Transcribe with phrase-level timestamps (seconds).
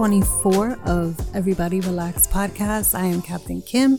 [0.00, 2.98] 24 of Everybody Relax podcast.
[2.98, 3.98] I am Captain Kim,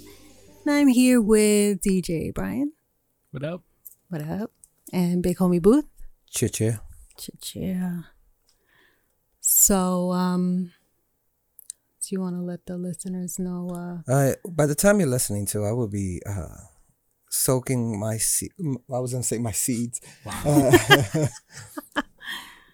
[0.65, 2.73] and I'm here with DJ Brian.
[3.29, 3.61] What up?
[4.09, 4.49] What up?
[4.91, 5.85] And Big Homie Booth.
[6.27, 6.81] Chicha.
[7.53, 7.99] Yeah.
[9.41, 10.71] So, um,
[12.01, 13.69] do you want to let the listeners know?
[13.69, 16.47] Uh, Uh, by the time you're listening to, I will be uh,
[17.29, 18.53] soaking my seed.
[18.91, 20.01] I was gonna say my seeds.
[20.25, 21.27] Uh,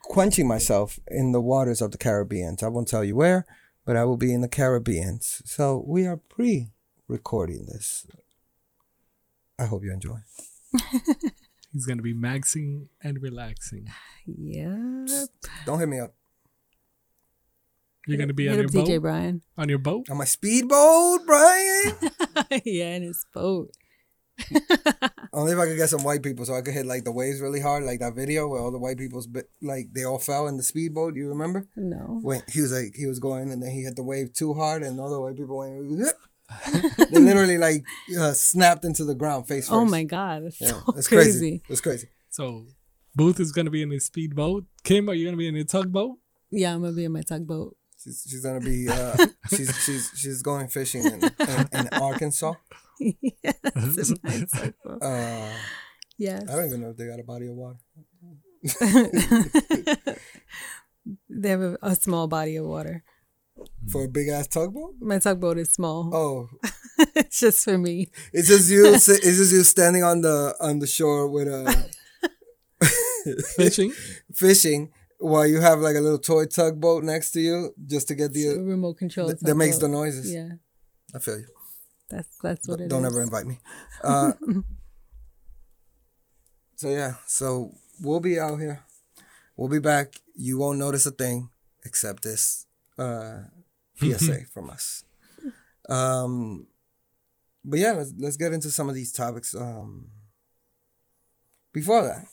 [0.09, 2.57] quenching myself in the waters of the Caribbean.
[2.61, 3.45] I won't tell you where,
[3.85, 5.19] but I will be in the Caribbean.
[5.21, 8.05] So we are pre-recording this.
[9.59, 10.19] I hope you enjoy.
[11.73, 13.87] He's gonna be maxing and relaxing.
[14.25, 15.29] yep.
[15.65, 16.13] Don't hit me up
[18.07, 18.87] You're gonna be Hit on your up boat.
[18.87, 19.41] DJ Brian.
[19.57, 20.09] On your boat.
[20.09, 21.93] on my speedboat, Brian.
[22.65, 23.71] yeah, in his boat.
[25.33, 27.41] Only if I could get some white people, so I could hit like the waves
[27.41, 30.47] really hard, like that video where all the white people's bit, like they all fell
[30.47, 31.15] in the speedboat.
[31.15, 31.67] You remember?
[31.75, 32.19] No.
[32.21, 34.83] when he was like he was going and then he hit the wave too hard
[34.83, 36.13] and all the white people went
[37.11, 37.83] they literally like
[38.17, 39.73] uh, snapped into the ground face first.
[39.73, 40.45] Oh my God.
[40.45, 41.31] That's Yeah, so it's crazy.
[41.31, 41.63] crazy.
[41.69, 42.07] It's crazy.
[42.29, 42.65] So
[43.15, 44.63] Booth is gonna be in his speedboat.
[44.83, 46.17] Kim, are you gonna be in your tugboat?
[46.49, 47.75] Yeah, I'm going to be in my tugboat.
[48.01, 49.17] She's, she's gonna be uh,
[49.49, 52.53] she's she's she's going fishing in, in, in Arkansas.
[52.99, 54.09] Yes.
[54.11, 55.01] in my tugboat.
[55.03, 55.51] Uh,
[56.17, 56.43] yes.
[56.49, 57.79] I don't even know if they got a body of water
[61.29, 63.03] They have a, a small body of water.
[63.91, 64.95] for a big ass tugboat.
[64.99, 66.13] My tugboat is small.
[66.13, 66.49] Oh,
[67.15, 68.09] it's just for me.
[68.33, 68.87] it's just you.
[68.93, 71.63] It's just you standing on the on the shore with a
[73.55, 73.91] Fishing.
[74.33, 78.33] fishing while you have like a little toy tugboat next to you just to get
[78.33, 79.27] the remote control.
[79.29, 80.33] that, that makes the noises.
[80.33, 80.49] Yeah,
[81.15, 81.47] I feel you.
[82.09, 82.89] That's that's what it is.
[82.89, 83.59] Don't ever invite me.
[84.03, 84.33] Uh,
[86.75, 88.83] so yeah, so we'll be out here.
[89.55, 90.15] We'll be back.
[90.35, 91.49] You won't notice a thing
[91.83, 92.65] except this
[92.97, 93.39] uh,
[93.97, 95.03] PSA from us.
[95.89, 96.67] Um,
[97.63, 99.55] but yeah, let's let's get into some of these topics.
[99.55, 100.09] Um,
[101.73, 102.25] before that,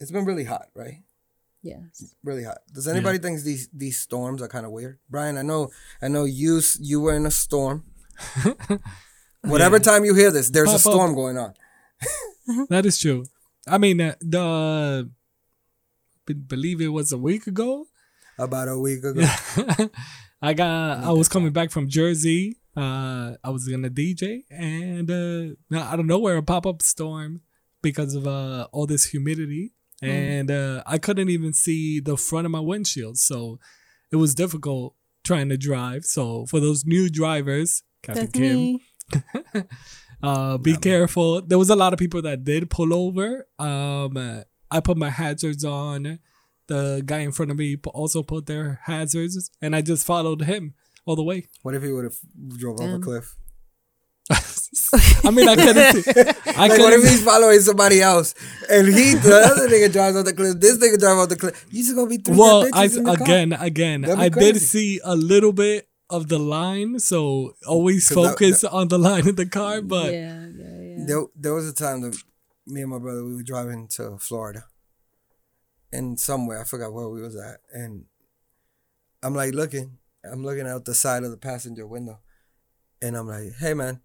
[0.00, 1.02] it's been really hot, right?
[1.62, 2.14] Yes.
[2.22, 2.58] Really hot.
[2.72, 4.98] Does anybody think these these storms are kind of weird?
[5.10, 5.70] Brian, I know
[6.00, 7.84] I know you you were in a storm.
[9.42, 10.92] Whatever time you hear this, there's a Pop up.
[10.92, 11.54] storm going on.
[12.70, 13.24] that is true.
[13.66, 15.10] I mean, uh, the
[16.26, 17.86] be- believe it was a week ago.
[18.38, 19.22] About a week ago.
[20.42, 21.04] I got.
[21.04, 22.56] I was coming back from Jersey.
[22.76, 27.40] Uh, I was gonna DJ, and uh, now out of nowhere, a pop up storm
[27.82, 32.52] because of uh all this humidity, and uh, I couldn't even see the front of
[32.52, 33.58] my windshield, so
[34.12, 36.04] it was difficult trying to drive.
[36.04, 38.82] So for those new drivers, Captain That's Kim, me.
[40.22, 41.42] uh, be careful.
[41.42, 43.46] There was a lot of people that did pull over.
[43.58, 46.18] Um, I put my hazards on.
[46.66, 50.74] The guy in front of me also put their hazards, and I just followed him
[51.06, 51.46] all the way.
[51.62, 52.16] What if he would have
[52.58, 53.36] drove off a cliff?
[55.24, 56.02] I mean, I couldn't.
[56.02, 56.10] See,
[56.56, 58.34] I Like, what if he's following somebody else
[58.70, 61.66] and he, the other nigga drives off the cliff, this nigga drives off the cliff?
[61.70, 63.24] You just gonna be three Well, I in the car.
[63.24, 68.16] again, again, That'd I did see a little bit of the line, so always 'Cause
[68.16, 69.82] that- focus on the line in the car.
[69.82, 71.04] But yeah, yeah, yeah.
[71.06, 72.16] There, there was a time that
[72.66, 74.64] me and my brother we were driving to Florida,
[75.92, 78.06] and somewhere I forgot where we was at, and
[79.22, 82.20] I'm like looking, I'm looking out the side of the passenger window,
[83.02, 84.00] and I'm like, hey man,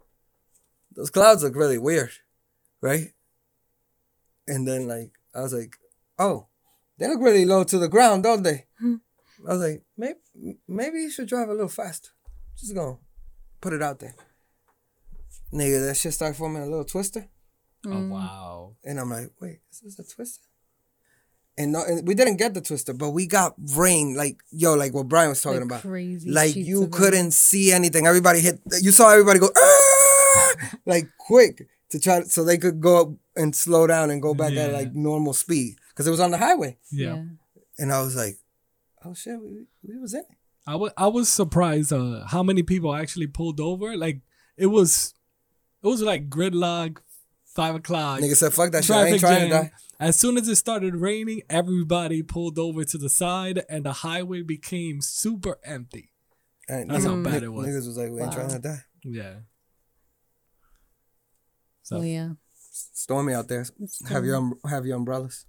[0.94, 2.10] those clouds look really weird,
[2.80, 3.12] right?
[4.46, 5.76] And then like I was like,
[6.18, 6.46] oh,
[6.98, 8.66] they look really low to the ground, don't they?
[8.78, 8.96] Hmm.
[9.48, 10.18] I was like, maybe
[10.68, 12.10] maybe you should drive a little faster.
[12.58, 12.96] Just gonna
[13.60, 14.14] put it out there.
[15.52, 17.28] Nigga, that shit started forming a little twister.
[17.86, 20.46] oh wow, And I'm like, wait, is this a twister?
[21.56, 24.92] And, no, and we didn't get the twister, but we got rain, like yo, like
[24.92, 25.82] what Brian was talking Like about.
[25.82, 28.06] crazy Like you couldn't see anything.
[28.08, 28.58] Everybody hit.
[28.82, 30.54] You saw everybody go "Ah!"
[30.86, 34.34] like quick to try to, so they could go up and slow down and go
[34.34, 36.76] back at like normal speed because it was on the highway.
[36.90, 37.22] yeah.
[37.78, 38.36] And I was like,
[39.04, 40.26] oh shit, we, we was in it.
[40.66, 43.96] I wa- I was surprised uh, how many people actually pulled over.
[43.96, 44.20] Like
[44.56, 45.14] it was,
[45.82, 46.98] it was like gridlock,
[47.44, 48.20] five o'clock.
[48.20, 48.96] Nigga said, fuck that shit.
[48.96, 49.72] I ain't traffic trying to die.
[50.00, 54.42] As soon as it started raining, everybody pulled over to the side, and the highway
[54.42, 56.10] became super empty.
[56.68, 57.66] And That's how bad it was.
[57.68, 58.34] Niggas was like, we ain't Wow.
[58.34, 58.80] trying to die.
[59.04, 59.34] Yeah.
[61.82, 62.28] So, Well, yeah.
[62.72, 63.66] Stormy out there.
[64.08, 65.44] Have your um, have your umbrellas.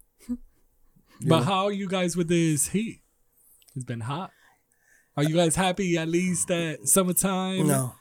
[1.25, 3.01] but how are you guys with this heat?
[3.75, 4.31] It's been hot.
[5.17, 7.67] Are you guys happy at least that summertime?
[7.67, 7.95] No.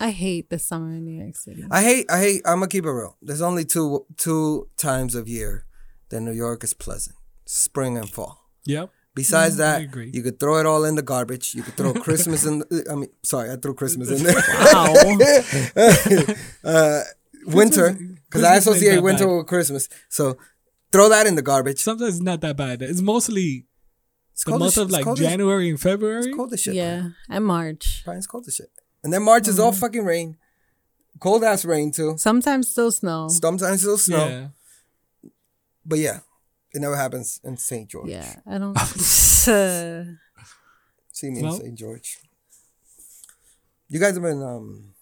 [0.00, 1.64] I hate the summer in New York City.
[1.70, 3.16] I hate I hate I'm gonna keep it real.
[3.22, 5.66] There's only two two times of year
[6.08, 7.16] that New York is pleasant.
[7.44, 8.40] Spring and fall.
[8.66, 8.90] Yep.
[9.14, 10.10] Besides Mm, that, agree.
[10.12, 11.54] you could throw it all in the garbage.
[11.54, 12.58] You could throw Christmas in.
[12.60, 14.34] The, I mean, sorry, I threw Christmas in there.
[14.72, 14.92] Wow.
[16.64, 17.00] uh,
[17.46, 19.36] winter, because I associate winter bad.
[19.36, 19.88] with Christmas.
[20.08, 20.36] So
[20.90, 21.78] throw that in the garbage.
[21.80, 22.82] Sometimes it's not that bad.
[22.82, 23.66] It's mostly
[24.34, 24.82] It's the month as shit.
[24.84, 26.26] of like cold as- January and February.
[26.26, 26.74] It's cold as shit.
[26.74, 27.14] Brian.
[27.28, 28.02] yeah, and March.
[28.04, 28.70] Brian, it's cold as shit.
[29.02, 29.80] And then March is all Mm-hmm.
[29.80, 30.36] fucking rain,
[31.20, 32.16] cold ass rain too.
[32.18, 33.28] Sometimes still snow.
[33.28, 34.48] Sometimes it'll snow, Yeah.
[35.86, 36.20] but yeah,
[36.72, 37.88] it never happens in St.
[37.88, 38.08] George.
[38.10, 38.76] Yeah, I don't.
[38.76, 38.84] uh,
[41.12, 41.78] See me Well- in St.
[41.78, 42.18] George.
[43.88, 44.94] You guys have been um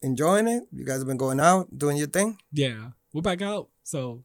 [0.00, 0.62] enjoying it.
[0.72, 2.38] You guys have been going out doing your thing.
[2.52, 2.90] Yeah.
[3.12, 3.68] We're back out.
[3.82, 4.24] So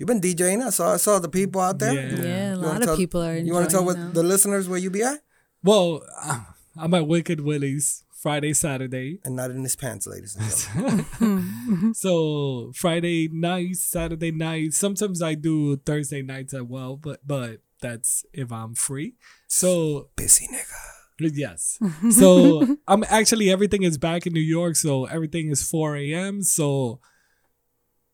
[0.00, 0.64] You've been DJing.
[0.66, 1.92] I saw I saw the people out there.
[1.92, 2.22] Yeah.
[2.24, 3.36] yeah, a You wanna lot tell- of people are.
[3.36, 5.18] You want to tell what enjoying the listeners where you be at?
[5.62, 6.02] well,
[6.78, 9.18] I'm at Wicked Willie's Friday, Saturday.
[9.26, 11.92] And not in his pants, ladies and gentlemen.
[11.94, 14.78] So Friday nights, Saturday nights.
[14.78, 19.16] Sometimes I do Thursday nights as well, but but that's if I'm free.
[19.48, 21.30] So Busy nigga.
[21.36, 21.78] yes.
[22.12, 26.42] So I'm actually everything is back in New York, so everything is 4 a.m.
[26.42, 27.00] So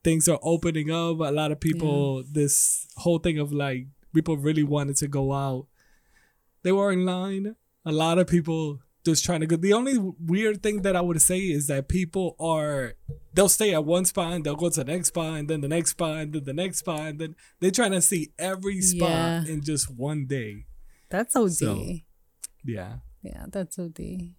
[0.06, 1.18] things are opening up.
[1.30, 3.80] A lot of people, this whole thing of like
[4.14, 5.66] people really wanted to go out.
[6.62, 7.56] They were in line.
[7.84, 9.56] A lot of people just trying to go.
[9.56, 9.96] The only
[10.34, 12.94] weird thing that I would say is that people are
[13.34, 15.68] they'll stay at one spot and they'll go to the next spot and then the
[15.76, 19.10] next spot and then the next spot and then they're trying to see every spot
[19.10, 19.44] Yeah.
[19.52, 20.66] in just one day.
[21.08, 21.52] That's OD.
[21.52, 21.84] So-
[22.64, 22.92] Yeah.
[23.22, 24.34] yeah, that's OD.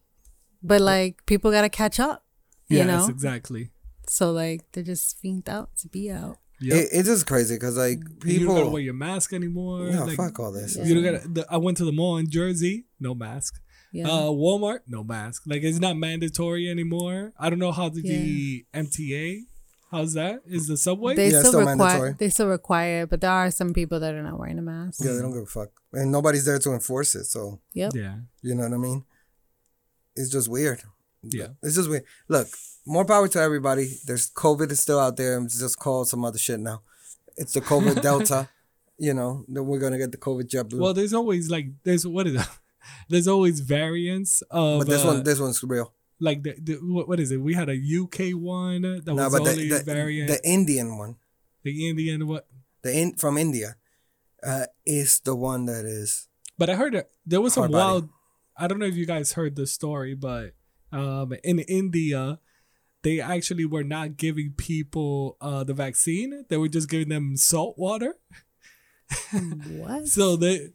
[0.63, 2.23] But like people gotta catch up.
[2.67, 3.71] You Yes, know, exactly.
[4.09, 6.37] So like they're just fiended out to be out.
[6.59, 6.75] Yep.
[6.77, 9.89] It, it's just crazy because like people you don't gotta wear your mask anymore.
[9.91, 10.75] No, like, fuck all this.
[10.75, 10.85] Yeah.
[10.85, 11.27] You don't gotta.
[11.27, 13.59] The, I went to the mall in Jersey, no mask.
[13.93, 15.43] Yeah, Uh, Walmart, no mask.
[15.45, 17.33] Like it's not mandatory anymore.
[17.39, 19.41] I don't know how the, the MTA.
[19.91, 20.41] How's that?
[20.45, 21.15] Is the subway?
[21.15, 21.77] they Yeah, still, still require.
[21.77, 22.15] mandatory.
[22.19, 24.99] They still require it, but there are some people that are not wearing a mask.
[25.05, 27.23] Yeah, they don't give a fuck, and nobody's there to enforce it.
[27.25, 27.93] So Yep.
[27.95, 29.05] yeah, you know what I mean.
[30.15, 30.81] It's just weird.
[31.33, 32.03] Yeah, It's just weird.
[32.27, 32.47] Look,
[32.85, 33.97] more power to everybody.
[34.05, 35.39] There's COVID is still out there.
[35.43, 36.81] It's just called some other shit now.
[37.35, 38.49] It's the COVID Delta.
[38.99, 40.81] You know, that we're gonna get the COVID blue.
[40.81, 42.47] Well, there's always like there's what is it?
[43.09, 44.79] There's always variants of.
[44.79, 45.93] but this uh, one, this one's real.
[46.21, 47.37] like the, the what, what is it?
[47.41, 50.29] We had a UK one that No, was but the, only the, variant.
[50.29, 51.17] the Indian one,
[51.63, 52.47] the Indian what?
[52.83, 53.75] the in from India,
[54.41, 56.27] uh, is the one that is.
[56.57, 58.07] But I heard that there was some wild.
[58.57, 60.53] I don't know if you guys heard the story, but
[60.91, 62.39] um, in India,
[63.03, 66.45] they actually were not giving people uh, the vaccine.
[66.49, 68.15] They were just giving them salt water.
[69.69, 70.07] What?
[70.07, 70.69] So they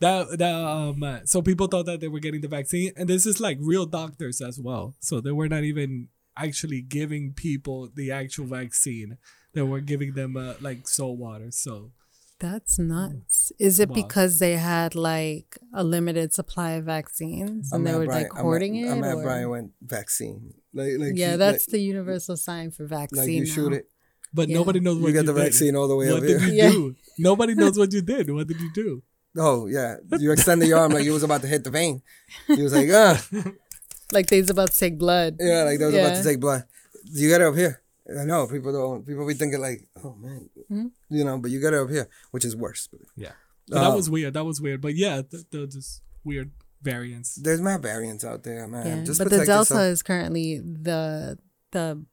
[0.00, 3.40] that that um so people thought that they were getting the vaccine, and this is
[3.40, 4.94] like real doctors as well.
[5.00, 9.18] So they were not even actually giving people the actual vaccine.
[9.54, 11.50] They were giving them uh, like salt water.
[11.50, 11.92] So
[12.38, 13.50] That's nuts.
[13.58, 13.94] Is it Wow.
[13.94, 18.32] because they had like a limited supply of vaccines and I'm they were Brian- like
[18.32, 18.88] I'm at- hoarding it?
[18.90, 20.52] I'm at or- Brian went vaccine.
[20.74, 23.18] Like, like yeah, you- that's like, the universal sign for vaccine.
[23.20, 23.88] like you shoot it.
[24.34, 24.56] but Yeah.
[24.58, 25.42] nobody knows what You get the did.
[25.44, 26.48] vaccine all the way What up did here.
[26.50, 26.70] you Yeah.
[26.70, 26.96] do?
[27.18, 28.30] Nobody knows what you did.
[28.30, 29.02] What did you do?
[29.38, 32.00] Oh yeah, you extended your arm like you was about to hit the vein.
[32.46, 33.16] He was like, ah,
[34.12, 35.36] Like they's about to take blood.
[35.40, 36.64] yeah, like they was about to take blood.
[37.12, 37.82] You got it up here.
[38.08, 39.06] I know people don't.
[39.06, 40.86] People be thinking like, oh man, Hmm?
[41.10, 42.88] you know, but you got it up here, which is worse.
[43.16, 43.32] Yeah,
[43.68, 44.34] but that was weird.
[44.34, 44.80] That was weird.
[44.80, 46.50] But yeah, th- they're just weird
[46.82, 47.34] variants.
[47.36, 48.86] There's mad variants out there, man.
[48.98, 49.80] Yeah, Just but the Delta yourself.
[49.82, 51.38] is currently the
[51.72, 52.04] the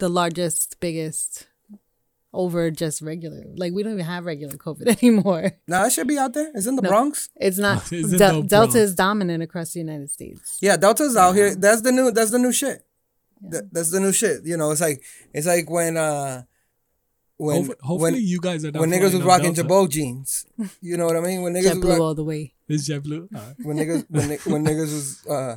[0.00, 1.46] the largest, biggest
[2.32, 3.44] over just regular.
[3.56, 5.52] Like we don't even have regular COVID anymore.
[5.68, 6.50] Nah, it should be out there.
[6.54, 6.88] It's in the No.
[6.90, 7.30] Bronx.
[7.36, 7.82] It's not.
[7.92, 8.74] It's in Del- the Delta Bronx.
[8.74, 10.58] is dominant across the United States.
[10.60, 11.54] Yeah, Delta's out here.
[11.54, 12.10] That's the new.
[12.10, 12.84] That's the new shit.
[13.50, 14.44] That, that's the new shit.
[14.44, 16.42] You know, it's like it's like when uh
[17.36, 19.68] when Hopef- hopefully, when you guys are when niggas was rocking Delta.
[19.68, 20.46] Girbaud jeans.
[20.80, 21.42] You know what I mean?
[21.42, 22.54] When niggas was JetBlue rock, all the way.
[22.68, 23.28] It's JetBlue.
[23.34, 23.54] All right.
[23.62, 25.56] when niggas when, ni- when niggas was uh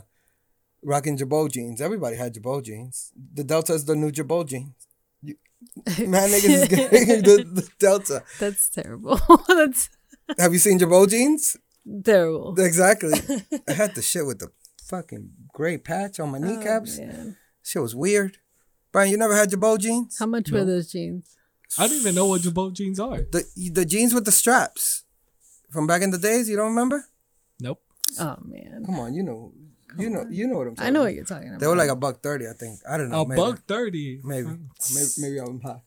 [0.83, 1.81] rocking Girbaud jeans.
[1.81, 3.11] Everybody had Girbaud jeans.
[3.33, 4.73] The Delta is the new Girbaud jeans.
[5.21, 5.35] You,
[6.07, 8.23] man, niggas is getting the, the Delta.
[8.39, 9.19] That's terrible.
[9.47, 9.89] That's
[10.37, 11.57] Have you seen Girbaud jeans?
[12.03, 12.59] terrible.
[12.59, 13.13] Exactly.
[13.67, 14.49] I had the shit with the
[14.83, 16.97] fucking gray patch on my Oh, kneecaps.
[16.99, 17.37] man.
[17.67, 18.37] Shit was weird.
[18.93, 20.17] Brian, you never had Girbaud jeans?
[20.17, 21.35] How much were those jeans?
[21.77, 23.17] I don't even know what Girbaud jeans are.
[23.17, 23.43] The
[23.73, 25.03] the jeans with the straps
[25.69, 26.47] from back in the days.
[26.49, 27.09] You don't remember?
[27.59, 27.81] Nope.
[28.21, 29.51] Oh man, Come on, you know,
[29.97, 30.87] you know, you know what I'm talking.
[30.87, 31.07] I know about.
[31.07, 31.59] what you're talking about.
[31.59, 32.79] They were like a buck thirty, I think.
[32.89, 33.23] I don't know.
[33.23, 33.41] A maybe.
[33.41, 34.21] buck thirty.
[34.23, 35.81] Maybe, maybe, maybe I'm high.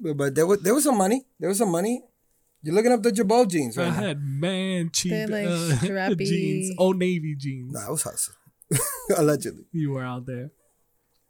[0.00, 1.26] But, but there was there was some money.
[1.40, 2.04] There was some money.
[2.62, 4.06] You're looking up the Girbaud jeans I right now.
[4.06, 6.26] had man cheap They're, like, uh, strappy.
[6.26, 7.72] jeans, old navy jeans.
[7.72, 8.36] Nah, I was hustling.
[9.16, 10.50] Allegedly, You were out there.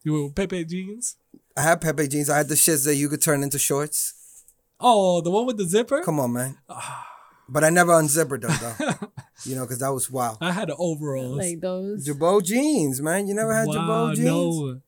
[0.06, 1.16] You were Pepe jeans.
[1.56, 2.30] I had Pepe jeans.
[2.30, 4.44] I had the shits that you could turn into shorts.
[4.78, 6.00] Oh, the one with the zipper.
[6.02, 6.58] Come on, man.
[7.48, 9.08] But I never unzippered them though.
[9.44, 10.38] you know, because that was wow.
[10.40, 11.36] I had the overalls.
[11.38, 12.06] Like those.
[12.06, 13.26] Girbaud jeans, man.
[13.26, 14.26] You never had wow, Girbaud jeans?
[14.28, 14.80] no.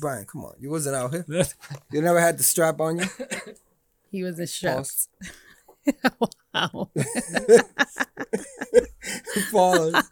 [0.00, 0.52] Brian, come on.
[0.60, 1.24] You wasn't out here.
[1.90, 3.06] You never had the strap on you?
[4.10, 5.08] He was a straps.
[6.54, 6.90] wow.
[9.50, 9.92] Pause.
[9.94, 10.02] wow.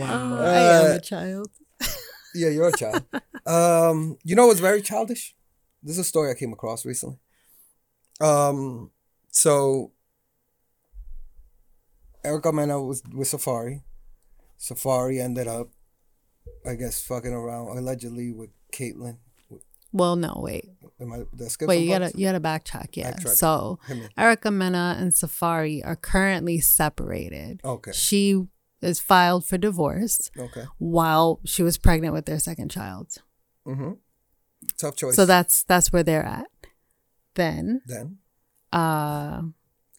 [0.00, 1.48] Oh, I am Uh, a child.
[2.34, 3.04] Yeah, you're a child.
[3.46, 5.34] um, you know what's very childish?
[5.82, 7.18] This is a story I came across recently.
[8.20, 8.90] Um,
[9.30, 9.92] so
[12.24, 13.82] Erica Mena was with Safaree.
[14.58, 15.68] Safaree ended up,
[16.66, 19.18] I guess, fucking around allegedly with Kaylin.
[19.92, 20.68] Well, no, wait.
[21.00, 21.24] Am I
[21.62, 22.88] Wait, you gotta you gotta backtrack.
[22.96, 23.12] Yeah.
[23.12, 23.28] Backtrack.
[23.28, 23.78] So
[24.18, 27.60] Erica Mena and Safaree are currently separated.
[27.64, 27.92] Okay.
[27.92, 28.46] She
[28.80, 30.64] is filed for divorce Okay.
[30.78, 33.08] while she was pregnant with their second child.
[33.66, 33.92] Mm-hmm.
[34.78, 35.14] Tough choice.
[35.16, 36.46] So that's that's where they're at.
[37.34, 38.18] Then then
[38.72, 39.42] uh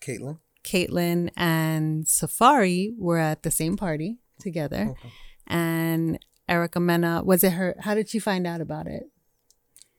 [0.02, 0.40] Kaylin.
[0.64, 4.90] Kaylin and Safaree were at the same party together.
[4.92, 5.10] Okay.
[5.48, 7.76] And Erica Mena, was it her?
[7.80, 9.04] How did she find out about it?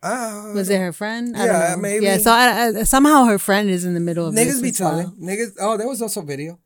[0.02, 1.36] Ah, Was it her friend?
[1.36, 1.82] I Yeah, don't know.
[1.82, 2.04] maybe.
[2.06, 4.48] Yeah, so I, I, somehow her friend is in the middle of this.
[4.48, 4.90] niggas be well.
[5.02, 5.52] telling niggas?
[5.60, 6.58] Oh, there was also video.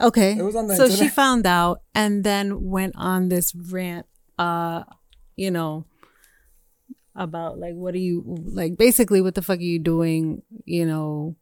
[0.00, 0.36] Okay.
[0.38, 4.06] It was on the so she found out and then went on this rant,
[4.38, 4.84] uh,
[5.36, 5.86] you know,
[7.14, 11.36] about like what are you like basically what the fuck are you doing, you know,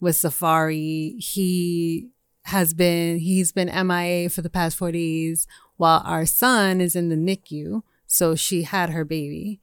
[0.00, 1.18] with Safaree.
[1.22, 2.08] He
[2.44, 5.46] has been he's been MIA for the past four days
[5.76, 7.82] while our son is in the NICU.
[8.06, 9.60] So she had her baby.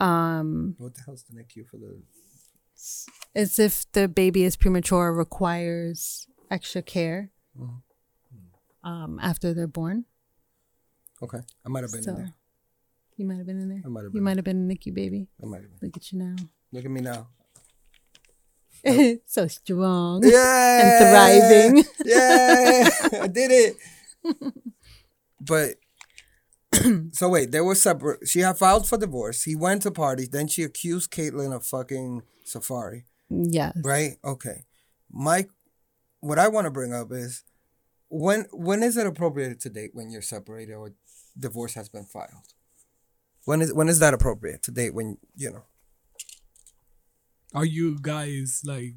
[0.00, 2.00] Um What the hell's the NICU for the?
[3.34, 7.82] as if the baby is premature requires extra care Mhm.
[8.84, 10.04] um, after they're born.
[11.22, 12.34] Okay, I might have been So in there.
[13.16, 13.82] you might have been in there.
[13.84, 15.28] I might have Been You might have been a NICU baby.
[15.42, 15.88] I might have been.
[15.88, 16.36] Look at you now.
[16.72, 17.28] Look at me now.
[19.26, 20.22] so strong.
[20.24, 20.80] Yeah.
[20.82, 21.84] And thriving.
[22.04, 22.88] Yeah,
[23.22, 23.76] I did it.
[25.40, 25.74] But
[27.12, 28.28] so wait, they were separate.
[28.28, 29.42] She had filed for divorce.
[29.42, 30.28] He went to parties.
[30.30, 33.04] Then she accused Kaylin of fucking Safaree.
[33.28, 33.76] Yes.
[33.84, 34.16] Right?
[34.24, 34.64] Okay.
[35.10, 35.50] Mike,
[36.20, 37.42] what I want to bring up is
[38.08, 40.92] when when is it appropriate to date when you're separated or
[41.38, 42.52] divorce has been filed?
[43.44, 45.64] When is when is that appropriate to date when you know?
[47.54, 48.94] Are you guys like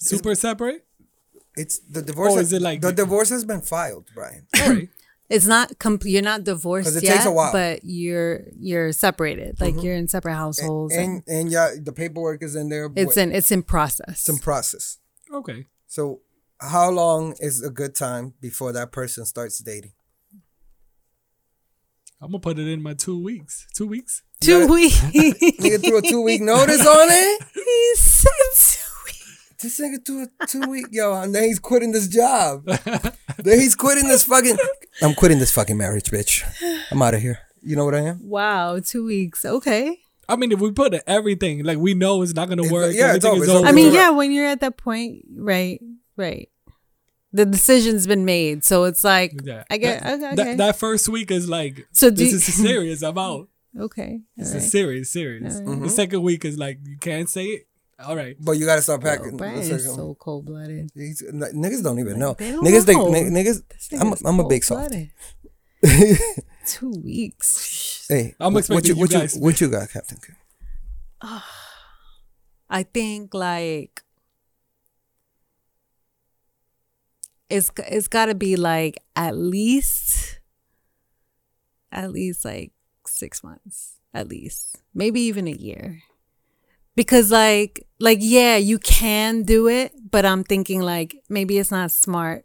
[0.00, 0.86] super separate?
[1.56, 2.32] It's the divorce.
[2.32, 4.46] Or has- is it like- the divorce has been filed, Brian?
[4.58, 4.88] Alright.
[5.30, 6.10] It's not complete.
[6.10, 7.52] You're not divorced it yet, takes a while.
[7.52, 9.58] but you're you're separated.
[9.62, 9.82] Like Mhm.
[9.82, 10.94] you're in separate households.
[10.94, 12.90] and, and and yeah, the paperwork is in there.
[12.94, 14.10] it's but in it's in process.
[14.10, 14.98] it's in process.
[15.32, 15.68] Okay.
[15.86, 16.20] So,
[16.70, 19.92] how long is a good time before that person starts dating?
[22.20, 23.66] I'm gonna put it in my two weeks.
[23.74, 24.22] Two weeks.
[24.40, 24.96] Two gotta- weeks.
[25.00, 27.42] Nigga threw a two week notice on it.
[27.54, 29.54] he said two weeks.
[29.60, 32.64] This nigga threw a two week yo, and then he's quitting this job.
[32.64, 34.56] then he's quitting this fucking.
[35.02, 36.44] I'm quitting this fucking marriage, bitch.
[36.92, 37.38] I'm out of here.
[37.60, 38.20] You know what I am?
[38.28, 39.44] Wow, two weeks.
[39.44, 39.98] Okay.
[40.28, 42.94] I mean, if we put everything like we know it's not gonna It's- work.
[42.94, 43.66] yeah, it's everything over, it's over.
[43.66, 45.80] I mean, yeah, when you're at that point, right,
[46.16, 46.48] right.
[47.32, 49.64] The decision's been made, so it's like Yeah.
[49.70, 50.20] I get that, okay.
[50.20, 50.54] that- okay.
[50.56, 53.02] that first week is like So do this you- is serious.
[53.02, 53.48] I'm out.
[53.78, 54.20] okay.
[54.36, 54.70] This all is right.
[54.72, 55.54] serious, serious.
[55.56, 55.68] All right.
[55.70, 55.82] Mm-hmm.
[55.84, 57.66] The second week is like you can't say it.
[58.04, 58.36] All right.
[58.38, 59.36] But you gotta start Yo, packing.
[59.36, 60.90] Brian What's is so cold blooded.
[60.94, 62.34] He's- niggas don't even know.
[62.34, 63.10] They don't niggas, know.
[63.10, 63.62] They, ni- niggas.
[64.00, 64.92] I'm, I'm a big soft.
[66.66, 68.06] Two weeks.
[68.08, 70.18] hey, I'm wh- expecting what you, you what you, guys- what you got, Captain?
[70.24, 70.36] Kim?
[71.22, 71.48] Ah,
[72.70, 74.02] I think like
[77.52, 80.40] it's it's got to be like at least
[81.90, 82.72] at least like
[83.06, 86.02] 6 months at least maybe even a year
[86.96, 91.90] because like like yeah you can do it but i'm thinking like maybe it's not
[91.90, 92.44] smart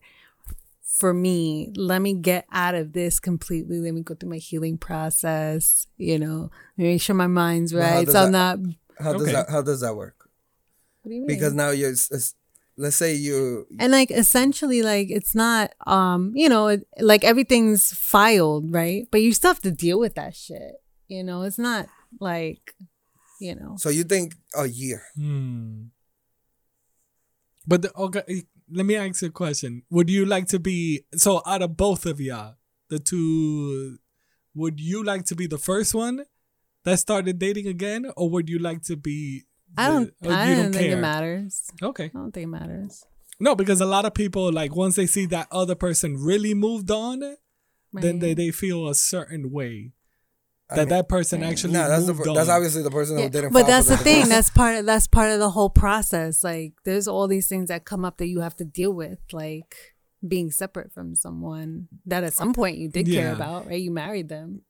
[0.84, 4.78] for me let me get out of this completely let me go through my healing
[4.78, 9.28] process you know make sure my mind's right does so i'm that- not How does
[9.32, 10.28] that How does that work?
[11.04, 11.28] what do you mean?
[11.28, 11.92] Because now you're.
[11.92, 12.34] s- s-
[12.78, 13.66] Let's say you.
[13.80, 19.34] and like essentially like it's not um you know like everything's filed right but you
[19.34, 20.74] still have to deal with that shit
[21.08, 21.88] you know it's not
[22.20, 22.76] like
[23.42, 25.02] you know So you think a year?
[25.16, 25.86] Hmm.
[27.68, 29.84] But the, okay, let me ask you a question.
[29.90, 32.56] Would you like to be so out of both of y'all,
[32.90, 33.98] the two?
[34.56, 36.24] Would you like to be the first one
[36.84, 39.44] that started dating again, or would you like to be?
[39.76, 42.06] I don't the- uh, or i you don't think it matters Okay.
[42.06, 43.04] i don't think it matters
[43.40, 46.90] No, because a lot of people like once they see that other person really moved
[46.90, 47.22] on,
[47.94, 49.94] then they they feel a certain way.
[50.72, 52.36] I that mean- that person actually Nah, that's the, moved per- on.
[52.36, 53.54] that's obviously the person Yeah, who didn't.
[53.54, 54.24] but that's for the thing.
[54.26, 54.30] divorce.
[54.36, 54.76] That's part.
[54.80, 56.44] Of, that's part of the whole process.
[56.44, 59.76] Like, there's all these things that come up that you have to deal with, like
[60.28, 63.80] being separate from someone that at some point you did care about, right?
[63.86, 64.64] You married them,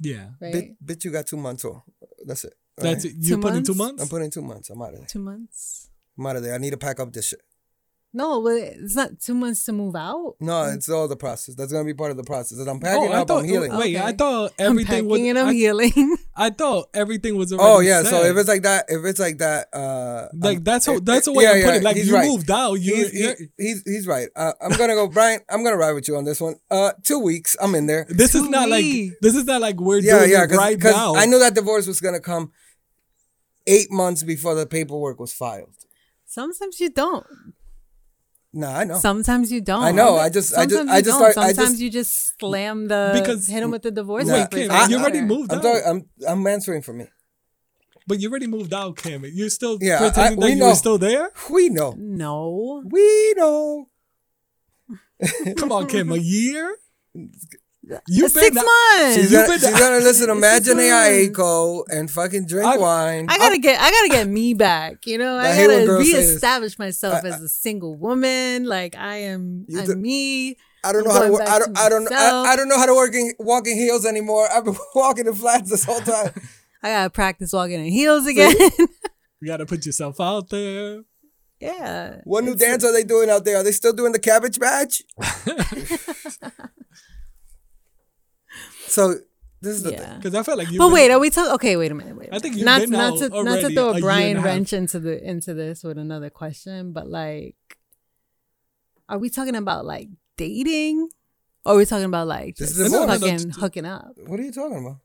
[0.00, 0.30] yeah.
[0.40, 0.54] right?
[0.54, 1.82] Bitch, bitch, you got two months off.
[2.26, 2.54] That's it.
[2.78, 3.14] That's right?
[3.14, 3.16] it.
[3.20, 3.78] You Two put in two months?
[3.98, 4.02] months.
[4.02, 4.70] I'm putting two months.
[4.70, 5.06] I'm out of there.
[5.06, 5.88] Two months.
[6.18, 6.54] I'm out of there.
[6.54, 7.40] I need to pack up this shit.
[8.12, 10.36] No, but it's not two months to move out.
[10.40, 11.54] No, it's all the process.
[11.54, 12.58] That's gonna be part of the process.
[12.58, 13.40] As I'm packing oh, I up, thought.
[13.40, 13.76] I'm healing.
[13.76, 14.16] Wait, I Okay.
[14.16, 15.18] thought I'm everything was.
[15.18, 16.16] packing and I'm I, healing.
[16.36, 17.68] I thought everything was already.
[17.68, 18.30] Oh yeah, so set.
[18.30, 21.32] if it's like that, if it's like that, uh, like um, that's how that's the
[21.34, 21.82] way yeah, I put yeah, it.
[21.82, 22.26] Like he's you right.
[22.28, 22.74] moved out.
[22.74, 24.28] You He's, he- you're- he's he's right.
[24.34, 25.40] Uh, I'm gonna go, Brian.
[25.50, 26.54] I'm gonna ride with you on this one.
[26.70, 27.54] Uh, two weeks.
[27.60, 28.06] I'm in there.
[28.08, 28.84] this is Two not like
[29.20, 30.44] this is not like we're Yeah, doing yeah.
[30.44, 31.16] it right Because now.
[31.16, 32.50] I knew that divorce was gonna come
[33.66, 35.74] eight months before the paperwork was filed.
[36.24, 37.26] Sometimes you don't.
[38.52, 38.98] No, I know.
[38.98, 39.82] Sometimes you don't.
[39.82, 40.16] I know.
[40.16, 41.32] I just- I just- Sometimes I just don't.
[41.32, 44.46] start- I Sometimes just- you just slam the Because- hit him with the divorce Nah,
[44.46, 44.68] papers.
[44.68, 45.62] Kim, and you already moved I'm out.
[45.62, 45.82] talking.
[45.86, 47.06] I'm I'm answering for me.
[48.08, 49.24] but you already moved out, Cam.
[49.26, 50.68] You're still Yeah, pretending we that you know.
[50.68, 51.32] were still there.
[51.50, 51.92] We know.
[51.98, 52.82] No.
[52.86, 53.88] We know.
[55.56, 56.12] Come on, Kim.
[56.12, 56.76] A year?
[58.08, 59.14] You've Six been months.
[59.14, 60.90] She's gonna, she's gonna listen to Imagine months.
[61.38, 63.26] Aiko and fucking drink I- wine.
[63.28, 65.06] I gotta get I gotta get me back.
[65.06, 68.64] You know, I I, gotta reestablish myself I- as a single woman.
[68.64, 70.56] Like I am I'm me.
[70.82, 71.32] I don't know how to.
[71.32, 71.78] Work, I don't.
[71.78, 72.12] I don't.
[72.12, 72.42] I.
[72.52, 74.48] I don't know how to work in walking heels anymore.
[74.52, 76.32] I've been walking in flats this whole time.
[76.82, 78.54] I gotta practice walking in heels again.
[79.40, 81.02] You got to put yourself out there.
[81.60, 82.20] yeah.
[82.24, 83.58] What new dance are they doing out there?
[83.58, 85.02] Are they still doing the cabbage patch?
[88.86, 89.14] So
[89.60, 90.16] this is the thing.
[90.16, 90.78] Because I felt like you.
[90.78, 91.52] But wait, are we talking?
[91.52, 92.16] Okay, wait a minute.
[92.16, 92.28] Wait.
[92.30, 92.58] a I think minute.
[92.58, 94.46] you've not been not out to not to throw a a Brian a half.
[94.46, 97.56] wrench into the into this with another question, but like,
[99.08, 101.08] are we talking about like dating,
[101.64, 103.18] or are we talking about like This just is divorce.
[103.20, 104.12] fucking hooking up?
[104.26, 104.98] What are you talking about?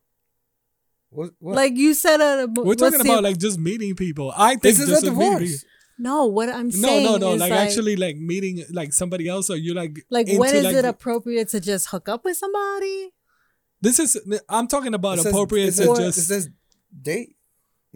[1.10, 1.32] What?
[1.40, 1.56] what?
[1.56, 4.34] Like you said, uh, We're talking the- about like just meeting people.
[4.36, 5.66] I think this is just a meeting- divorce.
[6.00, 6.26] no.
[6.26, 7.34] What I'm No, saying no, no.
[7.34, 10.56] is Like, like actually, like meeting like somebody else, or you like like into, when
[10.56, 13.14] is like, it appropriate to just hook up with somebody?
[13.82, 14.20] This is.
[14.48, 16.28] I'm talking about It says- appropriate it to says, it just.
[16.28, 16.50] says
[17.02, 17.36] date.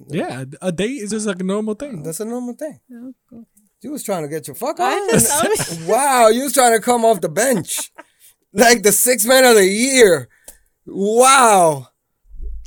[0.09, 2.03] yeah, a date is just like a normal thing.
[2.03, 2.79] That's a normal thing.
[2.91, 3.43] Okay.
[3.81, 5.09] You was trying to get your fuck I on.
[5.11, 7.91] just- wow, you was trying to come off the bench,
[8.51, 10.27] like the six man of the year.
[10.87, 11.89] Wow.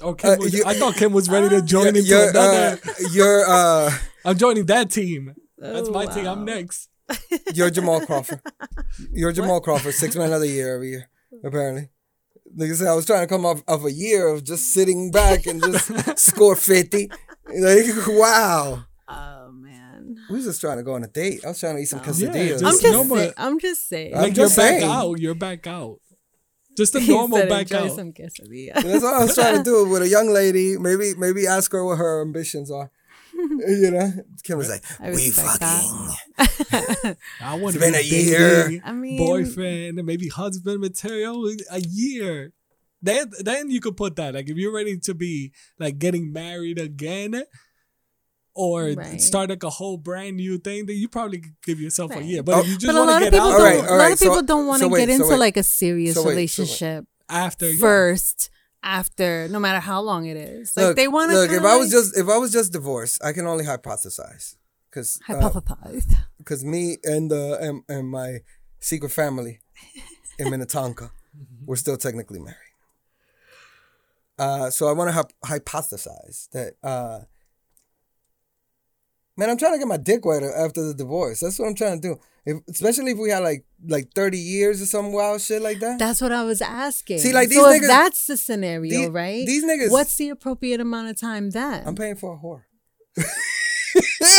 [0.01, 2.79] Oh, Uh, was, you- I thought Kim was ready to join into you're, another.
[2.87, 3.91] uh, you're uh,
[4.25, 5.35] I'm joining that team.
[5.59, 6.27] That's Oh, my team.
[6.27, 6.89] I'm next.
[7.55, 8.41] you're Jamal Crawford.
[9.13, 11.09] You're Jamal Crawford, six man of the year every year,
[11.43, 11.89] apparently.
[12.57, 15.11] Like I said, I was trying to come off of a year of just sitting
[15.11, 17.11] back and just score fifty.
[17.55, 18.85] Like, wow.
[19.09, 20.17] Oh man.
[20.31, 21.45] We was just trying to go on a date.
[21.45, 22.03] I was trying to eat some Oh.
[22.03, 22.35] quesadillas.
[22.61, 24.15] Yeah, I'm just just normal- say- I'm just saying.
[24.15, 24.91] I'm Like you're just back saying.
[24.91, 25.19] out.
[25.19, 25.99] You're back out.
[26.77, 27.97] Just a normal said back enjoy out.
[27.97, 28.75] some quesadilla.
[28.75, 30.79] That's all I was trying to do with a young lady.
[30.79, 32.93] Maybe maybe ask her what her ambitions are.
[33.69, 36.09] You know, Kim was like, I "We fucking."
[37.41, 38.81] I want to been be a year.
[38.85, 41.49] I mean- boyfriend, and maybe husband material.
[41.71, 42.53] A year.
[43.01, 44.35] Then, then you could put that.
[44.35, 47.45] Like if you're ready to be like getting married again,
[48.55, 49.21] or Right.
[49.21, 52.43] start like a whole brand new thing, then you probably give yourself a year.
[52.43, 53.61] But Oh, if you just a want lot to of get people out don't.
[53.61, 55.39] All right, a lot of people so- don't want to so get so into wait.
[55.39, 56.35] like a serious So wait, so wait.
[56.35, 57.79] relationship after yeah.
[58.83, 58.91] First.
[58.91, 61.37] After, no matter how long it is, like look, they want to.
[61.39, 61.51] look.
[61.51, 64.57] If I was just if I was just divorced, I can only hypothesize
[64.91, 66.15] because hypothesize.
[66.39, 68.39] because me and uh and, and my
[68.81, 69.61] secret family
[70.39, 71.11] in Minnetonka,
[71.67, 72.57] we're still technically married.
[74.39, 76.75] Uh, so I want to hyp- hypothesize that.
[76.83, 77.21] Uh,
[79.39, 81.41] man, I'm trying to get my dick wet after the divorce.
[81.41, 82.21] That's what I'm trying to do.
[82.45, 85.99] If, especially if we had like like 30 years or some wild shit like that.
[85.99, 87.19] That's what I was asking.
[87.19, 89.47] See, like, these so niggas- that's the scenario, these- right?
[89.47, 91.87] these niggas- What's the appropriate amount of time then?
[91.87, 92.63] I'm paying for a whore.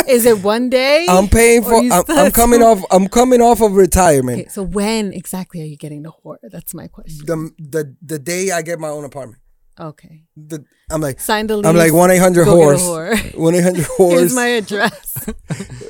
[0.07, 1.05] Is it one day?
[1.09, 1.75] I'm paying for.
[1.75, 2.83] I'm, I'm coming off.
[2.91, 4.41] I'm coming off of retirement.
[4.41, 6.37] Okay, so when exactly are you getting the whore?
[6.43, 7.25] That's my question.
[7.25, 9.41] The the the day I get my own apartment.
[9.79, 10.23] Okay.
[10.35, 11.65] The, I'm like Sign the lease.
[11.65, 13.33] I'm like one eight hundred go get a horse.
[13.35, 14.19] One eight hundred horse.
[14.19, 15.29] Here's my address.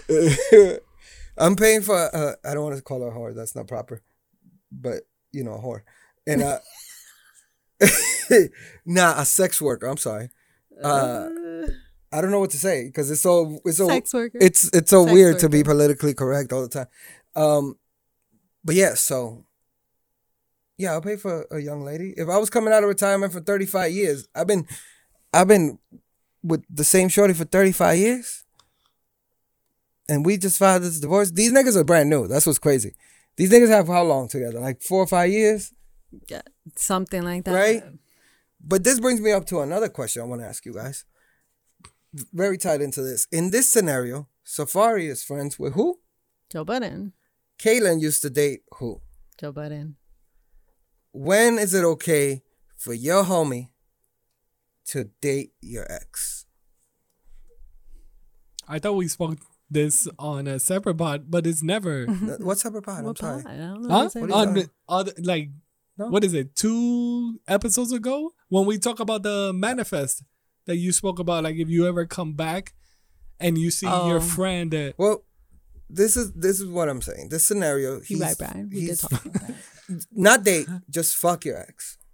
[1.38, 1.96] I'm paying for.
[1.96, 3.36] Uh, I don't want to call her a whore.
[3.36, 4.04] That's not proper.
[4.72, 5.82] But you know, a whore.
[6.28, 6.60] And uh,
[8.86, 9.88] nah, a sex worker.
[9.88, 10.30] I'm sorry.
[10.84, 11.30] Uh,
[12.12, 14.38] I don't know what to say because it's so it's so Sex worker.
[14.42, 16.88] it's it's so Sex weird to be politically correct all the time.
[17.36, 17.76] Um,
[18.64, 19.46] but yeah, so
[20.80, 22.14] yeah, I'll pay for a young lady.
[22.16, 24.66] If I was coming out of retirement for 35 years, I've been
[25.34, 25.78] I've been
[26.42, 28.46] with the same shorty for 35 years.
[30.08, 31.32] And we just filed this divorce.
[31.32, 32.28] These niggas are brand new.
[32.28, 32.96] That's what's crazy.
[33.36, 34.60] These niggas have how long together?
[34.60, 35.74] Like four or five years?
[36.30, 36.42] Yeah,
[36.76, 37.54] something like that.
[37.54, 37.84] Right?
[38.64, 41.04] But this brings me up to another question I want to ask you guys.
[42.34, 43.28] Very tied into this.
[43.34, 46.00] In this scenario, Safaree is friends with who?
[46.50, 47.14] Joe Budden.
[47.60, 49.02] Kaylin used to date who?
[49.38, 49.98] Joe Budden.
[51.12, 52.44] When is it okay
[52.78, 53.70] for your homie
[54.88, 56.46] to date your ex?
[58.68, 62.06] I thought we spoke this on a separate pod, but it's never.
[62.40, 63.00] what separate pod?
[63.00, 63.44] I'm What sorry.
[63.48, 63.90] I don't know.
[63.90, 64.02] huh?
[64.04, 64.32] What's that?
[64.32, 65.50] On the other, like,
[65.98, 66.08] No?
[66.10, 66.56] what is it?
[66.56, 70.24] Two episodes ago when we talk about the manifest
[70.66, 72.74] that you spoke about, like if you ever come back
[73.40, 74.22] and you see your Oh.
[74.22, 75.24] friend that Well,
[75.90, 77.30] this is this is what I'm saying.
[77.30, 78.70] This scenario, You he's, right, Brian.
[78.72, 79.56] We did he's talk about that.
[80.12, 81.98] not date, just fuck your ex.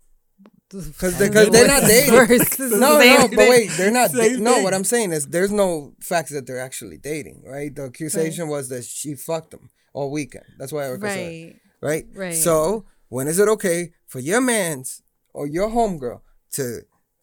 [0.69, 2.13] Because they're, don't they're not dating.
[2.13, 2.59] worse.
[2.59, 4.11] No, no, Same but wait, they're not.
[4.11, 7.73] Da- Same no, what I'm saying is there's no facts that they're actually dating, right?
[7.73, 10.45] The accusation was that she fucked him all weekend.
[10.57, 11.55] That's why I was Right.
[11.81, 12.05] right?
[12.13, 12.33] Right.
[12.33, 15.01] So when is it okay for your man's
[15.33, 16.21] or your homegirl
[16.53, 16.81] to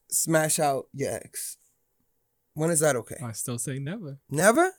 [0.09, 1.57] smash out your ex?
[2.55, 3.17] When is that okay?
[3.23, 4.19] I still say never.
[4.31, 4.73] Never.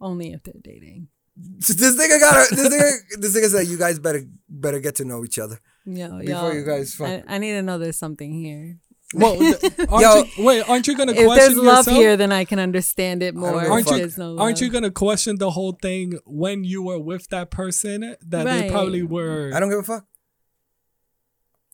[0.00, 1.08] Only if they're dating.
[1.36, 3.20] This nigga got this nigga.
[3.20, 5.60] This nigga said you guys better better get to know each other.
[5.84, 7.08] Yo, Before yo, you guys fuck.
[7.08, 8.78] I, I need to know there's something here.
[9.14, 9.34] Well,
[9.88, 10.24] aren't Yo.
[10.36, 11.96] you, wait, aren't you gonna If question there's love yourself?
[11.96, 13.52] here, then I can understand it more.
[13.52, 16.82] give a If aren't you no aren't you gonna question the whole thing when you
[16.82, 19.52] were with that person that they probably were?
[19.54, 20.06] I don't give a fuck.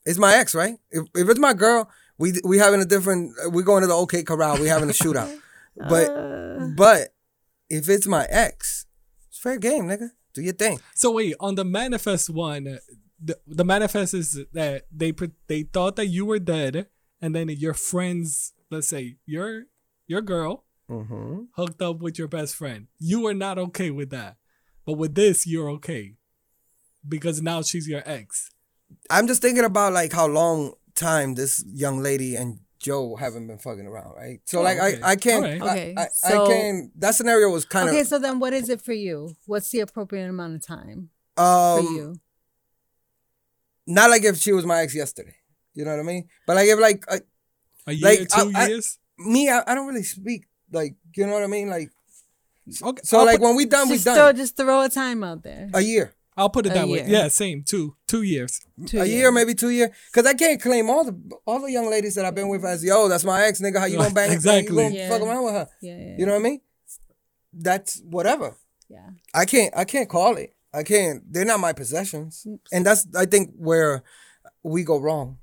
[0.04, 0.76] It's my ex, right?
[0.90, 3.32] If, if it's my girl, we we having a different.
[3.52, 4.58] We going to the OK Corral.
[4.58, 5.38] We having a shootout.
[5.74, 7.14] But Uh, but
[7.70, 8.91] if it's my ex, it's
[9.42, 10.08] fair game, nigga.
[10.34, 10.78] Do your thing.
[10.94, 12.78] So wait, on the manifest one,
[13.22, 16.86] the, the manifest is that they put they thought that you were dead,
[17.20, 19.64] and then your friends, let's say your
[20.06, 21.44] your girl, Mm-hmm.
[21.56, 22.86] hooked up with your best friend.
[22.98, 24.36] You were not okay with that,
[24.84, 26.16] but with this, you're okay
[27.08, 28.50] because now she's your ex.
[29.08, 33.58] I'm just thinking about like how long time this young lady and Joe haven't been
[33.58, 34.40] fucking around, right?
[34.44, 35.00] So Oh, like okay.
[35.02, 35.62] I I can't Alright.
[35.62, 38.52] Okay, I, I, so- I can that scenario was kind of okay, so then what
[38.52, 39.36] is it for you?
[39.46, 41.42] What's the appropriate amount of time for
[41.80, 42.16] um you?
[43.86, 45.34] not like if she was my ex yesterday.
[45.74, 46.28] You know what I mean?
[46.46, 47.18] But like if like uh,
[47.86, 48.98] A year, Like, two I- I- years.
[49.18, 51.68] me, I, I don't really speak like you know what I mean.
[51.68, 51.90] Like
[52.82, 55.24] okay, so, I'll like put, when we done, we done throw, just throw a time
[55.24, 55.68] out there.
[55.74, 57.04] a year, I'll put it a that way.
[57.06, 57.62] Yeah, same.
[57.62, 58.60] Two, two years.
[58.86, 59.08] Two a years.
[59.10, 59.90] year, maybe two years.
[60.12, 61.14] Cause I can't claim all the
[61.46, 63.78] all the young ladies that I've been with as yo, that's my ex nigga.
[63.78, 64.32] How you gonna bang?
[64.32, 64.74] Exactly.
[64.76, 65.08] You gonna Yeah.
[65.10, 65.68] fuck around with her?
[65.82, 66.60] Yeah, yeah, You know what I mean?
[67.52, 68.56] That's whatever.
[68.88, 69.10] yeah.
[69.34, 70.54] I can't I can't call it.
[70.74, 71.22] I can't.
[71.30, 74.02] They're not my possessions, and that's I think where
[74.62, 75.38] we go wrong.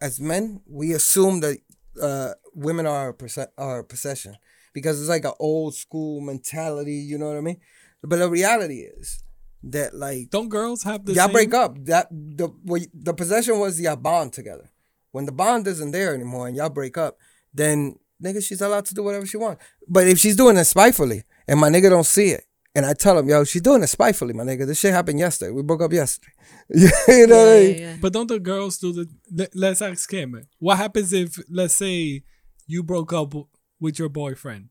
[0.00, 1.58] As men, we assume that
[2.00, 4.36] uh, women are our, perse- our possession
[4.72, 6.94] because it's like an old school mentality.
[6.94, 7.60] You know what I mean?
[8.04, 9.21] But the reality is
[9.64, 11.32] that like Don't girls have the y'all same?
[11.32, 11.76] break up.
[11.86, 14.70] That the what, the possession was y'all bond together.
[15.12, 17.18] When the bond isn't there anymore and y'all break up,
[17.54, 19.62] then nigga, she's allowed to do whatever she wants.
[19.88, 22.44] But if she's doing it spitefully and my nigga don't see it,
[22.74, 24.66] and I tell him, yo, she's doing it spitefully, my nigga.
[24.66, 25.50] This shit happened yesterday.
[25.50, 26.32] We broke up yesterday.
[26.70, 27.74] you know what I mean?
[27.74, 27.96] yeah, yeah.
[28.00, 29.08] But don't the girls do the?
[29.30, 30.46] let- Let's ask him.
[30.58, 32.22] What happens if, let's say,
[32.66, 33.34] you broke up
[33.78, 34.70] with your boyfriend,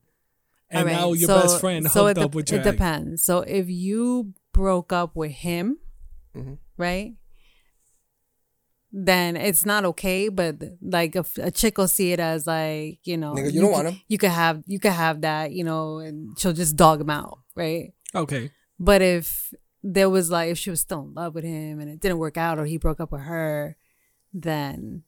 [0.68, 2.66] and All right, now your so- best friend so hooked it, up with your It
[2.66, 2.72] ex?
[2.74, 3.22] depends.
[3.22, 5.78] So if you broke up with him,
[6.36, 6.58] Mhm.
[6.76, 7.14] right?
[8.94, 13.16] Then it's not okay, but like if a chick will see it as like you
[13.16, 14.00] know, Nigga, you don't c- want him.
[14.08, 17.38] You could have you could have that, you know, and she'll just dog him out,
[17.56, 17.94] right?
[18.14, 18.50] Okay.
[18.78, 22.00] But if there was like if she was still in love with him and it
[22.00, 23.76] didn't work out or he broke up with her,
[24.34, 25.04] then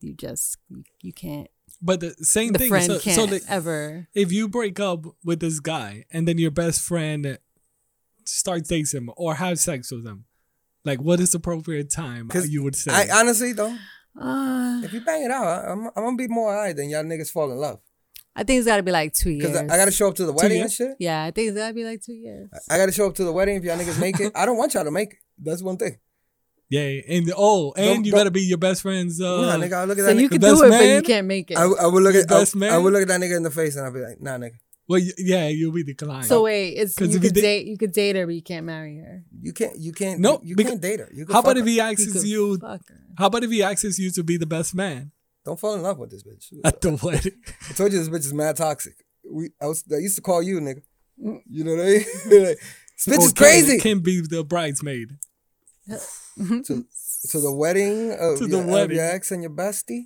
[0.00, 1.48] you just you, you can't.
[1.80, 2.68] But the same The thing.
[2.70, 4.08] friend so, can't so the, ever.
[4.14, 7.38] if you break up with this guy and then your best friend
[8.28, 10.24] starts dating them or have sex with them?
[10.84, 12.28] like what is the appropriate time?
[12.28, 12.90] 'Cause You would say.
[12.92, 13.76] I honestly though,
[14.20, 17.04] Uh, if you bang it out, I- I'm, I'm gonna be more alright than y'all
[17.04, 17.78] niggas fall in love.
[18.34, 19.46] I think it's got to be like two years.
[19.46, 20.96] Cause I, I gotta show up to the wedding and shit.
[20.98, 22.48] Yeah, I think it's got to be like two years.
[22.70, 24.32] I gotta show up to the wedding if y'all niggas make it.
[24.34, 25.18] I don't want y'all to make it.
[25.38, 25.98] That's one thing.
[26.70, 29.20] yeah, and oh, and Don't- you don't- gotta be your best friend's.
[29.20, 30.20] Uh, nah, nigga, I look at So that.
[30.20, 30.32] you nigga.
[30.32, 31.58] can best do it, but you can't make it.
[31.58, 32.82] I, I would look at I, best I man?
[32.82, 34.54] would look at that nigga in the face and I'd be like, nah, nigga,
[34.88, 36.26] well, yeah, you'll be declined.
[36.26, 38.34] so wait, it's 'Cause you if you could did- date you could date her, but
[38.34, 39.24] you can't marry her.
[39.40, 41.08] you can't, you can't, No, you because- can't date her.
[41.12, 42.58] You can how about fuck if he You asks could you?
[43.18, 45.12] How about if he asks you to be the best man
[45.44, 46.52] Don't fall in love with this bitch.
[46.64, 47.40] at the wedding?
[47.68, 48.94] I told you this bitch is mad toxic.
[49.30, 50.82] We, I was, I used to call you, nigga.
[51.22, 51.40] Mm.
[51.48, 52.04] You know what I mean?
[52.46, 52.58] Like,
[53.04, 53.78] this bitch Or is can- crazy.
[53.78, 55.08] Can be the bridesmaid.
[55.88, 56.84] to,
[57.30, 60.04] to the wedding of, To the your, of your ex and your bestie.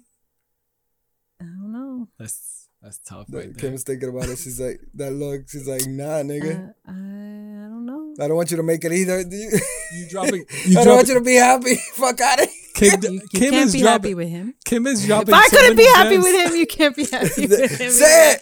[1.40, 2.08] I don't know.
[2.18, 3.26] That's that's tough.
[3.28, 3.60] Like, Right there.
[3.60, 4.38] Kim was thinking about it.
[4.38, 5.48] She's like, that look.
[5.48, 6.68] She's like, nah, nigga.
[6.68, 8.14] Uh, I, I don't know.
[8.20, 9.24] I don't want you to make it either.
[9.24, 9.50] Do you?
[9.94, 10.44] You dropping?
[10.52, 11.74] I You don't want you to be happy.
[11.94, 12.90] Fuck out of here.
[12.92, 13.92] Kim, You, you Kim can't is be dropping.
[13.92, 14.54] happy with him.
[14.64, 15.28] Kim is dropping.
[15.30, 15.34] If.
[15.34, 16.24] I so couldn't be many happy gems.
[16.24, 17.90] with him, you can't be happy with him.
[17.90, 18.36] Say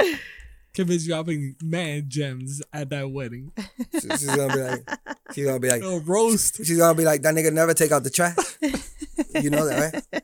[0.00, 0.20] it.
[0.74, 3.52] Kim is dropping mad gems at that wedding.
[3.92, 4.88] She- She's gonna be like,
[5.32, 6.56] she's gonna be like, A roast.
[6.56, 8.34] she's gonna be like, that nigga never take out the trash.
[9.40, 10.22] You know that, right?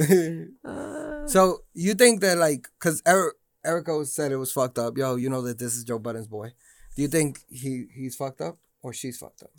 [0.64, 3.34] Uh, so you think that like, cause Eric,
[3.64, 4.96] Erica said it was fucked up.
[4.96, 6.52] Yo, you know that this is Joe Budden's boy.
[6.96, 9.50] Do you think he he's fucked up or she's fucked up?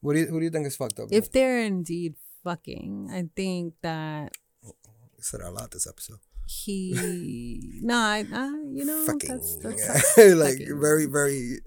[0.00, 1.08] What do you who do you think is fucked up?
[1.10, 4.32] If they're indeed fucking, I think that
[4.66, 4.70] I
[5.20, 6.18] said a lot this episode.
[6.46, 10.80] he no, I, I you know fucking that's, that's like fucking.
[10.80, 11.58] very very.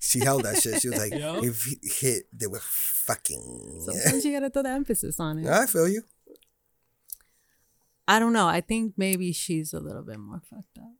[0.00, 0.80] She held that shit.
[0.82, 1.40] She was like, Yeah.
[1.42, 2.60] if he hit, they were
[3.08, 3.82] fucking.
[3.84, 5.48] Sometimes you gotta throw the emphasis on it.
[5.48, 6.02] I feel you.
[8.06, 8.46] I don't know.
[8.46, 10.92] I think maybe she's a little bit more fucked up.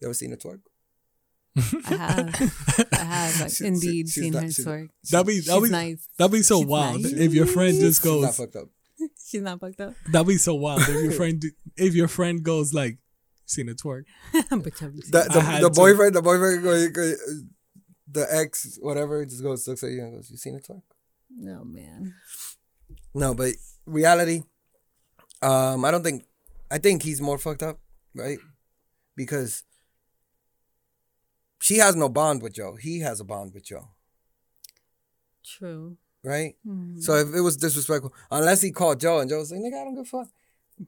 [0.00, 0.60] You ever seen a twerk?
[1.56, 4.88] I have, I have like, She- she- indeed she's seen not- her she's- twerk.
[5.10, 6.08] That'd be that'd be nice.
[6.18, 7.12] that'd be so She's wild nice.
[7.12, 8.36] if your friend just She's not goes.
[8.36, 8.68] fucked up.
[9.26, 9.94] She's not fucked up.
[10.10, 11.42] That'd be so wild if your friend
[11.76, 12.98] if your friend goes like,
[13.46, 17.14] "Seen a twerk." but have you The, the, the boyfriend, the boyfriend, go, go,
[18.12, 20.82] the ex, whatever, just goes looks at you and goes, "You seen a twerk?"
[21.48, 22.14] Oh man.
[23.14, 23.52] No, but
[23.86, 24.42] reality,
[25.42, 26.24] um, I don't think.
[26.70, 27.80] I think he's more fucked up,
[28.14, 28.38] right?
[29.16, 29.62] Because
[31.60, 32.76] she has no bond with Joe.
[32.76, 33.88] He has a bond with Joe,
[35.44, 35.96] True.
[36.24, 36.54] right?
[36.64, 36.98] Hmm.
[37.00, 39.84] So if it was disrespectful, unless he called Joe and Joe was like, "Nigga, I
[39.84, 40.28] don't give a fuck."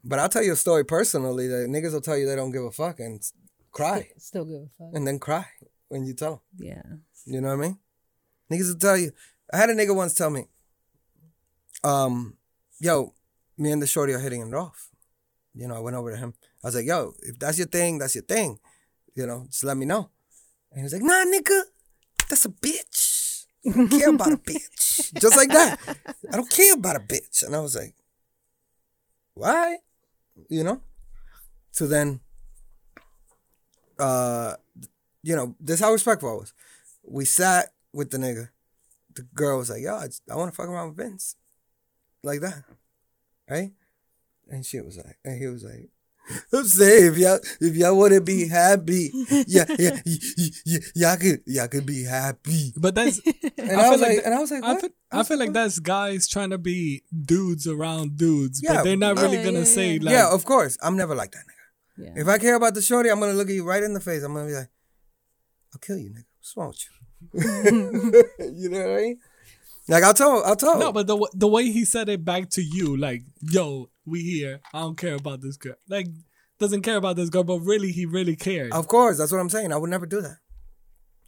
[0.02, 2.64] But I'll tell you a story personally that niggas will tell you they don't give
[2.64, 3.22] a fuck and
[3.70, 4.90] cry Still give a fuck.
[4.94, 5.46] and then cry
[5.88, 6.40] when you tell them.
[6.56, 6.82] Yeah.
[7.26, 7.78] You know what I mean?
[8.52, 9.12] Niggas will tell you.
[9.52, 10.46] I had a nigga once tell me,
[11.82, 12.36] um,
[12.80, 13.14] yo,
[13.58, 14.90] me and the shorty are hitting it off.
[15.54, 16.34] You know, I went over to him.
[16.62, 18.58] I was like, yo, if that's your thing, that's your thing.
[19.14, 20.10] You know, just let me know.
[20.72, 21.62] And he was like, nah, nigga,
[22.28, 23.44] that's a bitch.
[23.66, 25.14] I don't care about a bitch.
[25.20, 25.78] Just like that.
[26.30, 27.44] I don't care about a bitch.
[27.44, 27.94] And I was like,
[29.34, 29.78] why?
[30.50, 30.80] You know?
[31.70, 32.20] So then,
[33.98, 34.54] uh,
[35.24, 36.52] you know, this how respectful I was.
[37.02, 38.50] We sat with the nigga.
[39.14, 41.36] The girl was like, yo, I, I want to fuck around with Vince.
[42.22, 42.62] Like that.
[43.50, 43.72] Right?
[44.50, 45.88] And she was like, and he was like,
[46.54, 49.10] I'm saying if y'all if y'all wanna be happy,
[49.46, 52.72] yeah, yeah, y- y- y- y'all could y'all could be happy.
[52.78, 53.20] But that's
[53.58, 55.22] And I I, feel was like like, and I was like, I feel, I I
[55.24, 55.54] feel like what?
[55.54, 59.58] that's guys trying to be dudes around dudes, Yeah, but they're not really yeah, gonna
[59.58, 60.02] yeah, say yeah.
[60.02, 60.78] like, yeah, of course.
[60.82, 62.06] I'm never like that nigga.
[62.06, 62.22] Yeah.
[62.22, 64.22] If I care about the shorty, I'm gonna look at you right in the face.
[64.22, 64.70] I'm gonna be like,
[65.74, 66.24] I'll kill you, nigga.
[66.38, 66.94] What's wrong with you?
[68.54, 69.18] you know what I mean?
[69.88, 72.62] Like I'll tell I'll tell no, but the the way he said it back to
[72.62, 74.60] you, like, yo, we here.
[74.72, 75.74] I don't care about this girl.
[75.88, 76.06] Like,
[76.58, 78.72] doesn't care about this girl, but really, he really cared.
[78.72, 79.72] Of course, that's what I'm saying.
[79.72, 80.38] I would never do that.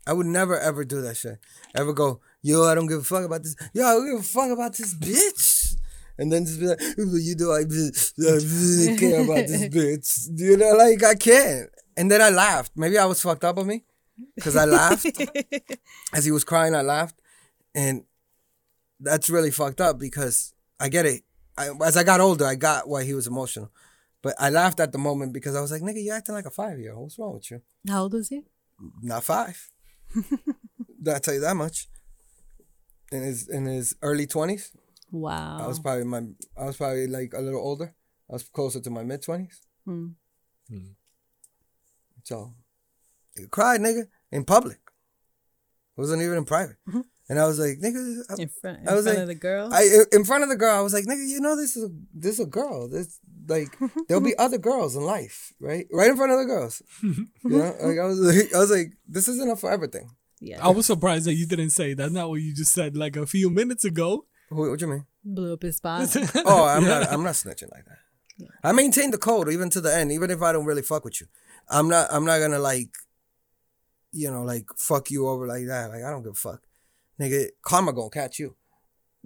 [0.06, 1.38] I would never ever do that shit.
[1.74, 3.56] Ever go, yo, I don't give a fuck about this.
[3.74, 5.76] Yo, I don't give a fuck about this bitch.
[6.18, 7.90] And then just be like, you know, I really,
[8.26, 10.40] I really care about this bitch.
[10.40, 11.68] You know, like I can't.
[11.98, 12.72] And then I laughed.
[12.76, 13.85] Maybe I was fucked up on me
[14.35, 15.07] because I laughed
[16.14, 16.74] as he was crying.
[16.74, 17.20] I laughed,
[17.74, 18.05] and
[19.00, 21.22] that's really fucked up because I get it.
[21.59, 23.70] I, as I got older, I got why he was emotional.
[24.22, 26.50] But I laughed at the moment because I was like, nigga, you acting like a
[26.50, 27.05] five year old.
[27.05, 27.62] What's wrong with you?
[27.88, 28.42] How old was he?
[29.02, 29.70] Not five.
[30.14, 31.88] Did I tell you that much?
[33.12, 34.72] In his in his early twenties,
[35.12, 35.59] Wow.
[35.61, 36.22] I was probably my
[36.57, 37.94] I was probably like a little older.
[38.29, 39.62] I was closer to my mid twenties.
[39.85, 40.09] Hmm.
[42.24, 42.55] So,
[43.38, 44.79] he cried, nigga, in public.
[45.96, 46.77] It wasn't even in private.
[46.88, 47.01] Mm-hmm.
[47.29, 49.35] And I was like, nigga, I- in front, in I was front like- of the
[49.35, 49.70] girl.
[49.72, 51.88] I in front of the girl, I was like, nigga, you know this is a,
[52.14, 52.88] this is a girl.
[52.88, 53.18] This
[53.49, 53.77] like
[54.09, 55.87] there'll be other girls in life, right?
[55.92, 56.83] Right in front of the girls.
[57.03, 60.11] you know, like I was like, I was like, this isn't a forever thing.
[60.40, 60.64] yeah.
[60.64, 63.27] I was surprised that you didn't say that's not what you just said like a
[63.27, 64.27] few minutes ago.
[64.51, 65.07] What, what you mean?
[65.25, 66.14] Blew up his spot.
[66.44, 67.12] Oh, I'm not.
[67.12, 67.99] I'm not snitching like that.
[68.62, 71.20] I maintain the code even to the end, even if I don't really fuck with
[71.20, 71.27] you.
[71.68, 72.07] I'm not.
[72.12, 72.90] I'm not gonna like,
[74.12, 75.90] you know, like fuck you over like that.
[75.90, 76.62] Like I don't give a fuck,
[77.21, 77.49] nigga.
[77.62, 78.57] Karma gonna catch you.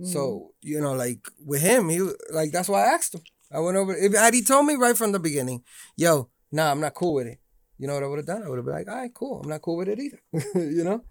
[0.02, 0.48] So mm.
[0.62, 2.00] you know, like with him, he
[2.32, 3.22] like that's why I asked him.
[3.52, 3.94] I went over.
[3.94, 5.62] If had he told me right from the beginning,
[5.96, 7.38] yo, nah, I'm not cool with it.
[7.78, 8.42] You know what I would have done?
[8.44, 9.40] I would have been like, all right, cool.
[9.42, 10.20] I'm not cool with it either.
[10.54, 11.02] you know,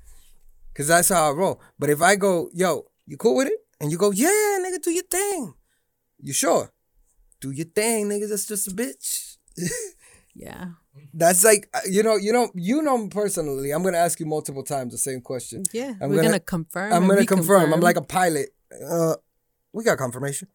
[0.71, 1.61] because that's how I roll.
[1.77, 3.59] But if I go, yo, you cool with it?
[3.81, 5.53] And you go, yeah, nigga, do your thing.
[6.21, 6.71] You sure?
[7.39, 8.29] Do your thing, nigga.
[8.29, 9.37] That's just a bitch.
[10.39, 10.65] yeah.
[11.13, 13.71] That's like uh, you know, you know, you know personally.
[13.71, 15.63] I'm gonna ask you multiple times the same question.
[15.73, 15.93] Yeah.
[16.01, 16.93] I'm We're gonna- gonna, confirm.
[16.93, 17.73] I'm gonna confirm.
[17.73, 18.49] I'm like a pilot.
[18.89, 19.15] Uh,
[19.73, 20.47] we got confirmation.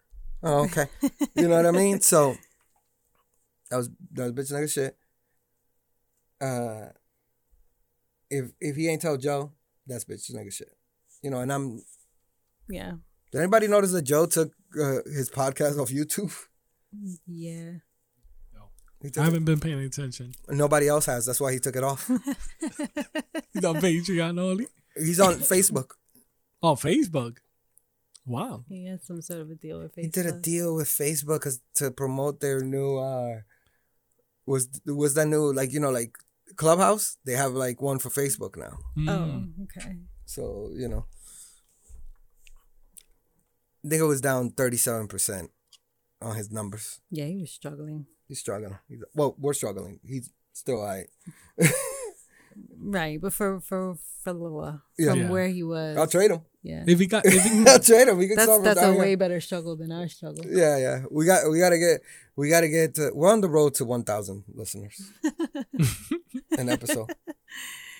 [0.42, 0.86] Oh, okay.
[1.34, 2.00] you know what I mean?
[2.00, 2.34] So
[3.70, 4.96] that was that was bitch nigga shit.
[6.40, 6.88] Uh,
[8.30, 9.52] if if he ain't tell Joe,
[9.86, 10.72] that's bitch nigga shit.
[11.22, 11.82] you know, and I'm.
[12.68, 12.92] Yeah.
[13.32, 16.32] Did anybody notice that Joe took uh, his podcast off YouTube?
[17.26, 17.72] Yeah.
[19.04, 20.32] He I took it- haven't been paying attention.
[20.48, 21.26] Nobody else has.
[21.26, 22.08] That's why he took it off.
[23.52, 24.66] He's on Patreon only.
[24.96, 25.90] He's on Facebook.
[26.62, 27.36] On Facebook.
[28.24, 28.64] Wow.
[28.66, 30.02] He has some sort of a deal with Facebook.
[30.04, 33.42] He did a deal with Facebook 'cause- to promote their new uh
[34.46, 36.16] was was that new like you know like
[36.56, 37.18] Clubhouse?
[37.26, 38.78] They have like one for Facebook now.
[38.96, 39.08] Mm.
[39.10, 39.98] Oh, okay.
[40.24, 41.04] So, you know.
[43.84, 45.50] I think it was down 37%
[46.22, 47.00] on his numbers.
[47.10, 48.06] Yeah, he was struggling.
[48.28, 48.78] He's struggling.
[48.88, 50.00] He's, well, we're struggling.
[50.06, 51.06] He's still all right.
[52.78, 55.10] Right, but for for for Loa, Yeah.
[55.10, 55.30] from Yeah.
[55.30, 56.40] where he was, I'll trade him.
[56.62, 58.16] yeah, If he got, if he, I'll trade him.
[58.16, 59.02] We can that's start that's a down here.
[59.02, 60.44] way better struggle than our struggle.
[60.48, 61.02] Yeah, yeah.
[61.10, 62.00] We got we got to get
[62.36, 65.00] we got to get to, we're on the road to 1000 listeners.
[66.58, 67.12] An episode.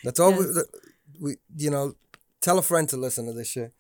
[0.05, 0.65] That's all we, Yes.
[1.21, 1.95] we you know,
[2.41, 3.73] tell a friend to listen to this shit.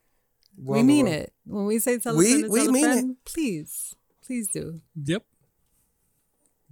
[0.57, 2.87] We're we mean it when we say tell We- a friend to we tell mean
[2.87, 3.25] a it.
[3.25, 3.95] Please,
[4.27, 4.81] please do.
[5.05, 5.23] yep.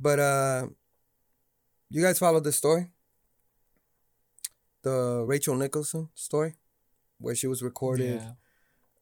[0.03, 0.67] But uh
[1.91, 2.91] you guys follow this story?
[4.83, 6.55] The Rachel Nicholson story
[7.19, 8.21] where she was recorded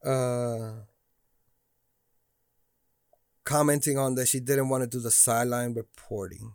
[0.05, 0.11] Yeah.
[0.13, 0.73] uh
[3.45, 6.53] commenting on that she didn't want to do the sideline reporting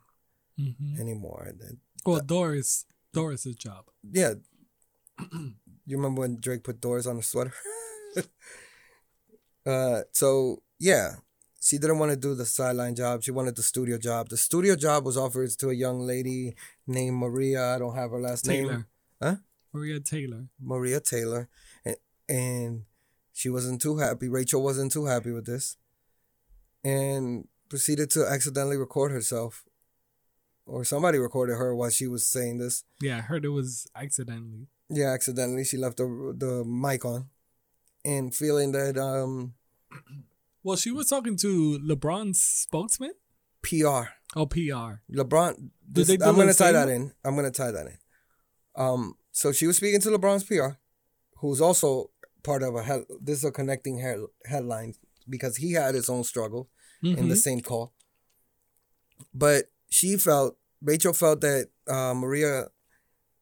[0.58, 1.52] hmm anymore.
[1.60, 3.86] Then- Well, Doris, Doris's job.
[4.10, 4.36] yeah.
[5.88, 7.54] you remember when Drake put doors on his sweater?
[9.66, 11.16] uh so yeah.
[11.66, 13.24] She didn't want to do the sideline job.
[13.24, 14.30] She wanted the studio job.
[14.30, 16.54] The studio job was offered to a young lady
[16.86, 17.74] named Maria.
[17.74, 18.68] I don't have her last name.
[18.68, 18.88] Taylor.
[19.20, 19.36] Huh?
[19.74, 20.46] Maria Taylor.
[20.62, 21.50] Maria Taylor,
[21.84, 21.96] and,
[22.30, 22.84] and
[23.34, 24.30] she wasn't too happy.
[24.30, 25.76] Rachel wasn't too happy with this,
[26.84, 29.66] and proceeded to accidentally record herself,
[30.68, 32.84] or somebody recorded her while she was saying this.
[33.02, 34.68] Yeah, I heard it was accidentally.
[34.88, 37.30] Yeah, accidentally she left the the mic on,
[38.06, 39.56] and feeling that um
[40.66, 43.12] Well, she was talking to LeBron's spokesman.
[43.62, 45.02] PR Oh, PR.
[45.14, 45.70] LeBron.
[45.88, 47.14] This, do I'm gonna tie that in.
[47.24, 47.98] I'm gonna tie that in.
[48.76, 50.78] Um, so she was speaking to LeBron's PR,
[51.38, 52.10] who's also
[52.44, 53.04] part of a head.
[53.22, 54.96] This is a connecting head, headline
[55.30, 56.68] because he had his own struggle
[57.04, 57.38] in the Mhm.
[57.38, 57.94] same call.
[59.36, 62.70] But she felt Rachel felt that uh, Maria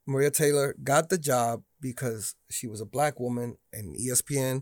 [0.05, 4.62] Maria Taylor got the job because she was a black woman and ESPN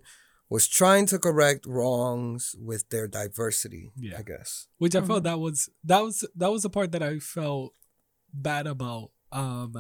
[0.52, 3.92] was trying to correct wrongs with their diversity.
[3.96, 4.18] Yeah.
[4.20, 4.68] I guess.
[4.78, 5.08] which I Mm-hmm.
[5.08, 7.74] felt that was that was that was the part that I felt
[8.34, 9.12] bad about.
[9.32, 9.72] Um,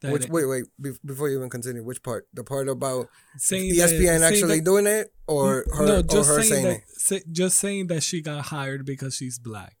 [0.00, 2.26] that Which wait wait be- before you even continue, which part?
[2.32, 6.02] The part about saying ESPN that, saying actually that- doing it, or her, no, or
[6.02, 7.00] just her saying, saying, that, it?
[7.08, 9.76] say, just saying that she got hired because she's black.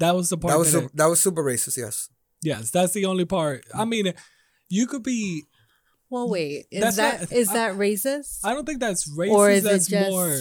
[0.00, 1.76] That was the part That was that I- su- that was super racist.
[1.78, 2.08] Yes.
[2.42, 3.64] yes, that's the only part.
[3.74, 4.12] I mean,
[4.68, 5.44] you could be.
[6.12, 9.08] Well, mm, wait, is That's that not- is I- that racist, I don't think that's
[9.08, 9.30] racist.
[9.32, 10.38] or is it just more.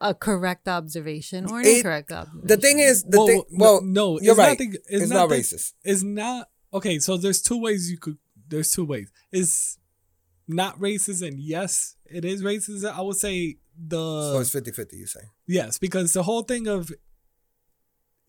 [0.00, 2.46] a correct observation or an It- incorrect observation?
[2.48, 3.44] The thing is, the well, thing.
[3.50, 4.48] no- Well, no, you're it's right.
[4.48, 5.72] Not the, it's, it's not, not the- racist.
[5.84, 6.98] It's not okay.
[6.98, 8.18] So there's two ways you could.
[8.48, 9.08] There's two ways.
[9.30, 9.78] It's
[10.48, 12.84] not racist, and yes, it is racist.
[12.84, 13.96] I would say the
[14.32, 15.20] so it's 50-50, You say?
[15.46, 16.90] Yes, because the whole thing of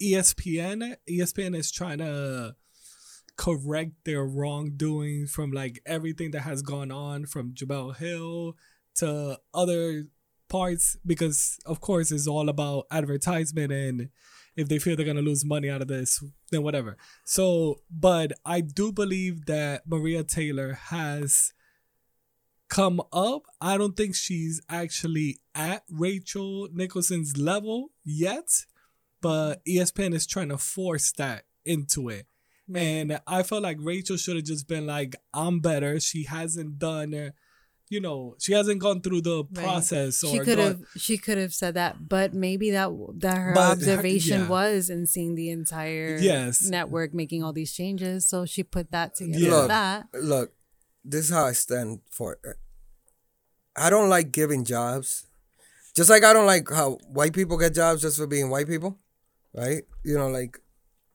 [0.01, 2.55] ESPN, ESPN is trying to
[3.35, 8.55] correct their wrongdoing from like everything that has gone on from Jemele Hill
[8.95, 10.05] to other
[10.49, 14.09] parts because of course it's all about advertisement and
[14.55, 16.97] if they feel they're gonna lose money out of this, then whatever.
[17.23, 21.53] So, but I do believe that Maria Taylor has
[22.69, 23.43] come up.
[23.59, 28.65] I don't think she's actually at Rachel Nicholson's level yet,
[29.21, 32.27] but ESPN is trying to force that into it.
[32.73, 35.99] And I felt like Rachel should have just been like, I'm better.
[35.99, 37.29] She hasn't done, uh,
[37.89, 39.63] you know, she hasn't gone through the Right.
[39.65, 43.53] process or she could have she could have said that, but maybe that that her
[43.53, 44.47] But her- observation yeah.
[44.47, 46.63] was in seeing the entire Yes.
[46.63, 49.39] network making all these changes, so she put that together.
[49.45, 49.51] Yeah.
[49.51, 50.53] Look, that look,
[51.03, 52.55] this is how I stand for it.
[53.75, 55.25] I don't like giving jobs.
[55.95, 58.97] Just like I don't like how white people get jobs just for being white people,
[59.53, 59.83] right?
[60.03, 60.59] You know, like,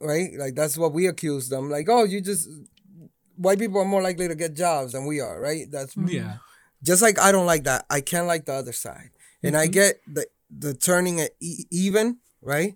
[0.01, 0.31] right?
[0.39, 1.71] Like that's what we accuse them.
[1.71, 2.49] Like, oh, you just
[3.37, 5.71] white people are more likely to get jobs than we are, right?
[5.71, 6.37] That's yeah.
[6.83, 7.87] just like I don't like that.
[7.91, 9.11] I can't like the other side,
[9.43, 9.73] and I Mhm.
[9.73, 12.73] get the the turning it e- even, right?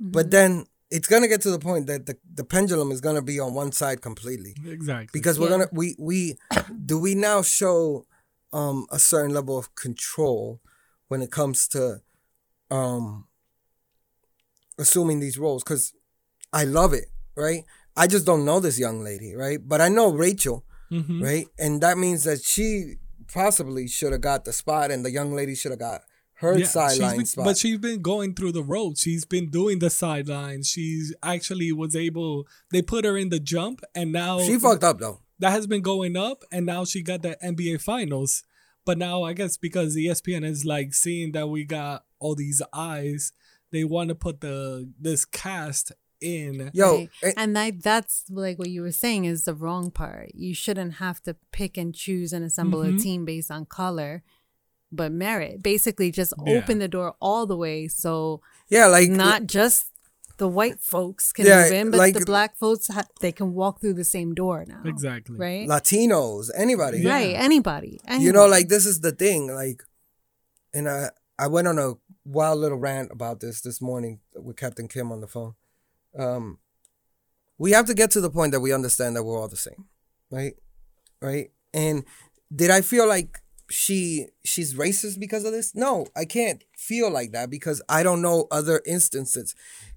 [0.00, 0.10] Mm-hmm.
[0.12, 3.40] But then it's gonna get to the point that the, the pendulum is gonna be
[3.40, 5.08] on one side completely Exactly.
[5.12, 5.58] because we're Yeah.
[5.58, 6.38] gonna we we
[6.84, 8.06] do we now show
[8.52, 10.60] um a certain level of control
[11.08, 12.00] when it comes to
[12.70, 13.26] um
[14.78, 15.92] assuming these roles because
[16.52, 17.64] I love it, right?
[17.96, 19.58] I just don't know this young lady, right?
[19.62, 21.22] But I know Rachel, Mhm.
[21.22, 21.46] right?
[21.58, 22.94] And that means that she
[23.32, 26.02] possibly should have got the spot, and the young lady should have got
[26.34, 27.44] her she's sideline spot.
[27.46, 28.98] But she's been going through the road.
[28.98, 30.68] She's been doing the sidelines.
[30.68, 32.46] She's actually was able.
[32.70, 35.20] They put her in the jump, and now she fucked up though.
[35.38, 38.42] that has been going up, and now she got the NBA Finals.
[38.84, 43.32] But now I guess because ESPN is like seeing that we got all these eyes,
[43.72, 45.90] they want to put the this cast
[46.20, 46.70] in.
[46.74, 47.10] Yo, Right.
[47.22, 50.34] eh, and that that's like what you were saying is the wrong part.
[50.34, 52.96] You shouldn't have to pick and choose and assemble Mhm.
[52.96, 54.22] a team based on color,
[54.92, 55.62] but merit.
[55.62, 56.54] Basically, just Yeah.
[56.58, 59.86] open the door all the way so yeah, like not just
[60.38, 63.54] the white folks can Yeah, move in, but like- the black folks ha- they can
[63.54, 64.82] walk through the same door now.
[64.84, 65.38] Exactly.
[65.38, 65.66] Right.
[65.66, 66.98] Latinos, anybody.
[66.98, 67.10] Yeah.
[67.14, 67.34] Right.
[67.36, 68.00] Anybody.
[68.18, 69.46] You know, like this is the thing.
[69.48, 69.82] Like,
[70.74, 71.94] and I I went on a
[72.24, 75.54] wild little rant about this this morning with Captain Kim on the phone.
[76.18, 76.58] Um,
[77.58, 79.86] we have to get to the point that we understand that we're all the same,
[80.30, 80.54] right?
[81.20, 81.50] Right?
[81.72, 82.04] And
[82.54, 83.38] did I feel like
[83.68, 85.74] she she's racist because of this?
[85.74, 89.54] No, I can't feel like that because I don't know other instances,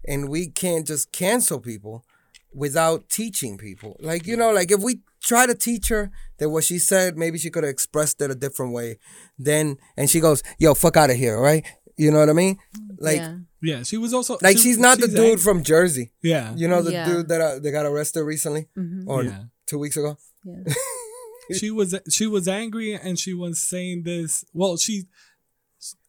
[0.07, 2.05] and we can't just cancel people
[2.53, 3.97] without teaching people.
[3.99, 7.37] Like you know, like if we try to teach her that what she said, maybe
[7.37, 8.97] she could have expressed it a different way.
[9.37, 11.65] Then and she goes, "Yo, fuck out of here," right?
[11.99, 12.57] You know what I mean?
[12.97, 13.37] Like, yeah.
[13.61, 16.11] Yeah, she was also like she- she's not the dude ang- from Jersey.
[16.21, 17.05] yeah, You know the Yeah.
[17.09, 18.63] dude that uh, they got arrested recently
[19.05, 19.43] or Yeah.
[19.65, 20.17] two weeks ago.
[20.45, 20.73] Yeah.
[21.59, 24.45] she was she was angry and she was saying this.
[24.53, 24.95] Well, she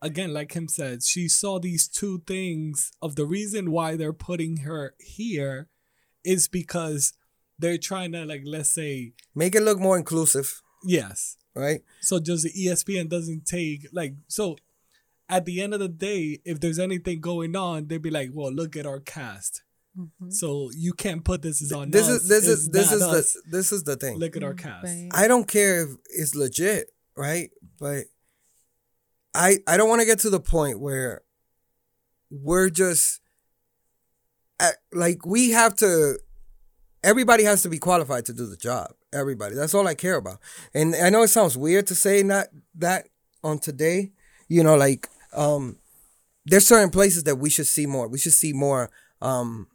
[0.01, 4.59] again, like him said, she saw these two things of the reason why they're putting
[4.59, 5.69] her here
[6.25, 7.13] is because
[7.59, 11.37] they're trying to like let's say Make it look more inclusive, yes.
[11.55, 11.83] right?
[12.01, 14.57] So just the ESPN doesn't take like so.
[15.31, 18.53] At the end of the day, if there's anything going on, they'd be like, "Well,
[18.53, 19.63] look at our cast."
[19.99, 20.31] Mm-hmm.
[20.31, 22.23] So you can't put this is on This us.
[22.23, 23.33] is this It's is this is us.
[23.33, 24.19] the this is the thing.
[24.19, 24.69] look at our mm-hmm.
[24.69, 24.85] cast.
[24.85, 25.09] Right.
[25.13, 27.51] I don't care if it's legit, right?
[27.79, 28.05] But
[29.35, 31.23] I I don't want to get to the point where
[32.31, 33.21] we're just
[34.61, 36.19] at, like we have to
[37.03, 38.93] everybody has to be qualified to do the job.
[39.13, 39.57] Everybody.
[39.57, 40.39] That's all I care about.
[40.73, 43.09] And I know it sounds weird to say not that
[43.43, 44.13] on today,
[44.49, 45.79] you know, like um
[46.47, 48.09] there's certain places that we should see more.
[48.09, 49.69] We should see more um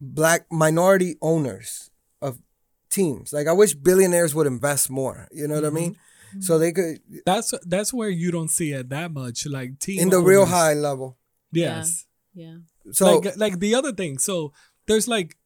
[0.00, 1.90] black minority owners
[2.22, 2.38] of
[2.90, 3.32] teams.
[3.32, 5.28] Like I wish billionaires would invest more.
[5.32, 5.96] You know what I mean?
[6.40, 9.46] So they could That's that's where you don't see it that much.
[9.46, 11.16] Like team in the real high level.
[11.52, 12.06] Yes.
[12.34, 12.58] Yeah.
[12.92, 14.18] So like like the other thing.
[14.18, 14.52] So
[14.86, 15.36] there's like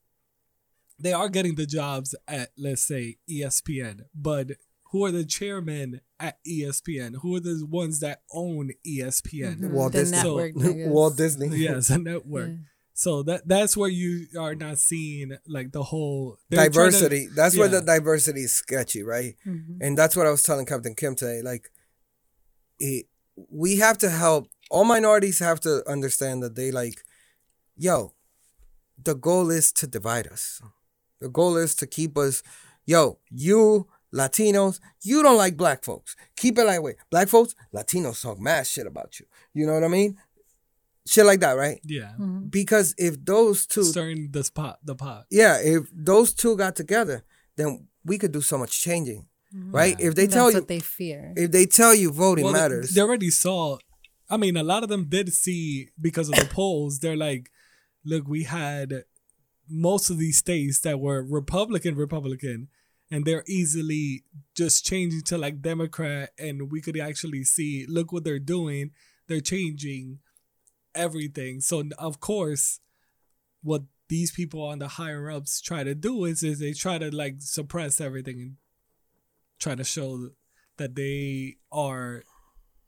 [0.98, 4.52] they are getting the jobs at let's say ESPN, but
[4.90, 7.16] who are the chairmen at ESPN?
[7.22, 9.56] Who are the ones that own ESPN?
[9.60, 9.70] Mhm.
[9.72, 10.16] Walt the Disney.
[10.18, 10.52] network.
[10.56, 10.88] I guess.
[10.88, 11.48] Walt Disney.
[11.66, 12.48] Yes, a network.
[12.50, 12.56] Yeah.
[12.94, 17.28] So that that's where you are not seeing like the whole they're to- diversity.
[17.34, 19.34] That's where the diversity is sketchy, right?
[19.46, 19.78] Mhm.
[19.80, 21.40] And that's what I was telling Captain Kim today.
[21.42, 21.70] Like,
[22.78, 23.06] it,
[23.50, 24.48] we have to help.
[24.70, 27.02] All minorities have to understand that they like,
[27.76, 28.12] yo,
[29.02, 30.60] the goal is to divide us.
[31.20, 32.42] The goal is to keep us,
[32.84, 36.14] yo, you Latinos, you don't like black folks.
[36.36, 36.96] Keep it that way.
[37.10, 39.26] Black folks, Latinos talk mad shit about you.
[39.54, 40.18] You know what I mean?
[41.06, 41.80] Shit like that, right?
[41.84, 42.46] yeah, Mm-hmm.
[42.48, 45.26] Because if those two stirring the pot the pot.
[45.30, 47.24] yeah, if those two got together,
[47.56, 49.96] then we could do so much changing, right?
[49.98, 50.08] Yeah.
[50.08, 51.32] If they That's tell you, what they fear.
[51.36, 53.78] if they tell you voting Well, they- matters, They, already saw.
[54.30, 57.00] I mean, a lot of them did see because of the polls.
[57.00, 57.50] They're like,
[58.04, 59.04] look, we had
[59.68, 62.68] most of these states that were Republican, Republican,
[63.12, 64.24] and they're easily
[64.56, 68.90] just changing to like Democrat, and we could actually see, look what they're doing.
[69.28, 70.18] They're changing
[70.94, 71.60] everything.
[71.60, 72.80] So of course,
[73.62, 77.14] what these people on the higher ups try to do is is they try to
[77.14, 78.56] like suppress everything and
[79.58, 80.30] try to show
[80.78, 82.22] that they are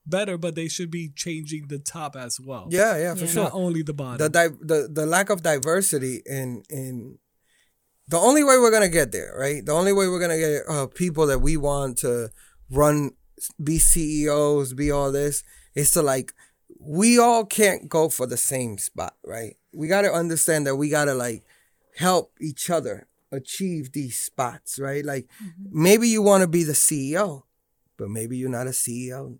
[0.06, 2.66] better, but they should be changing the top as well.
[2.70, 3.30] yeah, yeah, for Yeah.
[3.30, 3.42] sure.
[3.44, 4.18] Not only the bottom.
[4.18, 7.18] The, di- the the lack of diversity in in
[8.08, 9.64] the only way we're gonna get there, right?
[9.64, 12.30] The only way we're gonna get uh, people that we want to
[12.70, 13.12] run,
[13.62, 15.42] be CEOs, be all this,
[15.74, 16.32] is to like
[16.78, 19.56] we all can't go for the same spot, right?
[19.72, 21.44] We gotta understand that we gotta like
[21.96, 25.04] help each other achieve these spots, right?
[25.04, 25.28] Like
[25.70, 27.42] maybe you want to be the CEO,
[27.96, 29.38] but maybe you're not a CEO.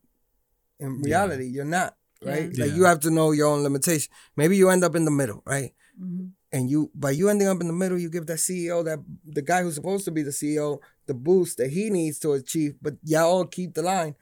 [0.81, 1.05] In Yeah.
[1.05, 2.51] reality, you're not, right?
[2.53, 2.65] Yeah.
[2.65, 2.77] Like Yeah.
[2.77, 4.11] you have to know your own limitation.
[4.37, 5.75] Maybe you end up in the middle, right?
[6.01, 6.31] Mhm.
[6.55, 8.99] And you by you ending up in the middle, you give that CEO that
[9.39, 12.73] the guy who's supposed to be the CEO the boost that he needs to achieve,
[12.81, 14.15] but y'all all keep the line.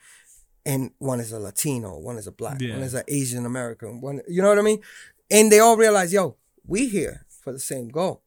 [0.64, 2.74] And one is a Latino, one is a black, Yeah.
[2.74, 4.80] one is an Asian American, one you know what I mean?
[5.30, 8.22] And they all realize, yo, we here for the same goal.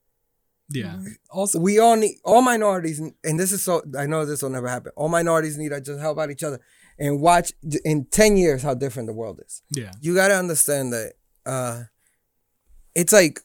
[0.70, 0.94] Yeah.
[0.96, 1.08] Mm-hmm.
[1.32, 3.84] Also, we all need all minorities, and this is so.
[3.98, 4.92] I know this will never happen.
[4.96, 6.60] All minorities need to just help out each other
[7.00, 7.54] and watch
[7.84, 9.62] in ten years how different the world is.
[9.70, 9.92] yeah.
[10.02, 11.14] You got to understand that
[11.46, 11.84] uh,
[12.96, 13.42] it's like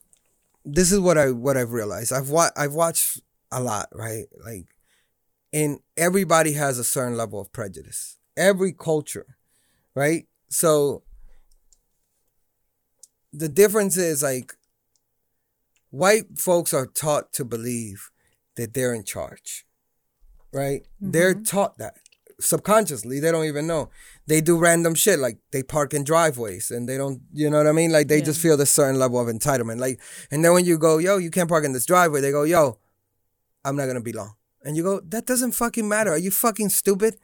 [0.74, 2.12] this is what I what I've realized.
[2.12, 4.26] I've wa- I've watched a lot, right?
[4.44, 4.66] Like,
[5.52, 8.18] and everybody has a certain level of prejudice.
[8.36, 9.36] Every culture,
[9.94, 10.26] right?
[10.48, 11.02] So
[13.32, 14.54] the difference is like
[15.90, 18.10] white folks are taught to believe
[18.56, 19.64] that they're in charge,
[20.52, 20.86] right?
[21.00, 21.42] They're mm-hmm.
[21.42, 21.96] taught that
[22.41, 23.20] subconsciously.
[23.20, 23.91] They don't even know.
[24.26, 27.66] They do random shit like they park in driveways and they don't, you know what
[27.66, 27.91] I mean?
[27.93, 28.24] Like they Yeah.
[28.24, 29.78] just feel this certain level of entitlement.
[29.80, 32.43] Like, and then when you go, yo, you can't park in this driveway, they go,
[32.45, 32.78] yo,
[33.64, 34.34] I'm not gonna be long.
[34.64, 36.11] And you go, that doesn't fucking matter.
[36.11, 37.16] Are you fucking stupid?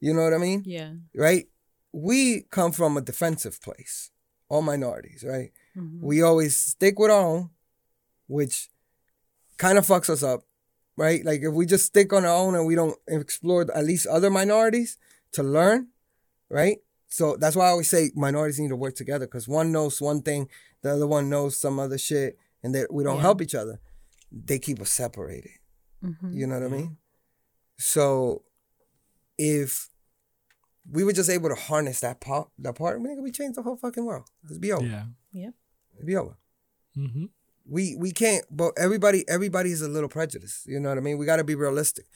[0.00, 0.62] You know what I mean?
[0.66, 0.94] Yeah.
[1.14, 1.48] right?
[1.92, 4.10] We come from a defensive place,
[4.48, 5.52] all minorities, right?
[5.76, 6.00] Mhm.
[6.00, 7.50] We always stick with our own,
[8.26, 8.70] which
[9.58, 10.44] kind of fucks us up,
[10.96, 11.24] right?
[11.24, 14.30] Like if we just stick on our own and we don't explore at least other
[14.30, 14.98] minorities
[15.32, 15.88] to learn,
[16.48, 16.78] right?
[17.08, 20.22] So that's why I always say minorities need to work together because one knows one
[20.22, 20.48] thing,
[20.82, 23.22] the other one knows some other shit, and that we don't Yeah.
[23.22, 23.80] help each other.
[24.30, 25.50] They keep us separated.
[26.02, 26.34] Mhm.
[26.34, 26.96] You know what I mean?
[27.78, 28.44] So
[29.38, 29.90] if
[30.90, 33.76] we were just able to harness that part, that part, man, we change the whole
[33.76, 34.28] fucking world.
[34.44, 34.84] Let's be over.
[34.86, 35.06] Yeah.
[35.32, 35.54] Yep.
[35.96, 36.36] It'd be over.
[36.96, 37.26] Mm-hmm.
[37.68, 38.44] We we can't.
[38.50, 40.66] But everybody everybody's a little prejudiced.
[40.66, 41.18] You know what I mean?
[41.18, 42.06] We got to be realistic.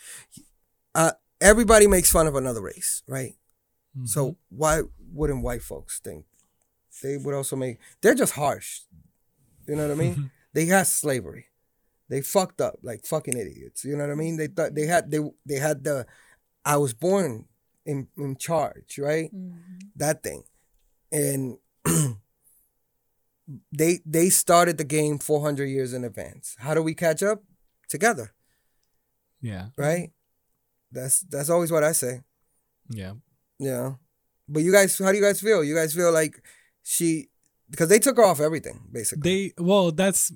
[0.94, 3.34] Uh, everybody makes fun of another race, right?
[3.96, 4.06] Mm-hmm.
[4.06, 4.82] So why
[5.12, 6.24] wouldn't white folks think
[7.02, 7.78] they would also make?
[8.00, 8.80] They're just harsh.
[9.66, 10.30] You know what I mean?
[10.52, 11.46] they had slavery.
[12.08, 13.84] They fucked up like fucking idiots.
[13.84, 14.36] You know what I mean?
[14.36, 16.06] They thought they had they they had the
[16.64, 17.46] I was born
[17.84, 19.30] in in charge, right?
[19.34, 19.58] Mhm.
[19.96, 20.44] That thing,
[21.10, 21.58] and
[23.72, 26.56] they they started the game four hundred years in advance.
[26.58, 27.42] How do we catch up?
[27.88, 28.34] Together,
[29.40, 29.66] yeah.
[29.76, 30.10] right?
[30.90, 32.22] That's that's always what I say.
[32.90, 33.12] Yeah.
[33.60, 33.92] Yeah.
[34.48, 35.62] But you guys, how do you guys feel?
[35.62, 36.42] You guys feel like
[36.82, 37.28] she,
[37.70, 39.52] because they took her off everything, basically.
[39.56, 40.32] They well, that's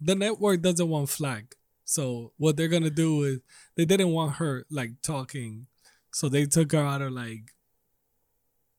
[0.00, 1.56] the network doesn't want flag.
[1.84, 3.40] So what they're gonna do is
[3.76, 5.66] they didn't want her like talking,
[6.12, 7.50] so they took her out of like.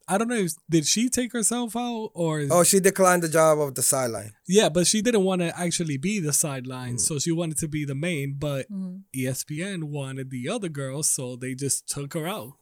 [0.09, 3.59] I don't know if did she take herself out or oh, she declined the job
[3.59, 4.31] of the sideline.
[4.47, 7.83] yeah, but she didn't want to actually be the sideline, so she wanted to be
[7.85, 8.35] the main.
[8.39, 9.01] But Mhm.
[9.13, 12.53] E ESPN wanted the other girl, so they just took her out.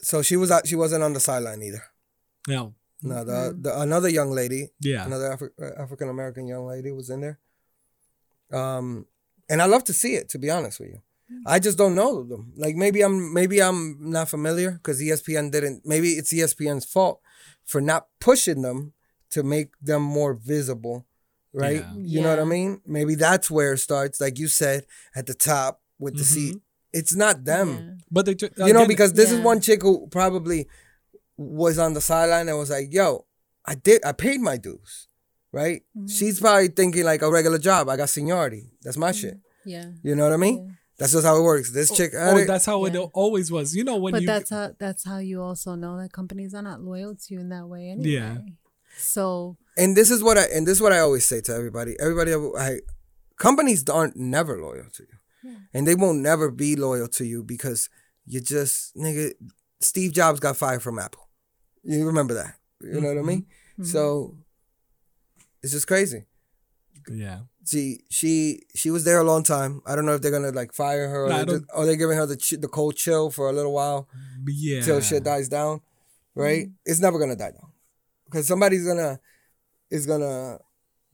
[0.00, 1.82] So she was out, she wasn't on the sideline either.
[2.46, 6.92] Now, No, the, the another young lady, yeah, another Afri- uh, African American young lady
[6.92, 7.40] was in there.
[8.52, 9.06] Um,
[9.48, 10.28] and I love to see it.
[10.30, 11.02] To be honest with you,
[11.46, 12.52] I just don't know them.
[12.56, 15.82] Like maybe I'm maybe I'm not familiar because ESPN didn't.
[15.84, 17.20] Maybe it's ESPN's fault
[17.64, 18.92] for not pushing them
[19.30, 21.06] to make them more visible,
[21.52, 21.84] right?
[21.84, 21.92] Yeah.
[21.96, 22.80] You know what I mean?
[22.86, 24.20] Maybe that's where it starts.
[24.20, 26.56] Like you said at the top with the seat.
[26.92, 28.04] It's not them Yeah.
[28.10, 30.68] but they took you know, because this is one chick who probably
[31.38, 33.24] was on the sideline and was like, "Yo,
[33.64, 35.08] I did, I paid my dues,
[35.52, 36.08] right?" Mm-hmm.
[36.08, 37.88] She's probably thinking like a regular job.
[37.88, 38.70] I got seniority.
[38.82, 39.38] That's my shit.
[39.64, 39.86] Yeah.
[40.02, 40.76] You know what I mean?
[41.02, 41.06] Yeah.
[41.06, 41.70] That's just how it works.
[41.70, 43.74] This oh, chick, oh, had oh, that's how it always was.
[43.74, 46.62] You know when but you that's how that's how you also know that companies are
[46.62, 48.08] not loyal to you in that way anyway.
[48.08, 48.36] Yeah.
[48.96, 51.96] So and this is what I and this is what I always say to everybody.
[51.98, 52.80] Everybody, I
[53.36, 57.88] companies aren't never loyal to you, and they won't never be loyal to you because
[58.24, 59.32] you just nigga.
[59.80, 61.28] Steve Jobs got fired from Apple.
[61.82, 62.54] You remember that?
[62.80, 63.42] You know what I mean?
[63.42, 63.82] Mm-hmm.
[63.82, 63.90] Mm-hmm.
[63.90, 64.36] So
[65.62, 66.26] it's just crazy.
[67.10, 67.40] yeah.
[67.64, 69.82] She she she was there a long time.
[69.86, 71.86] I don't know if they're gonna like fire her or, Nah, I they're, just, or
[71.86, 74.08] they're giving her the ch- the cold chill for a little while
[74.46, 74.80] Yeah.
[74.82, 75.80] till shit dies down.
[76.34, 76.68] Right?
[76.84, 77.70] It's never gonna die down
[78.24, 79.20] because somebody's gonna
[79.90, 80.58] is gonna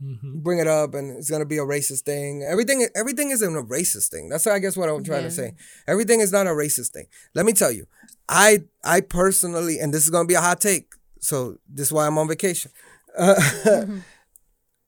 [0.03, 0.42] Mhm.
[0.44, 2.44] bring it up and it's gonna be a racist thing.
[2.44, 4.28] Everything everything isn't a racist thing.
[4.28, 5.55] That's I guess what I'm trying to say.
[5.88, 7.07] Everything is not a racist thing.
[7.34, 7.86] Let me tell you,
[8.28, 10.94] I I personally and this is gonna be a hot take.
[11.20, 12.70] So this is why I'm on vacation.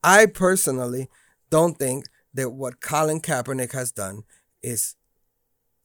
[0.03, 1.09] I personally
[1.51, 4.23] don't think that what Colin Kaepernick has done
[4.63, 4.97] is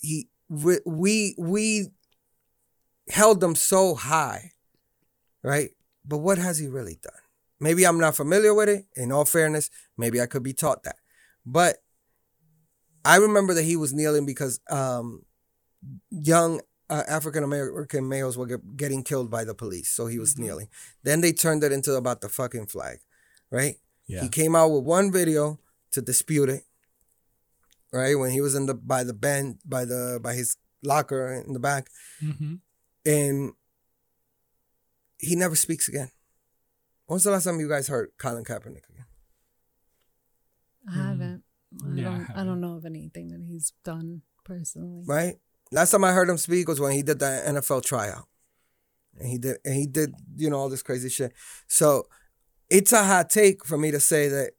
[0.01, 1.87] he we we, we
[3.09, 4.51] held them so high,
[5.43, 5.71] right?
[6.05, 7.13] But what has he really done?
[7.59, 8.85] Maybe I'm not familiar with it.
[8.95, 10.97] In all fairness, maybe I could be taught that.
[11.45, 11.77] But
[13.03, 15.23] I remember that he was kneeling because um,
[16.09, 20.37] young uh, African American males were get, getting killed by the police, so he was
[20.37, 20.67] kneeling.
[21.03, 22.99] Then they turned it into about the fucking flag,
[23.49, 23.75] right?
[24.07, 24.21] Yeah.
[24.23, 25.59] He came out with one video
[25.91, 26.63] to dispute it.
[27.91, 31.53] Right when he was in the by the bench by the by his locker in
[31.53, 31.87] the back,
[32.21, 32.59] Mhm.
[33.05, 33.53] and
[35.17, 36.11] he never speaks again.
[37.05, 39.05] When was the last time you guys heard Colin Kaepernick again?
[40.89, 41.43] I haven't.
[41.83, 42.13] I Yeah, don't.
[42.13, 42.45] I haven't.
[42.47, 45.03] don't know of anything that he's done personally.
[45.07, 45.39] right?
[45.71, 48.27] Last time I heard him speak was when he did the NFL tryout,
[49.17, 51.33] and he did and he did you know all this crazy shit.
[51.67, 52.07] So
[52.77, 54.51] it's a hot take for me to say that.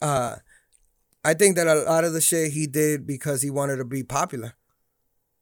[0.00, 0.36] uh
[1.24, 4.04] I think that a lot of the shit he did because he wanted to be
[4.04, 4.54] popular.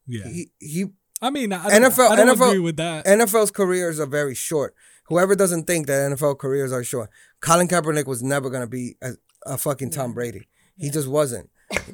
[0.07, 0.27] Yeah.
[0.27, 0.85] He he
[1.21, 3.05] I mean, I don't, NFL I don't NFL agree with that.
[3.05, 4.73] NFL's careers are very short.
[5.07, 7.09] Whoever doesn't think that NFL careers are short,
[7.39, 9.11] Colin Kaepernick was never gonna be a,
[9.45, 10.47] a fucking Tom Brady.
[10.77, 11.49] He just wasn't.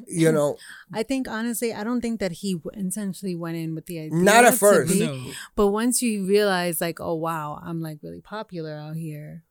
[0.06, 0.56] You know,
[0.92, 4.18] I think honestly, I don't think that he intentionally went in with the idea.
[4.18, 4.92] Not at to first.
[4.92, 5.30] be- no.
[5.54, 9.44] But once you realize, like, oh wow, I'm like really popular out here,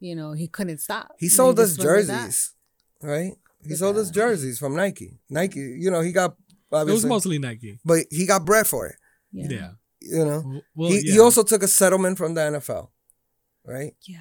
[0.00, 1.14] you know, he couldn't stop.
[1.18, 2.24] he And sold us just went with that.
[2.26, 2.52] jerseys,
[3.02, 3.32] right?
[3.62, 5.18] He With sold us jerseys from Nike.
[5.28, 6.36] Nike, you know, he got
[6.72, 7.78] It was mostly Nike.
[7.84, 8.96] but he got bread for it.
[9.32, 9.46] Yeah.
[9.50, 9.70] Yeah.
[10.00, 11.12] You know, Well, he, yeah.
[11.14, 12.90] he also took a settlement from the NFL,
[13.64, 13.94] right?
[14.06, 14.18] Yeah.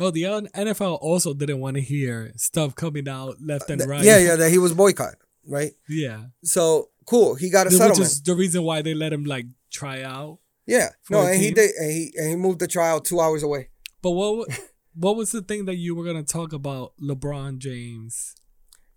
[0.00, 4.02] Oh, the NFL also didn't want to hear stuff coming out left and right.
[4.02, 5.72] Yeah, yeah, that he was boycotted, right?
[5.88, 6.24] yeah.
[6.42, 8.00] So cool, he got a Which settlement.
[8.00, 10.38] is the reason why they let him like try out.
[10.66, 13.42] yeah, no, a and he did, and he and he moved the trial two hours
[13.42, 13.68] away.
[14.00, 14.54] But what wa-
[14.94, 18.34] what was the thing that you were gonna talk about LeBron James?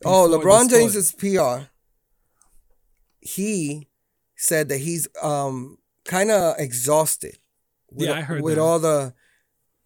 [0.03, 1.67] Oh, LeBron the James's PR.
[3.19, 3.87] He
[4.35, 7.37] said that he's um kind of exhausted.
[7.91, 8.61] With, Yeah, I heard with that.
[8.61, 9.13] all the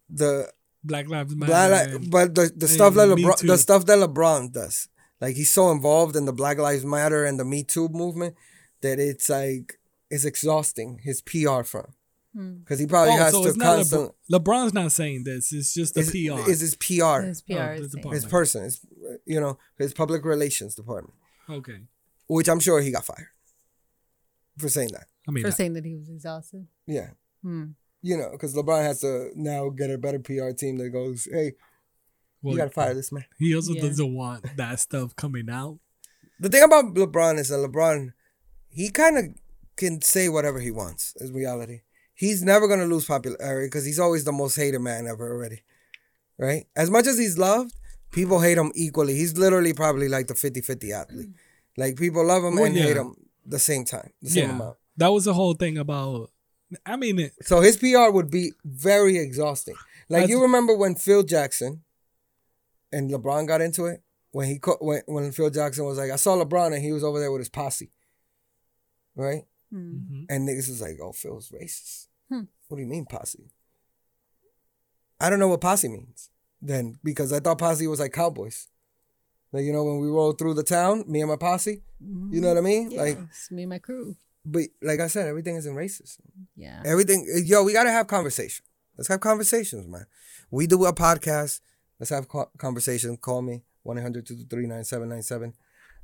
[0.08, 0.50] the
[0.82, 1.98] Black Lives Matter.
[1.98, 4.88] Black, but the, the stuff that LeBron the stuff that LeBron does.
[5.20, 8.34] Like he's so involved in the Black Lives Matter and the Me Too movement
[8.80, 9.78] that it's like
[10.10, 11.94] it's exhausting his PR firm.
[12.34, 14.08] Because he probably oh, has so to it's not constantly.
[14.32, 15.52] LeBron's not saying this.
[15.52, 16.48] It's just the Is, PR.
[16.50, 18.14] is his PR, His PR Oh, is department.
[18.14, 18.80] his person, his
[19.26, 21.14] you know his public relations department,
[21.48, 21.78] okay.
[22.28, 23.28] which I'm sure he got fired
[24.58, 25.06] for saying that.
[25.28, 26.66] I mean, for I- saying that he was exhausted.
[26.86, 27.10] Yeah,
[27.42, 27.70] Hmm.
[28.02, 31.54] you know, because LeBron has to now get a better PR team that goes, "Hey,
[32.42, 33.82] well, you gotta fire this man." He also Yeah.
[33.82, 35.78] doesn't want that stuff coming out.
[36.38, 38.12] The thing about LeBron is that LeBron,
[38.70, 39.24] he kind of
[39.76, 41.14] can say whatever he wants.
[41.16, 41.80] Is reality.
[42.20, 45.62] He's never gonna lose popularity because he's always the most hated man ever already,
[46.36, 46.66] right?
[46.76, 47.74] As much as he's loved,
[48.12, 49.14] people hate him equally.
[49.14, 51.30] He's literally probably like the 50-50 athlete.
[51.78, 52.82] Like people love him Well, and yeah.
[52.82, 53.14] hate him
[53.46, 54.76] the same time, the same yeah, amount.
[54.98, 56.30] that was the whole thing about.
[56.84, 59.76] I mean, it, So his PR would be very exhausting.
[60.10, 61.82] Like As- you remember when Phil Jackson
[62.92, 64.02] and LeBron got into it
[64.32, 67.02] when he co- when when Phil Jackson was like, I saw LeBron and he was
[67.02, 67.90] over there with his posse,
[69.16, 69.44] right?
[69.72, 69.94] Hmm.
[69.94, 70.26] Mhm.
[70.28, 72.08] And niggas was like, oh, Phil's racist.
[72.30, 72.42] Hmm.
[72.68, 73.50] What do you mean posse?
[75.20, 76.30] I don't know what posse means
[76.62, 78.68] then because I thought posse was like cowboys.
[79.52, 81.82] Like you know when we roll through the town, me and my posse.
[82.00, 82.90] You know what I mean?
[82.92, 84.16] Yeah, Like, it's me and my crew.
[84.46, 86.18] but like I said, everything isn't racist.
[86.56, 86.82] Yeah.
[86.86, 88.64] Everything, yo, we gotta have conversation.
[88.96, 90.06] Let's have conversations, man.
[90.50, 91.60] We do a podcast.
[91.98, 93.16] Let's have co- conversation.
[93.18, 95.54] Call me 1 800 223 9797.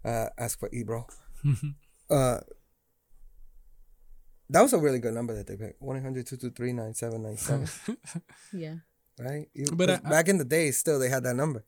[0.05, 1.07] Uh, Ask for Ebro.
[2.11, 2.39] uh,
[4.51, 8.23] that was a really good number that they picked 1 800 223 9797.
[8.53, 8.75] Yeah.
[9.19, 9.49] Right?
[9.55, 11.65] You, But 'cause I- back in the day, still, they had that number.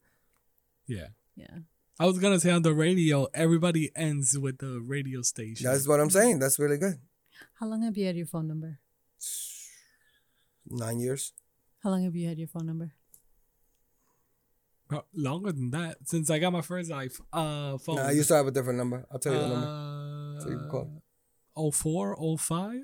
[0.86, 1.08] yeah.
[1.36, 1.58] Yeah.
[2.00, 5.64] I was gonna say on the radio, everybody ends with the radio station.
[5.66, 6.38] That's what I'm saying.
[6.38, 6.98] That's really good.
[7.58, 8.78] How long have you had your phone number?
[10.70, 11.32] Nine years.
[11.82, 12.92] How long have you had your phone number?
[14.90, 17.20] Uh, longer than that since I got my first iPhone.
[17.32, 17.96] Uh, phone.
[17.96, 19.04] Nah, I used to have a different number.
[19.10, 19.66] I'll tell you the number.
[19.66, 21.02] Uh, So you can call.
[21.72, 22.80] 04, 05,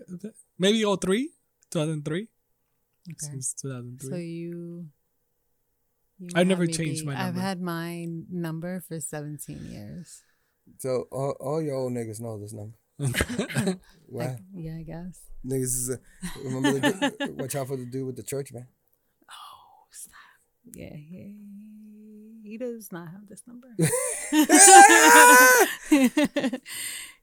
[0.59, 1.31] maybe 03,
[1.71, 2.21] 2003.
[2.23, 2.29] Okay.
[3.19, 4.11] Since 2003.
[4.11, 4.87] So you.
[6.19, 7.07] you I've never changed beat.
[7.07, 10.23] my I've had my number for 17 years.
[10.79, 12.77] So all, all your old niggas know this number.
[14.07, 14.27] Wow.
[14.27, 15.19] Like, yeah, I guess.
[15.45, 15.99] Niggas is a,
[16.45, 18.67] remember the, watch out for the dude with the church man.
[19.31, 20.15] Oh, stop.
[20.73, 21.35] Yeah, he,
[22.45, 23.69] he does not have this number.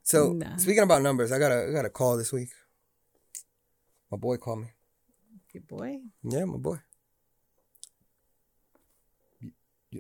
[0.04, 0.58] So Nah.
[0.58, 2.50] speaking about numbers, I got a I got a call this week.
[4.12, 4.68] My boy called me.
[5.54, 6.00] Good boy.
[6.24, 6.78] Yeah, my boy.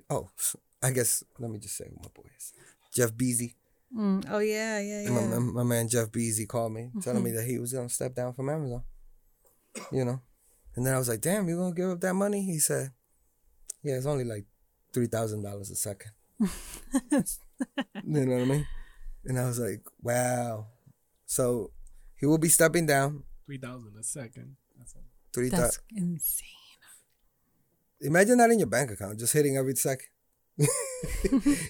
[0.09, 0.29] Oh,
[0.83, 2.53] I guess let me just say who my boy is.
[2.93, 3.55] Jeff Beasy.
[3.95, 5.27] Mm, oh, yeah, yeah, My, yeah.
[5.27, 8.33] my, my man Jeff Beasy called me, telling me that he was gonna step down
[8.33, 8.83] from Amazon.
[9.91, 10.21] You know,
[10.75, 12.91] and then I was like, "Damn, you gonna give up that money?" He said,
[13.83, 14.45] "Yeah, it's only like
[14.93, 16.11] three thousand dollars a second.
[16.39, 18.67] you know what I mean?
[19.25, 20.67] And I was like, "Wow."
[21.25, 21.71] So
[22.19, 23.23] he will be stepping down.
[23.45, 24.55] 3000 a second.
[24.77, 24.99] That's a-
[25.33, 25.81] Three That's thousand.
[25.95, 26.47] insane.
[28.01, 30.07] Imagine that in your bank account, just hitting every second.
[30.57, 30.69] you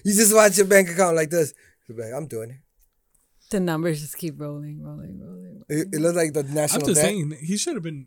[0.04, 1.52] just watch your bank account like this.
[1.88, 2.56] Like, I'm doing it.
[3.50, 5.62] The numbers just keep rolling, rolling, rolling.
[5.68, 6.50] It, it looks like the national.
[6.50, 7.04] I'm national just debt.
[7.04, 8.06] saying, he should have been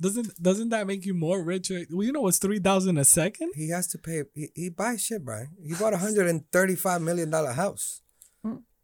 [0.00, 1.84] Doesn't doesn't that make you more richer?
[1.90, 3.52] Well, you know what's three thousand a second?
[3.54, 4.24] He has to pay.
[4.34, 5.50] He, he buys shit, Brian.
[5.64, 8.02] He bought a hundred and thirty-five million dollar house.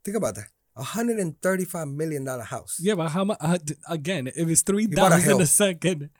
[0.07, 0.49] Think about that.
[0.77, 2.79] A hundred and thirty-five million dollar house.
[2.81, 3.39] Yeah, but how much?
[3.41, 5.41] Uh, again, if it's three bought a thousand hill.
[5.41, 6.11] a second,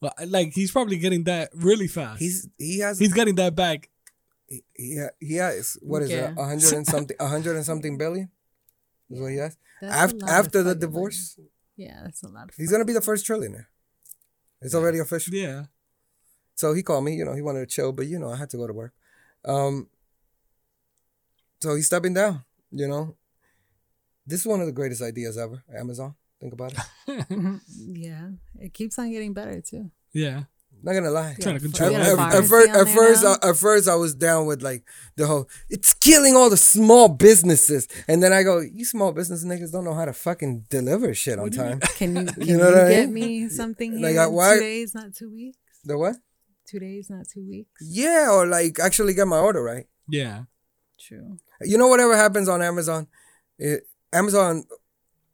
[0.00, 2.20] well, like he's probably getting that really fast.
[2.20, 3.88] He's he has he's getting that back.
[4.46, 6.30] he, he he has what is Yeah.
[6.30, 6.38] it?
[6.38, 7.16] A hundred and something.
[7.18, 8.30] A hundred and something billion.
[9.10, 9.56] Is what he has.
[9.80, 11.48] That's After after the divorce, money.
[11.76, 12.54] Yeah, that's a lot of.
[12.56, 13.66] he's gonna be the first trillionaire.
[14.60, 15.34] It's already official.
[15.34, 15.64] Yeah,
[16.54, 18.50] So he called me, you know, he wanted to chill, but you know, I had
[18.50, 18.92] to go to work.
[19.44, 19.88] Um
[21.62, 23.16] so he's stepping down, you know.
[24.26, 26.14] This is one of the greatest ideas ever, Amazon.
[26.40, 26.78] Think about it.
[27.76, 29.90] yeah, it keeps on getting better too.
[30.12, 30.44] yeah.
[30.84, 31.36] Not gonna lie.
[31.40, 33.32] Trying to control At, at- at first, at first, now.
[33.40, 34.82] uh, at first, I was down with like
[35.14, 35.48] the whole.
[35.70, 39.84] It's killing all the small businesses, and then I go, "You small business niggas don't
[39.84, 42.46] know how to fucking deliver shit on What do you time." Can you can You
[42.54, 43.44] you, know what I get mean?
[43.44, 45.58] me something Like, here I- in why- two days, not two weeks?
[45.84, 46.16] The what?
[46.66, 47.80] Two days, not two weeks.
[47.80, 49.86] Yeah, or like actually get my order right.
[50.08, 50.44] Yeah.
[50.98, 51.38] True.
[51.60, 53.06] You know, whatever happens on Amazon,
[53.56, 54.64] it, Amazon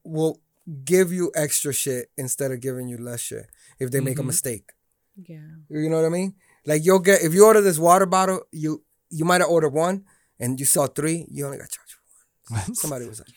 [0.04, 0.40] will
[0.84, 3.46] give you extra shit instead of giving you less shit
[3.78, 4.26] if they make a Mhm.
[4.26, 4.70] mistake.
[5.16, 5.40] Yeah.
[5.68, 6.34] You know what I mean?
[6.66, 10.04] Like you'll get if you order this water bottle, you you might have ordered one
[10.38, 12.74] and you saw three, you only got charged for one.
[12.82, 13.28] Somebody was like,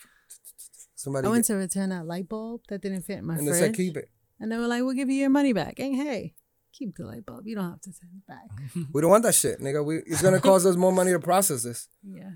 [0.95, 3.53] somebody, I went to return that light bulb that didn't fit in my and they
[3.53, 4.09] said keep it.
[4.39, 6.35] and they were like, "We'll give you your money back." And hey,
[6.73, 7.47] keep the light bulb.
[7.47, 8.85] You don't have to send it back.
[8.93, 9.83] We don't want that shit, nigga.
[9.83, 11.87] We, it's gonna cost us more money to process this.
[12.03, 12.31] Yeah.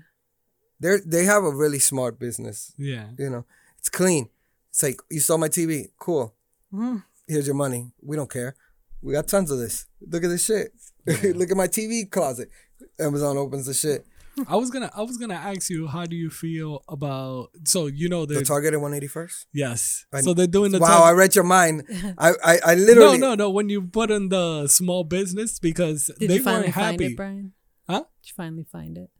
[0.80, 2.72] They they have a really smart business.
[2.76, 3.06] Yeah.
[3.18, 3.44] You know,
[3.78, 4.28] it's clean.
[4.70, 6.34] It's like you saw my TV, cool.
[6.72, 7.02] Mm.
[7.26, 7.92] Here's your money.
[8.02, 8.54] We don't care.
[9.02, 9.86] We got tons of this.
[10.00, 10.72] Look at this shit.
[11.36, 12.50] Look at my TV closet.
[12.98, 14.06] Amazon opens the shit.
[14.46, 18.10] I was gonna I was gonna ask you how do you feel about so you
[18.10, 19.46] know The the Target at 181st.
[19.54, 21.84] yes I- so they're doing the Wow, Tar- I read your mind.
[22.18, 26.10] I I, I no literally no no when you put in the small business because
[26.18, 27.52] Did they you finally weren't find happy it, Brian?
[27.88, 28.04] Huh?
[28.20, 29.10] Did you finally find it?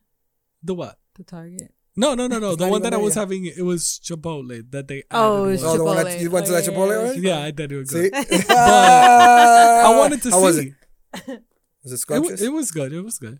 [0.63, 1.73] The what The Target.
[1.97, 3.21] no no no no It's the one that I was yet.
[3.23, 5.73] having it was Chipotle that they Oh, added it's one.
[5.75, 7.73] Oh, the one that you went to that Oh, yeah, Chipotle yeah, yeah I did
[7.73, 8.15] it See, good
[8.51, 10.73] I wanted to How was see
[11.15, 11.43] it?
[11.85, 12.41] Was it it, scrumptious?
[12.41, 13.39] wa- it was good it was good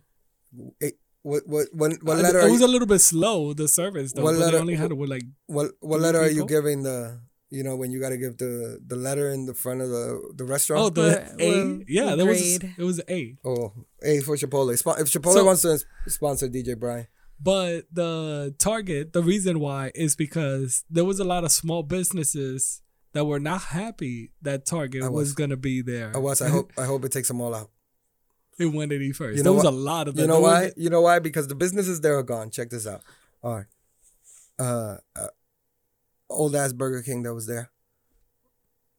[0.79, 2.39] It- what what what, what letter?
[2.39, 4.61] it Are was you, a little bit slow the service though What but letter- they
[4.61, 7.19] only had it with like what what three letter are you giving the?
[7.49, 10.33] You know when you got to give the the letter in the front of the
[10.35, 10.83] the restaurant.
[10.83, 12.75] oh the What- A what- yeah what there was grade?
[12.77, 13.73] it was A Oh,
[14.03, 14.73] A for Chipotle.
[14.81, 17.07] Spo- If Chipotle So- wants to sponsor DJ Brian,
[17.39, 22.81] But the target, the reason why is because there was a lot of small businesses
[23.13, 25.11] that were not happy that Target was.
[25.11, 25.33] was.
[25.33, 26.11] gonna be there.
[26.13, 26.41] I was.
[26.41, 26.71] I hope.
[26.77, 27.69] I hope it takes them all out.
[28.59, 29.29] in 181st.
[29.29, 29.73] You there know was what?
[29.73, 30.23] a lot of them.
[30.23, 30.63] You know There why?
[30.65, 31.19] was- You know why?
[31.19, 32.49] Because the businesses there are gone.
[32.49, 33.03] Check this out.
[33.43, 33.65] All right.
[34.59, 35.27] Uh, uh
[36.29, 37.71] old ass Burger King that was there.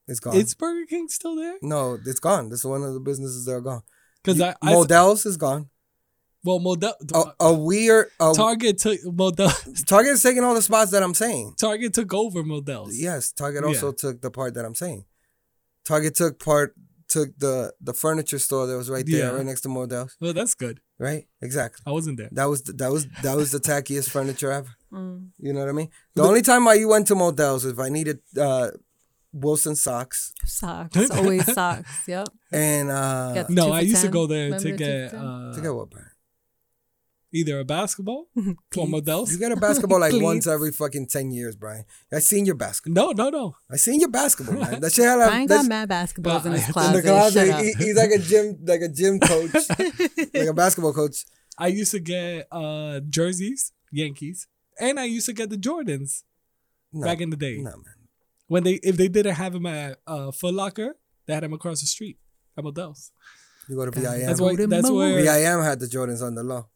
[0.07, 0.37] It's gone.
[0.37, 1.57] Is Burger King still there?
[1.62, 2.49] no, it's gone.
[2.49, 3.83] This is one of the businesses that are gone.
[4.22, 5.68] Because I, I Modell's is gone.
[6.43, 8.09] well Model A, a weird.
[8.20, 9.51] A, Target took Model
[9.87, 11.55] Target is taking all the spots that I'm saying.
[11.59, 12.99] Target took over Modell's.
[12.99, 13.68] Yes, Target Yeah.
[13.68, 15.05] also took the part that I'm saying.
[15.85, 16.74] Target took part
[17.09, 19.37] took the the furniture store that was right there, Yeah.
[19.37, 20.16] right next to Modell's.
[20.20, 20.81] Well, that's good.
[20.99, 21.82] Right, exactly.
[21.86, 22.28] I wasn't there.
[22.32, 24.70] That was the, that was that was the tackiest furniture ever.
[24.92, 25.28] Mm.
[25.38, 25.90] You know what I mean?
[26.14, 28.70] The only time I went to Modell's is if I needed uh,
[29.32, 31.11] Wilson socks Socks.
[31.11, 32.09] Always socks.
[32.09, 32.28] Yep.
[32.53, 35.90] and uh, No, I used to go there Remember to get uh, to get what,
[35.90, 36.07] Brian?
[37.33, 38.26] Either a basketball
[38.72, 39.31] for Modell's.
[39.33, 41.85] You get a basketball like once every fucking ten years, Brian.
[42.12, 43.12] I seen your basketball.
[43.14, 43.55] No, no, no.
[43.70, 44.81] I seen your basketball, man.
[44.81, 46.89] That shit had a Brian that's- got mad basketballs in his in closet.
[46.89, 47.47] in the closet.
[47.49, 47.64] Shut up.
[47.64, 49.55] he- he's like a gym, like a gym coach,
[50.35, 51.24] like a basketball coach.
[51.59, 54.47] I used to get uh jerseys, Yankees,
[54.81, 56.22] and I used to get the Jordans
[56.93, 57.59] No, back in the day.
[57.59, 57.95] no, man.
[58.47, 61.81] When they if they didn't have them at uh Foot Locker, they had them across
[61.83, 62.16] the street
[62.57, 63.12] at Modell's.
[63.68, 64.26] You go to Got VIM.
[64.26, 66.68] That's Go why to that's Mo- where VIM had the Jordans on the low.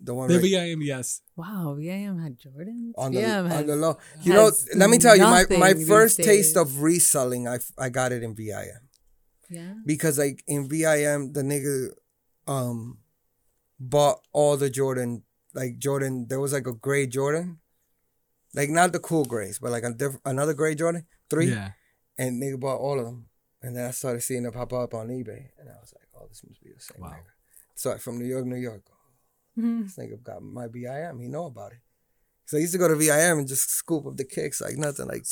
[0.00, 1.22] The one the right VIM, yes.
[1.36, 2.92] Wow, VIM had Jordans.
[2.96, 3.98] on the, VIM on the low.
[4.22, 7.88] You know, let me tell you, my, my first these taste of reselling, I, I
[7.88, 8.88] got it in VIM.
[9.50, 9.74] Yeah.
[9.84, 11.88] Because like in VIM, the nigga
[12.46, 12.98] um
[13.80, 15.24] bought all the Jordan,
[15.54, 17.58] like Jordan, there was like a gray Jordan.
[18.54, 21.50] Like not the cool grays, but like a diff- another gray Jordan, three.
[21.50, 21.72] Yeah.
[22.16, 23.26] And nigga bought all of them.
[23.62, 25.48] And then I started seeing it pop up on eBay.
[25.58, 27.10] And I was like, oh, this must be the same Wow.
[27.10, 27.32] nigga.
[27.74, 28.82] So from New York, New York.
[29.58, 29.82] Mhm.
[29.84, 31.18] This nigga got my VIM.
[31.18, 31.78] He know about it.
[32.46, 35.06] So I used to go to VIM and just scoop up the kicks like nothing.
[35.06, 35.24] Like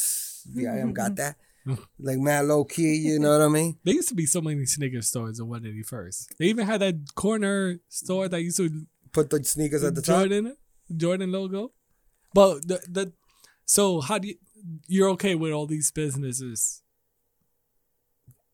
[0.46, 1.36] VIM got that.
[1.98, 3.76] like mad low key, you know what I mean?
[3.82, 6.36] There used to be so many sneaker stores in 181st.
[6.38, 10.20] They even had that corner store that used to Put the sneakers at the top.
[10.28, 10.56] Jordan
[10.94, 11.72] Jordan logo.
[12.34, 13.12] But the the
[13.64, 14.36] so how do you
[14.86, 16.82] you're okay with all these businesses?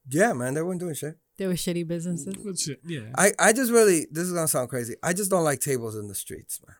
[0.08, 1.18] Yeah, man, they weren't doing shit.
[1.42, 2.36] There were shitty businesses.
[2.36, 3.00] But shit, yeah.
[3.18, 4.94] I, I just really this is gonna sound crazy.
[5.02, 6.76] I just don't like tables in the streets, man.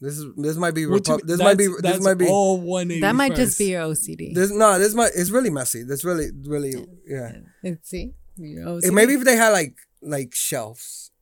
[0.00, 1.20] This is this might be Repu- mean?
[1.24, 3.82] this might be That's- this that's might be all 180 That might just be your
[3.82, 4.34] OCD.
[4.34, 5.84] this no this might it's really messy.
[5.84, 6.74] This really really
[7.06, 7.36] yeah.
[7.62, 8.86] It's- See, OCD.
[8.86, 11.12] It, maybe if they had like like shelves,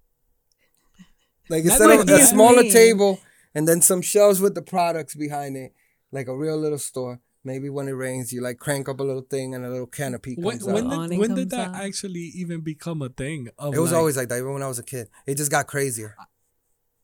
[1.50, 2.70] like instead of a smaller Me.
[2.72, 3.20] table
[3.54, 5.74] and then some shelves with the products behind it,
[6.12, 7.20] like a real little store.
[7.46, 10.34] Maybe when it rains, you like crank up a little thing and a little canopy
[10.38, 10.90] When, comes when out.
[10.90, 11.74] did, awning when did that out.
[11.76, 13.48] actually even become a thing?
[13.58, 15.08] Of It was like- always like that, even when I was a kid.
[15.26, 16.16] It just got crazier.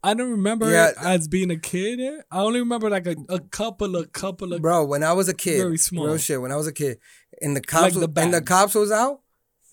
[0.03, 0.93] I don't remember Yeah.
[0.99, 2.01] as being a kid.
[2.01, 2.23] Eh?
[2.31, 5.35] I only remember like a, a couple of couple of Bro, when I was a
[5.35, 6.07] kid, Very small.
[6.07, 6.41] real shit.
[6.41, 6.99] When I was a kid,
[7.43, 9.21] and the cops Like the was, and the cops was out,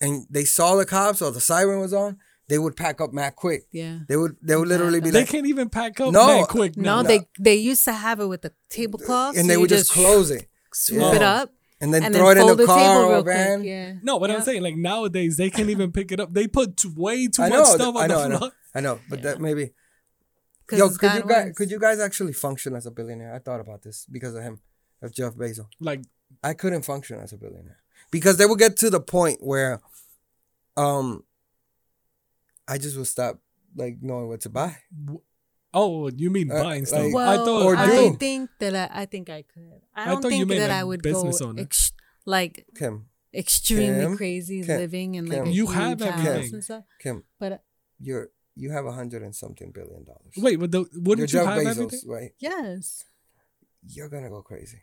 [0.02, 3.36] and they saw the cops or the siren was on, they would pack up mad
[3.36, 3.62] quick.
[3.72, 4.00] yeah.
[4.06, 6.76] They would they would literally be they like, can't even pack up No, that quick.
[6.76, 7.02] No, now.
[7.04, 9.90] they they used to have it with the tablecloth, and so they you would just
[9.90, 10.46] close it
[10.84, 11.14] swoop Yeah.
[11.16, 13.08] it up, and then and throw then it in fold the the table car or
[13.10, 13.58] real a van.
[13.60, 13.68] quick.
[13.68, 13.92] Yeah.
[14.02, 16.32] No, what I'm saying, like nowadays, they can't even pick it up.
[16.32, 18.38] They put t- way too I much know, stuff on I know, I the know,
[18.38, 18.52] floor.
[18.74, 19.72] I know, but that maybe.
[20.66, 23.34] 'Cause Yo, could you guys could you guys actually function as a billionaire?
[23.34, 24.60] I thought about this because of him,
[25.00, 25.66] of Jeff Bezos.
[25.80, 26.02] Like,
[26.44, 27.78] I couldn't function as a billionaire
[28.10, 29.80] because they would get to the point where,
[30.76, 31.24] um,
[32.68, 33.40] I just would stop
[33.76, 34.76] like knowing what to buy.
[35.78, 37.04] Oh, you mean Uh, buying stuff?
[37.04, 38.16] like- Well, I thought, Or I do.
[38.16, 39.80] think that I, I think I could.
[39.94, 41.62] I I don't thought you think meant, that like, I would go business owner.
[41.62, 41.92] ex-
[42.26, 46.54] like Kim, extremely Kim, crazy Kim, living in like a You huge have house everything.
[46.54, 46.84] and stuff.
[47.00, 47.58] Kim, But uh,
[48.00, 50.34] you're you have a hundred and something billion dollars.
[50.36, 52.00] wait, but the, wouldn't you Jeff have Bezos, everything?
[52.10, 52.32] right?
[52.40, 53.04] yes,
[53.86, 54.82] You're gonna go crazy.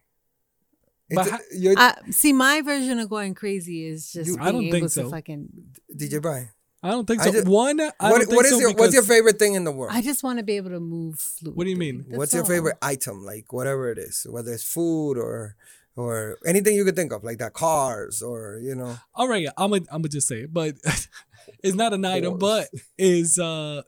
[1.09, 1.75] But It's- how- you're,
[2.11, 2.33] see.
[2.33, 5.09] My version of going crazy is just You- being I don't able think to so.
[5.11, 5.49] fucking.
[5.95, 6.49] DJ Brian.
[6.85, 7.31] I don't think I so.
[7.31, 9.63] just- One, I What, don't think what is so your what's your favorite thing in
[9.63, 9.91] the world?
[9.93, 11.55] I just want to be able to move fluidly.
[11.55, 12.05] What do you mean?
[12.09, 12.49] What's That's your all.
[12.49, 13.25] favorite item?
[13.25, 15.55] Like whatever it is, whether it's food or
[15.97, 18.97] or anything you could think of, like that cars or you know.
[19.15, 20.75] All right, I'm gonna I'm gonna just say it, but
[21.63, 22.67] it's not an item, but
[22.97, 23.81] is uh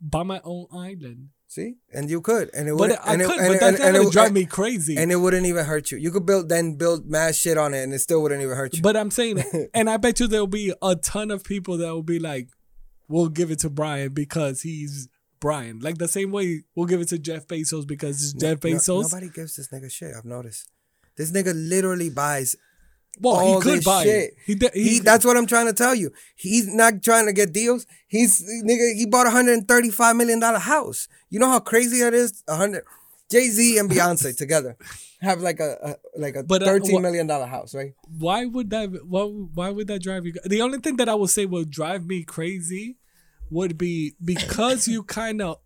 [0.00, 1.28] buy my own island.
[1.50, 3.60] See, and you could, and it But would, I and it, could, and, but it-
[3.60, 4.98] that's and, and gonna it, drive me crazy.
[4.98, 5.96] and it wouldn't even hurt you.
[5.96, 8.74] You could build then build mad shit on it, and it still wouldn't even hurt
[8.76, 8.82] you.
[8.82, 9.42] But I'm saying,
[9.74, 12.48] and I bet you there'll be a ton of people that will be like,
[13.08, 15.08] "We'll give it to Brian because he's
[15.40, 18.70] Brian." Like the same way we'll give it to Jeff Bezos because it's Jeff No-
[18.70, 19.02] Bezos.
[19.04, 20.12] nobody gives this nigga shit.
[20.14, 20.70] I've noticed.
[21.16, 22.56] This nigga literally buys
[23.20, 24.24] well, he could buy shit.
[24.24, 24.34] it.
[24.46, 26.12] He, de- He, he, that's what I'm trying to tell you.
[26.36, 27.84] He's not trying to get deals.
[28.06, 28.94] He's nigga.
[28.94, 31.08] He bought a hundred thirty five million dollar house.
[31.30, 32.42] You know how crazy that is.
[32.48, 32.84] A hundred.
[33.30, 34.76] Jay Z and Beyonce together
[35.20, 37.92] have like a, a like a But, uh, thirteen wha- million dollar house, right?
[38.18, 38.88] why would that?
[39.06, 40.32] Why, why would that drive you?
[40.44, 42.96] The only thing that I would say would drive me crazy
[43.50, 45.58] would be because you kind of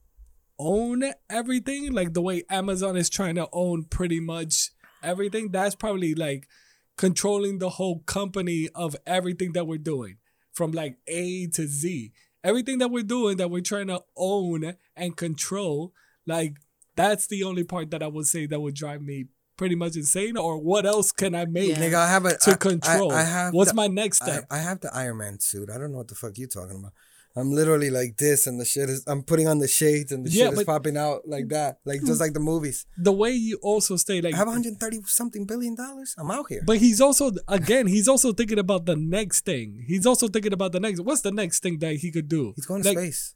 [0.58, 4.70] own everything, like the way Amazon is trying to own pretty much
[5.02, 5.50] everything.
[5.50, 6.48] That's probably like
[6.96, 10.16] controlling the whole company of everything that we're doing
[10.52, 12.12] from like A to Z.
[12.44, 15.92] Everything that we're doing that we're trying to own and control,
[16.26, 16.56] like
[16.96, 19.26] that's the only part that I would say that would drive me
[19.56, 20.36] pretty much insane.
[20.36, 21.76] Or what else can I make Yeah.
[21.76, 23.12] Nigga, I have a to I- I- control?
[23.12, 24.44] I, have What's the- my next step?
[24.50, 25.70] I have the Iron Man suit.
[25.70, 26.92] I don't know what the fuck you're talking about.
[27.34, 29.04] I'm literally like this, and the shit is.
[29.06, 32.00] I'm putting on the shades, and the Yeah, shit is popping out like that, like
[32.00, 32.06] hmm.
[32.06, 32.84] just like the movies.
[32.98, 36.14] the way you also stay like I have 130 something billion dollars.
[36.18, 36.62] I'm out here.
[36.66, 39.84] But he's also again, he's also thinking about the next thing.
[39.86, 41.00] He's also thinking about the next.
[41.00, 42.52] What's the next thing that he could do?
[42.56, 43.34] He's going to Like, space.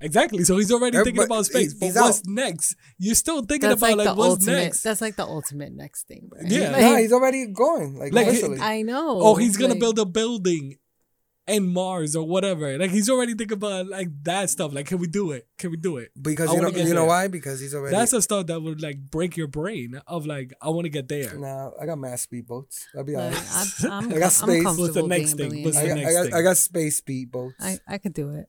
[0.00, 0.44] Exactly.
[0.44, 1.72] So he's already thinking Everybody- about space.
[1.72, 2.26] he's- But what's out.
[2.26, 2.76] next?
[2.98, 4.52] You're still thinking That's about like, like, what's ultimate.
[4.56, 4.82] next.
[4.82, 6.40] That's like the ultimate next thing, bro.
[6.44, 6.70] Yeah.
[6.72, 7.96] Like, Nah, he's already going.
[7.98, 8.60] Like, Like, officially.
[8.60, 9.20] I know.
[9.22, 10.76] oh, he's gonna like- build a building
[11.46, 12.78] in Mars or whatever.
[12.78, 14.72] Like he's already thinking about like that stuff.
[14.72, 15.46] Like, can we do it?
[15.58, 16.10] Can we do it?
[16.20, 17.28] because I you know, wanna you know why?
[17.28, 17.94] Because he's already.
[17.94, 21.08] That's the stuff that would like break your brain of like, I want to get
[21.08, 21.36] there.
[21.36, 22.84] Nah, I got mass speedboats.
[22.96, 23.84] I'll be Like, honest.
[23.84, 24.62] I'm, I'm, I got I'm space.
[24.62, 25.64] comfortable What's the next being a thing?
[25.64, 26.34] What's I the got, next I got, thing?
[26.34, 27.52] I got space speedboats.
[27.60, 28.48] I, I could do it.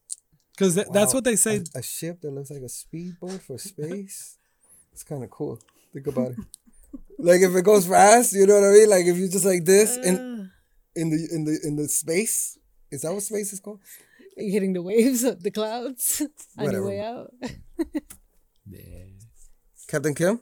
[0.52, 1.58] Because that, that's what they say.
[1.76, 4.38] A, a ship that looks like a speedboat for space.
[4.94, 5.60] it's kind of cool.
[5.92, 6.38] Think about it.
[7.20, 8.90] like if it goes fast, you know what I mean?
[8.90, 10.46] Like if you just like this in Uh,
[10.96, 12.58] in the in the in the space.
[12.92, 13.80] Is that what space is called?
[14.38, 16.22] are you hitting the waves of the clouds
[16.58, 17.32] on your way out?
[19.88, 20.42] Captain Kim?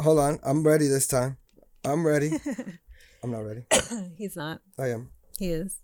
[0.00, 0.40] Hold on.
[0.42, 1.36] I'm ready this time.
[1.84, 2.32] I'm ready.
[3.22, 3.64] I'm not ready.
[4.18, 4.60] He's not.
[4.78, 5.10] I am.
[5.38, 5.78] He is.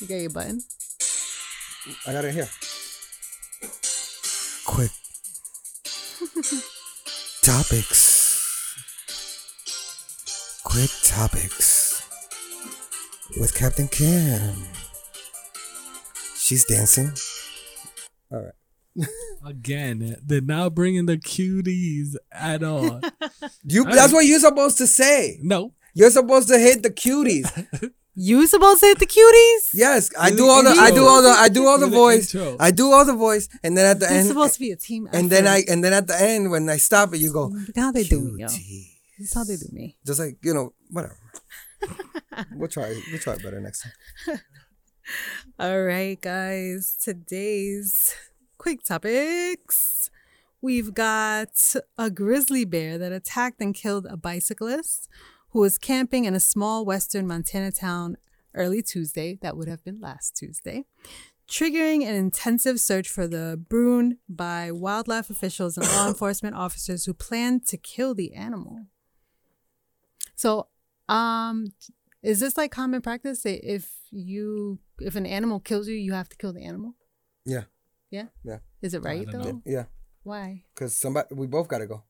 [0.00, 0.62] You got your button?
[2.06, 2.48] I got it here.
[4.64, 4.90] Quick.
[7.42, 8.11] topics.
[10.72, 12.02] Quick topics.
[13.38, 14.54] With Captain Kim.
[16.36, 17.12] She's dancing.
[18.30, 18.40] All
[18.96, 19.06] right.
[19.46, 23.00] Again, they're not bringing the cuties at all.
[23.64, 23.84] You.
[23.86, 25.38] I- That's what you're supposed to say.
[25.42, 27.46] no, You're supposed to hit the cuties.
[28.14, 29.70] You supposed to hit the cuties?
[29.72, 30.68] Yes, I In do the all the.
[30.68, 31.30] I do all the.
[31.30, 32.34] I do all the In the voice.
[32.34, 32.56] intro.
[32.60, 34.76] I do all the voice, and then at the It's end, supposed to be a
[34.76, 35.08] team.
[35.14, 37.48] and then I, and then at the end, when I stop it, you go.
[37.74, 38.48] Now they do me, yo.
[38.48, 38.91] "Cuties."
[39.22, 39.96] That's how they do me.
[40.04, 41.16] Just like you know, whatever.
[42.54, 42.94] we'll try.
[43.10, 44.40] We'll try better next time.
[45.58, 46.96] All right, guys.
[47.02, 48.14] Today's
[48.58, 50.10] quick topics.
[50.60, 55.08] We've got a grizzly bear that attacked and killed a bicyclist
[55.50, 58.16] who was camping in a small western Montana town
[58.54, 59.38] early Tuesday.
[59.42, 60.84] That would have been last Tuesday.
[61.48, 67.12] Triggering an intensive search for the Bruin by wildlife officials and law enforcement officers who
[67.12, 68.86] planned to kill the animal.
[70.42, 70.66] So,
[71.08, 71.68] um,
[72.20, 76.28] is this like common practice that if you if an animal kills you, you have
[76.30, 76.96] to kill the animal?
[77.46, 77.64] Yeah,
[78.10, 78.26] Yeah.
[78.42, 78.58] Yeah.
[78.80, 79.42] Is it right though?
[79.42, 79.62] know.
[79.64, 79.84] yeah.
[80.24, 80.64] Why?
[80.74, 82.02] Cause somebody, we both gotta go.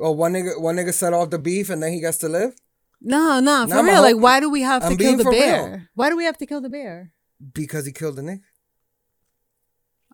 [0.00, 2.54] Oh, one nigga, one nigga set off the beef, and then he gets to live
[3.02, 4.00] No, no, for Nah, my real.
[4.02, 5.40] Like, why do we have I'm to kill being the for real.
[5.40, 5.90] bear?
[5.94, 7.12] Why do we have to kill the bear?
[7.52, 8.40] because he killed the nigga.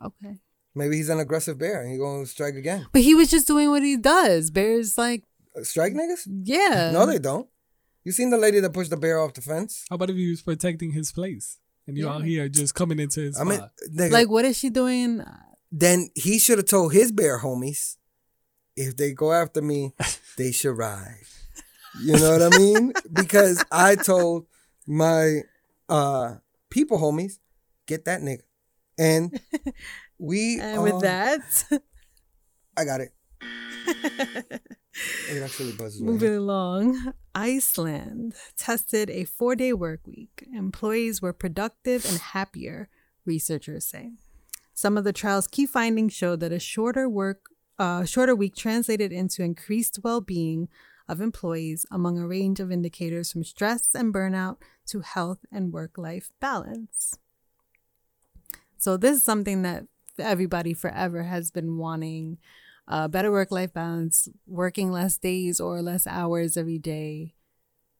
[0.05, 0.41] Okay.
[0.75, 2.87] Maybe he's an aggressive bear, and he gonna strike again.
[2.93, 4.51] But he was just doing what he does.
[4.51, 5.23] Bears, like,
[5.63, 6.27] Strike niggas?
[6.45, 6.91] yeah.
[6.93, 7.49] No, they don't.
[8.05, 9.85] You seen the lady that pushed the bear off the fence?
[9.91, 12.13] how about if he was protecting his place and you Yeah.
[12.15, 13.61] out here just coming into his I mean,
[13.93, 14.13] nigga.
[14.13, 15.23] Like, what is she doing?
[15.73, 17.97] then he should have told his bear homies,
[18.77, 19.93] if they go after me,
[20.39, 21.25] they should ride.
[22.01, 22.93] You know what I mean?
[23.13, 24.47] Because I told
[24.87, 25.41] my
[25.89, 26.35] uh
[26.71, 27.39] people homies,
[27.87, 28.43] get that nigga.
[28.99, 29.41] And
[30.19, 31.41] we And uh, with that,
[32.77, 33.13] I got it.
[35.31, 40.47] it actually buzzes moving along, Iceland tested a four day work week.
[40.53, 42.89] Employees were productive and happier,
[43.25, 44.13] researchers say.
[44.73, 47.47] Some of the trial's key findings showed that a shorter work,
[47.79, 50.69] uh, shorter week translated into increased well being
[51.09, 55.97] of employees among a range of indicators from stress and burnout to health and work
[55.97, 57.19] life balance.
[58.79, 59.87] So, this is something that
[60.19, 62.39] everybody forever has been wanting
[62.89, 67.35] uh, better work life balance, working less days or less hours every day.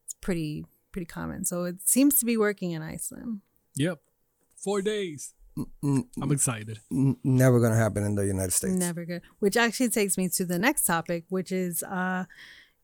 [0.05, 1.45] It's pretty pretty common.
[1.45, 3.41] So it seems to be working in Iceland.
[3.75, 3.99] Yep,
[4.57, 5.35] four days.
[5.83, 6.81] I'm excited.
[6.91, 8.75] never gonna happen in the United States.
[8.75, 9.23] Never good.
[9.39, 12.25] Which actually takes me to the next topic, which is uh,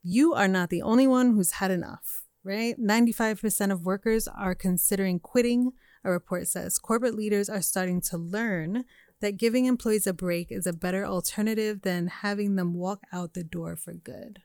[0.02, 2.78] you are not the only one who's had enough, right?
[2.78, 5.72] 95% of workers are considering quitting,
[6.02, 6.78] a report says.
[6.78, 8.84] Corporate leaders are starting to learn
[9.22, 13.44] that giving employees a break is a better alternative than having them walk out the
[13.44, 14.40] door for good.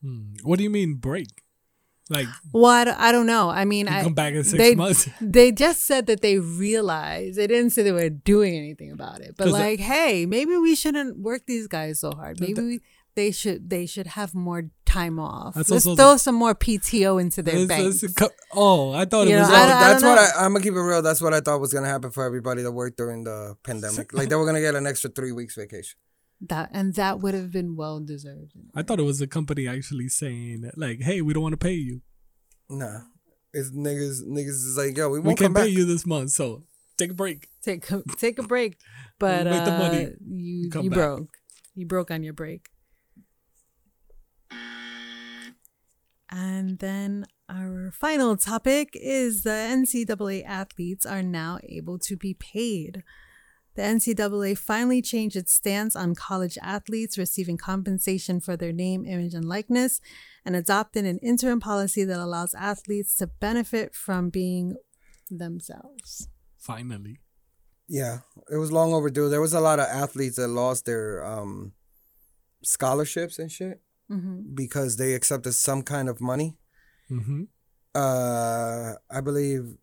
[0.00, 0.34] Hmm.
[0.42, 1.42] What do you mean break?
[2.10, 3.48] Like Well, I don't, I don't know.
[3.48, 5.08] I mean, I, come back in six they, months?
[5.20, 7.38] They just said that they realized.
[7.38, 9.34] They didn't say they were doing anything about it.
[9.38, 12.40] But like, hey, maybe we shouldn't work these guys so hard.
[12.40, 12.80] Maybe we,
[13.14, 14.64] they should they should have more
[14.94, 15.54] time off.
[15.54, 18.02] That's Let's also throw some more PTO into their It's- banks.
[18.02, 19.50] it's co- oh, I thought You it know, was.
[19.50, 20.18] I all- don't- that's what.
[20.18, 21.02] I, I'm gonna keep it real.
[21.02, 24.12] That's what I thought was gonna happen for everybody that worked during the pandemic.
[24.12, 25.96] Like they were gonna get an extra three weeks vacation.
[26.52, 28.52] that and that would have been well deserved.
[28.74, 31.74] I thought it was the company actually saying like, "Hey, we don't want to pay
[31.74, 32.02] you.
[32.68, 33.00] Nah,
[33.52, 34.22] it's niggas.
[34.36, 35.64] Niggas is like, yo, we We won't can come back.
[35.64, 36.64] pay you this month, so
[36.98, 38.76] take a break." Take a, take a break,
[39.18, 40.08] but Make the uh, money.
[40.26, 40.96] you Come you back.
[40.98, 41.28] broke.
[41.74, 42.68] You broke on your break.
[46.30, 53.02] And then our final topic is the NCAA athletes are now able to be paid.
[53.74, 59.34] The NCAA finally changed its stance on college athletes receiving compensation for their name, image,
[59.34, 60.00] and likeness
[60.44, 64.76] and adopted an interim policy that allows athletes to benefit from being
[65.28, 66.28] themselves.
[66.56, 67.18] Finally,
[67.88, 68.20] Yeah,
[68.50, 69.28] it was long overdue.
[69.28, 71.72] There was a lot of athletes that lost their um,
[72.62, 73.80] scholarships and shit
[74.10, 74.54] Mm-hmm.
[74.54, 76.56] because they accepted some kind of money.
[77.10, 77.44] mm-hmm.
[77.94, 79.76] Uh, I believe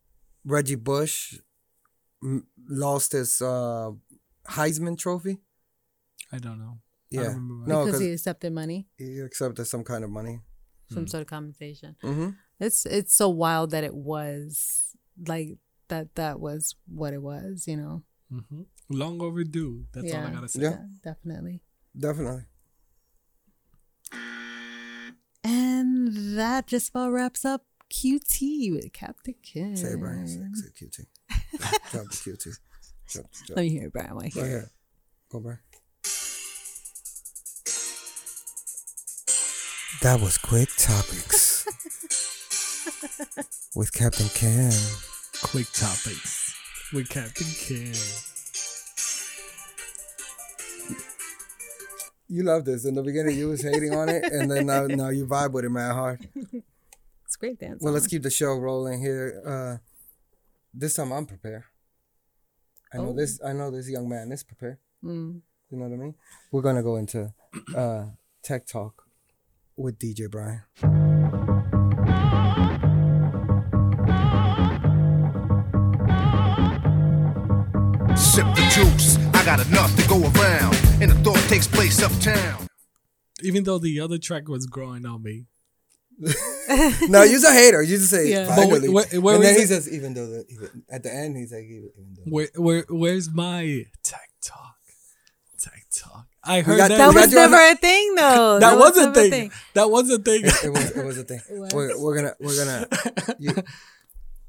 [0.43, 1.39] Reggie Bush
[2.22, 3.91] m- lost his uh,
[4.49, 5.38] Heisman Trophy.
[6.32, 6.80] I don't know.
[7.09, 10.41] Yeah, don't no, because because he accepted money, he accepted some kind of money.
[10.89, 11.95] some sort of compensation.
[12.03, 12.30] Mm-hmm.
[12.59, 14.95] It's it's so wild that it was
[15.28, 15.57] like
[15.88, 16.15] that.
[16.15, 18.03] That was what it was, you know.
[18.32, 18.61] Mm-hmm.
[18.89, 19.86] Long overdue.
[19.93, 20.61] That's all I gotta say.
[20.63, 20.78] Yeah.
[21.03, 21.61] definitely.
[21.97, 22.43] Definitely.
[25.43, 29.76] And that just about wraps up QT with Captain Kim.
[29.76, 30.28] Say Brian.
[30.28, 31.05] Say, say QT.
[31.91, 32.57] Drop the QT.
[33.09, 33.57] Drop, drop.
[33.57, 34.09] Let me hear it, Brian.
[34.12, 34.57] I want to Go hear it.
[34.57, 34.70] ahead.
[35.32, 35.59] Go, Brian.
[40.01, 41.66] That was Quick Topics
[43.76, 44.72] with Captain Cam.
[45.43, 46.55] Quick topics.
[46.91, 47.93] with Captain King.
[52.34, 52.86] You love this.
[52.86, 55.65] In the beginning, you was hating on it, and then now, now you vibe with
[55.65, 56.27] it, man, hard.
[57.25, 57.82] It's great dance.
[57.82, 59.41] Well, let's keep the show rolling here.
[59.45, 59.77] Uh,
[60.73, 61.63] this time I'm prepared.
[62.93, 63.13] I know Oh.
[63.13, 63.39] this.
[63.41, 64.79] I know this young man is prepared.
[65.01, 65.39] Mm.
[65.69, 66.15] You know what I mean?
[66.51, 67.34] We're gonna go into
[67.73, 68.07] uh,
[68.43, 69.03] tech talk
[69.77, 70.63] with DJ Brian.
[78.15, 82.68] Sip the juice, I got enough to go around, and the thought takes place uptown.
[83.43, 85.45] Even though the other track was growing on me.
[87.10, 87.82] no, you're a hater.
[87.82, 88.45] You just say Yeah.
[88.47, 89.68] But finally, where- where- where and then he it?
[89.68, 92.24] says even though the even, at the end he's like even, even though.
[92.32, 94.76] Where where where's my tech talk?
[95.60, 96.28] Tech talk.
[96.43, 96.97] I heard got- that.
[96.97, 98.60] That was never a thing, though.
[98.60, 99.52] that was a never thing.
[99.74, 100.43] That was a thing.
[100.45, 101.41] It was it was a thing.
[101.49, 101.74] was.
[101.74, 102.88] We're, we're gonna we're gonna
[103.39, 103.54] you,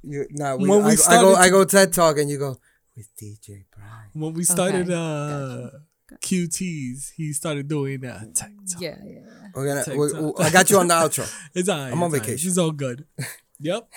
[0.03, 2.59] you nah, we, When we I, I go I go TED talk and you go
[2.97, 4.11] with DJ Brian.
[4.13, 4.95] when we started Okay.
[4.95, 5.79] uh
[6.21, 8.35] QTs, he started doing that.
[8.35, 8.53] tech.
[8.79, 9.49] Yeah, yeah, yeah.
[9.55, 11.31] We're gonna TED we're, I got you on the outro.
[11.55, 11.93] It's all right.
[11.93, 12.27] I'm on it's all right.
[12.27, 12.49] vacation.
[12.49, 13.07] It's all good.
[13.61, 13.89] yep.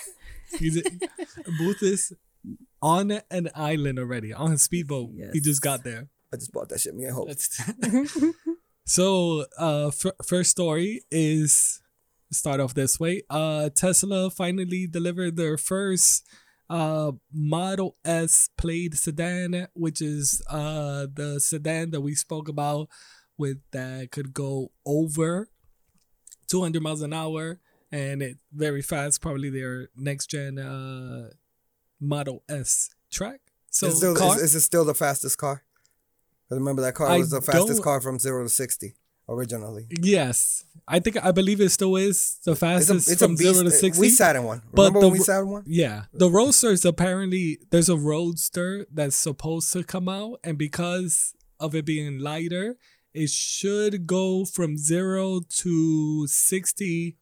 [0.58, 0.82] He's
[1.58, 2.12] Booth is
[2.82, 5.10] on an island already on a speedboat.
[5.32, 6.08] He just got there.
[6.32, 6.94] I just bought that shit.
[6.94, 7.28] Me I hope.
[8.84, 9.46] So.
[9.58, 11.80] Uh, f- first story is
[12.30, 13.22] start off this way.
[13.28, 16.24] Uh, Tesla finally delivered their first
[16.68, 22.88] uh Model S plaid sedan, which is uh the sedan that we spoke about
[23.38, 25.48] with that could go over
[26.48, 27.60] 200 miles an hour
[27.92, 29.20] and it very fast.
[29.20, 31.30] Probably their next gen uh
[32.00, 33.40] Model S track.
[33.70, 35.62] So is, still, is, is it still the fastest car?
[36.48, 38.94] 'Cause Remember that car I was the fastest car from zero to sixty
[39.28, 39.86] originally.
[40.00, 43.62] Yes, I think I believe it still is the It's a, fastest it's from zero
[43.62, 44.00] to Uh, sixty.
[44.00, 44.62] We sat in one.
[44.72, 45.64] But Remember the when we sat in one?
[45.66, 51.74] yeah, the roadsters apparently there's a roadster that's supposed to come out, and because of
[51.74, 52.76] it being lighter,
[53.14, 57.16] it should go from zero to sixty.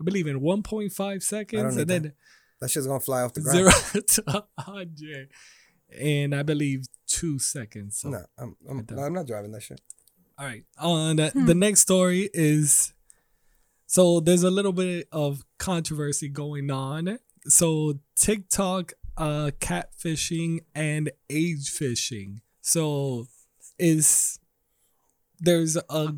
[0.00, 2.12] I believe in one point five seconds, and then
[2.60, 3.56] That shit's gonna fly off the ground.
[3.72, 5.30] zero to hundred,
[5.96, 7.98] and I believe two seconds.
[7.98, 8.10] So.
[8.10, 9.80] No, I'm I'm, no, I'm not driving that shit.
[10.38, 10.64] All right.
[10.78, 12.92] On uh, the next story is
[13.86, 17.18] so there's a little bit of controversy going on.
[17.46, 22.40] So TikTok uh catfishing and age fishing.
[22.62, 23.26] So
[23.78, 24.38] is
[25.38, 26.14] there's a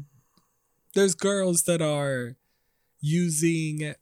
[0.95, 2.37] there's girls that are
[3.01, 3.95] using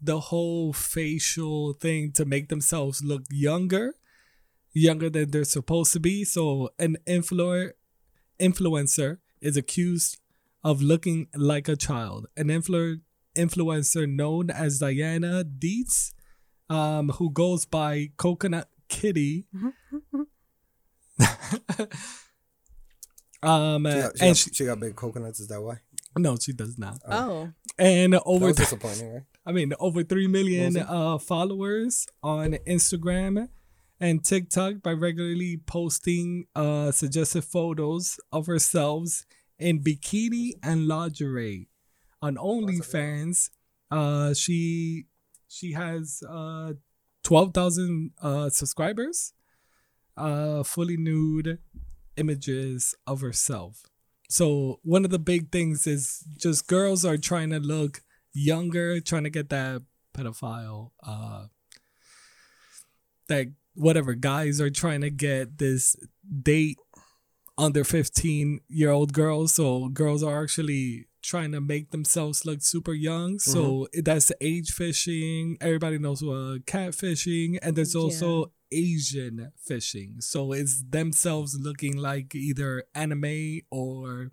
[0.00, 3.94] the whole facial thing to make themselves look younger
[4.72, 6.24] younger than they're supposed to be.
[6.24, 7.72] So an influencer
[8.40, 10.18] influencer is accused
[10.64, 12.26] of looking like a child.
[12.36, 13.00] An influ-
[13.36, 16.12] influencer known as Diana Deets,
[16.68, 19.46] um, who goes by Coconut Kitty.
[23.42, 25.40] um, She got, she, and got, she, she got big coconuts.
[25.40, 25.78] Is that why?
[26.16, 26.98] no, she does not.
[27.08, 29.22] Oh, And That over was th- disappointing, right?
[29.46, 33.48] I mean, over 3 million uh, followers on Instagram
[34.00, 39.24] and TikTok by regularly posting uh, suggested photos of herself
[39.58, 41.68] in bikini and lingerie.
[42.22, 43.50] On OnlyFans,
[43.90, 45.06] uh, she
[45.48, 46.74] she has uh,
[47.22, 49.32] 12,000 uh, subscribers,
[50.16, 51.58] uh, fully nude
[52.16, 53.84] images of herself.
[54.28, 58.02] So one of the big things is just girls are trying to look
[58.32, 59.82] younger, trying to get that
[60.14, 61.46] pedophile, uh,
[63.28, 63.48] that
[63.78, 65.96] whatever guys are trying to get this
[66.42, 66.78] date
[67.56, 69.54] under 15 year old girls.
[69.54, 73.38] So girls are actually trying to make themselves look super young.
[73.38, 74.00] So mm-hmm.
[74.02, 75.58] that's age fishing.
[75.60, 80.16] Everybody knows what catfishing, and there's also Asian fishing.
[80.20, 84.32] So it's themselves looking like either anime or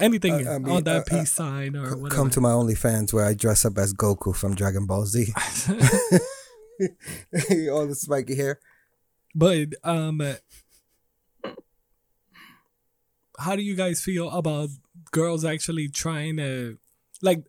[0.00, 2.08] anything I- I mean, on that peace sign or C- whatever.
[2.16, 5.32] Come to my OnlyFans where I dress up as Goku from Dragon Ball Z.
[7.70, 8.60] All the spiky hair.
[9.34, 10.22] But um,
[13.38, 14.70] how do you guys feel about
[15.10, 16.78] girls actually trying to
[17.22, 17.44] like?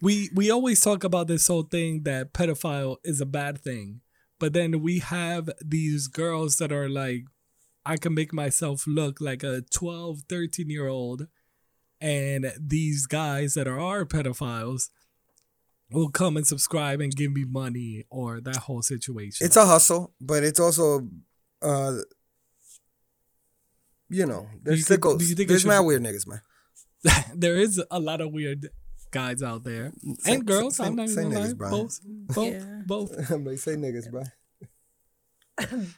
[0.00, 4.00] We we always talk about this whole thing that pedophile is a bad thing,
[4.38, 7.24] but then we have these girls that are like,
[7.86, 11.26] I can make myself look like a 12, 13 year old,
[12.00, 14.90] and these guys that are our pedophiles
[15.94, 19.44] will come and subscribe and give me money or that whole situation.
[19.46, 21.08] It's a hustle, but it's also,
[21.62, 21.98] uh,
[24.08, 26.40] you know, there's you think- do you think there's should mad be- weird niggas, man.
[27.34, 28.68] there is a lot of weird
[29.10, 30.76] guys out there Say- and girls.
[30.76, 31.52] say- I'm not say even gonna lie.
[31.52, 31.72] niggas, Brian.
[31.74, 32.82] Both, both, Yeah.
[32.86, 33.30] both.
[33.30, 34.24] I'm like, say niggas, bro.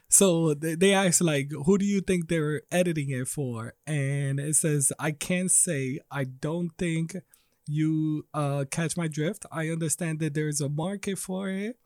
[0.09, 3.73] So they, they asked like, who do you think they're editing it for?
[3.87, 6.01] And it says, I can't say.
[6.11, 7.17] I don't think
[7.67, 9.45] you uh catch my drift.
[9.51, 11.79] I understand that there's a market for it,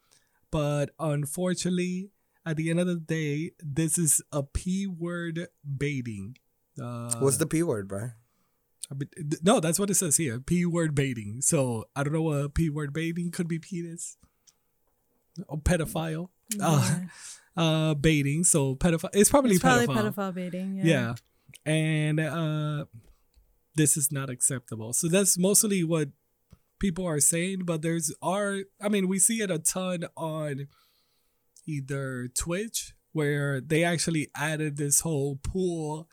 [0.50, 2.10] but unfortunately,
[2.44, 5.48] at the end of the day, this is a p word
[5.78, 6.36] baiting.
[6.80, 8.10] Uh, What's the p word, bro?
[8.90, 10.40] I mean, th- no, that's what it says here.
[10.40, 11.40] P word baiting.
[11.42, 13.58] So I don't know what p word baiting could be.
[13.58, 14.16] Penis
[15.48, 16.28] or pedophile.
[16.60, 16.98] Uh,
[17.56, 18.42] uh, baiting.
[18.44, 19.10] So pedophile.
[19.12, 20.12] It's probably It's probably pedophile.
[20.14, 20.74] pedophile baiting.
[20.76, 20.84] Yeah.
[20.84, 21.14] Yeah.
[21.72, 22.84] And uh,
[23.74, 24.92] this is not acceptable.
[24.92, 26.08] So that's mostly what
[26.78, 27.64] people are saying.
[27.64, 30.68] But there's are I mean we see it a ton on
[31.66, 36.08] either Twitch where they actually added this whole pool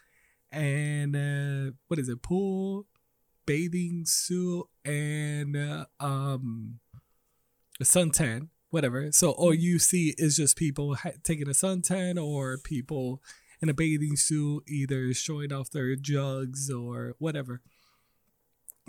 [0.52, 2.86] and uh, what is it pool
[3.46, 6.80] bathing suit and uh, um
[7.80, 12.58] a suntan whatever so all you see is just people ha- taking a suntan or
[12.58, 13.22] people
[13.62, 17.62] in a bathing suit either showing off their jugs or whatever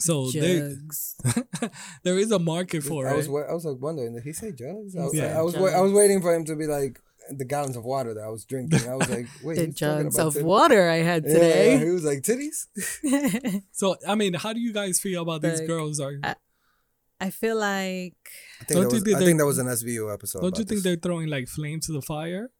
[0.00, 1.16] so there, Jugs.
[2.04, 4.32] there is a market for I it was wa- I was like wondering, did he
[4.32, 4.94] say jugs?
[4.96, 5.36] I was, Yeah.
[5.36, 7.00] I was wa- I was waiting for him to be like
[7.30, 8.88] the gallons of water that I was drinking.
[8.88, 10.42] I was like, wait, the jugs about of titties?
[10.44, 12.66] water I had Yeah, he was like titties.
[13.72, 16.36] so i mean how do you guys feel about these girls are I-
[17.20, 18.14] I feel like
[18.60, 20.40] I think, Don't that you was, think I think that was an SVU episode.
[20.42, 20.82] don't you think this.
[20.84, 22.50] they're throwing like flame to the fire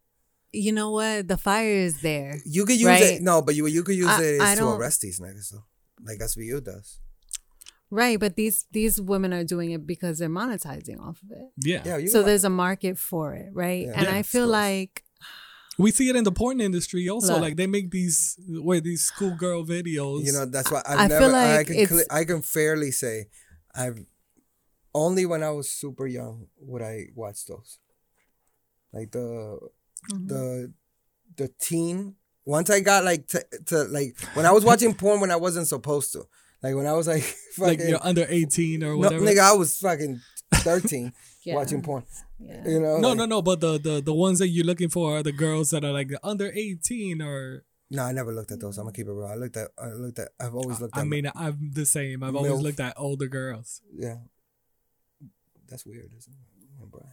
[0.53, 2.39] you know what the fire is there.
[2.45, 3.03] you could use right?
[3.03, 3.23] it?
[3.23, 5.65] No, but you you could use I- it I to don't- arrest these niggas though,
[6.05, 7.01] like SVU does.
[7.91, 11.49] Right, but these these women are doing it because they're monetizing off of it.
[11.65, 13.87] yeah Yeah, so got- there's a market for it, right?
[13.87, 13.93] Yeah.
[13.97, 15.05] and Yeah, I feel like
[15.79, 17.35] We see it in the porn industry also.
[17.35, 17.43] Look.
[17.43, 18.37] like they make these
[18.69, 20.25] where these schoolgirl videos.
[20.27, 21.37] You know, that's why I I've feel never.
[21.37, 23.29] I like can it's- cle- I can fairly say,
[23.75, 23.99] I've
[24.93, 27.79] only when I was super young would I watch those,
[28.93, 29.59] like the
[30.12, 30.27] Mm-hmm.
[30.29, 30.73] the
[31.37, 32.15] the teen.
[32.45, 35.66] Once I got like to, to like when I was watching porn when I wasn't
[35.66, 36.25] supposed to,
[36.62, 37.23] like when I was like
[37.59, 39.25] like fucking you're under 18 or no, whatever.
[39.25, 40.20] nigga, I was fucking
[40.55, 41.12] thirteen
[41.45, 41.57] Yeah.
[41.57, 42.05] watching porn.
[42.39, 42.62] yeah.
[42.66, 43.43] You know, no, like- no, no.
[43.43, 46.11] But the, the the ones that you're looking for are the girls that are like
[46.23, 47.65] under 18 or.
[47.91, 48.77] No, I never looked at those.
[48.77, 49.27] I'm gonna keep it real.
[49.27, 49.69] I looked at.
[49.79, 50.29] I looked at.
[50.39, 51.01] I've always looked at.
[51.01, 52.23] I mean, I'm the same.
[52.23, 53.81] I've always looked at older girls.
[53.95, 54.16] Yeah.
[55.69, 56.91] That's weird, isn't it?
[56.91, 57.12] Brian.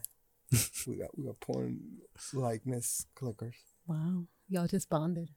[0.86, 1.78] We got we got porn
[2.32, 3.54] likeness clickers.
[3.86, 5.30] Wow, y'all just bonded.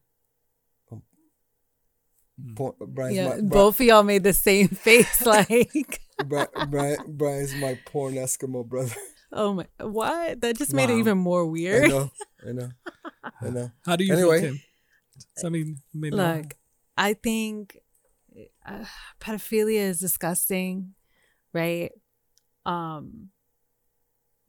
[2.56, 5.26] Porn, Brian's yeah, my, Bri- both of y'all made the same face.
[5.26, 8.94] Like, Bri- Brian, Brian's my porn Eskimo brother.
[9.32, 10.40] oh my, what?
[10.40, 11.84] That just made it even more weird.
[11.84, 12.10] I know,
[12.48, 12.70] I know,
[13.42, 13.70] I know.
[13.84, 14.40] How do you Anyway.
[14.40, 14.60] feel, Kim?
[15.36, 16.54] So, I mean, maybe Look,
[16.96, 17.76] I think
[18.64, 18.84] uh,
[19.20, 20.94] pedophilia is disgusting,
[21.52, 21.92] right?
[22.64, 23.28] Um,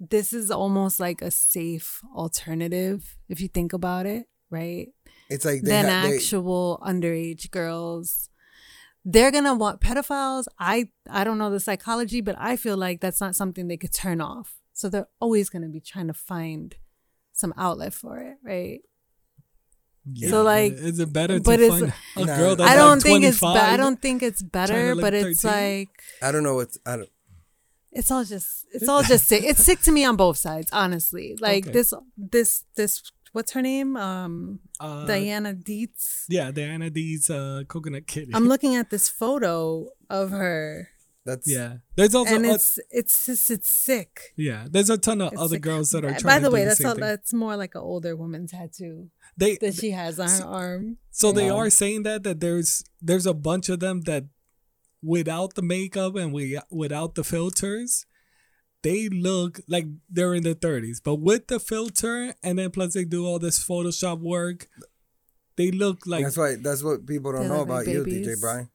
[0.10, 4.88] this is almost like a safe alternative if you think about it, right?
[5.30, 8.30] It's like they, Than ha- they actual underage girls.
[9.06, 10.45] They're gonna want pedophiles.
[10.60, 13.94] I I don't know the psychology, but I feel like that's not something they could
[13.94, 14.56] turn off.
[14.73, 16.76] So they're always gonna be trying to find
[17.34, 18.82] some outlet for it, right?
[20.11, 20.30] Yeah.
[20.32, 22.38] So, like, is it better to but it's- find a Nah.
[22.38, 23.40] girl that's I don't like think it's.
[23.40, 23.53] 25?
[23.68, 25.52] Be- I don't think it's better, look but it's 13?
[25.80, 25.90] like
[26.23, 27.10] I don't know what I don't.
[27.91, 28.65] It's all just.
[28.73, 29.43] It's all just sick.
[29.43, 31.38] It's sick to me on both sides, honestly.
[31.39, 31.73] Like Okay.
[31.73, 31.93] this.
[32.18, 32.63] This.
[32.76, 33.11] This.
[33.34, 33.95] What's her name?
[33.97, 36.26] Um, Uh, Diana Deets.
[36.30, 38.31] Yeah, Diana D's uh, coconut kitty.
[38.34, 40.89] I'm looking at this photo of her,
[41.26, 44.34] That's yeah, there's also and a- it's it's just it's sick.
[44.35, 45.61] yeah, there's a ton of It's other sick.
[45.63, 47.01] girls that are By- trying By the to way, do the that's same all, thing.
[47.01, 50.97] that's more like an older woman tattoo They that she has on her arm.
[51.11, 54.26] So they are saying that that there's there's a bunch of them that
[55.02, 58.06] without the makeup and we without the filters,
[58.84, 61.02] they look like they're in their thirties.
[61.03, 64.68] But with the filter and then plus they do all this Photoshop work,
[65.57, 68.40] they look like that's why that's what people don't know look like about you, DJ.
[68.40, 68.69] Brian.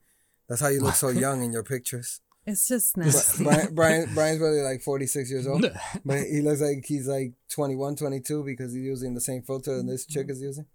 [0.48, 2.20] That's how you look so young in your pictures.
[2.46, 3.44] It's just Bri- nasty.
[3.44, 5.66] Brian, Brian Brian's really like 46 years old,
[6.04, 9.86] but he looks like he's like 21, 22 because he's using the same filter that
[9.86, 10.32] this chick mm-hmm.
[10.32, 10.66] is using.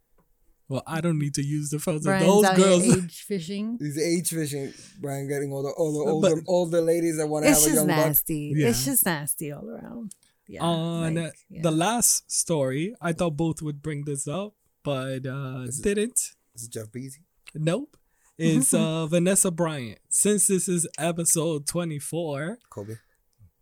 [0.72, 2.06] Well, I don't need to use the filter.
[2.06, 3.77] Brian's Those girls here age fishing.
[3.81, 4.73] He's age fishing.
[5.02, 7.65] Brian getting all the all the But- older older ladies that want to have It's
[7.65, 8.06] a just young buck.
[8.07, 8.53] nasty.
[8.56, 8.68] Yeah.
[8.69, 10.15] It's just nasty all around.
[10.48, 10.64] Yeah.
[10.64, 11.61] on like, yeah.
[11.61, 14.53] the last story, I thought both would bring this up,
[14.84, 16.19] but uh Is it- didn't.
[16.53, 17.18] This is Jeff Bezos.
[17.53, 17.98] Nope.
[18.38, 19.99] It's uh Vanessa Bryant.
[20.10, 22.95] Since this is episode 24, Kobe.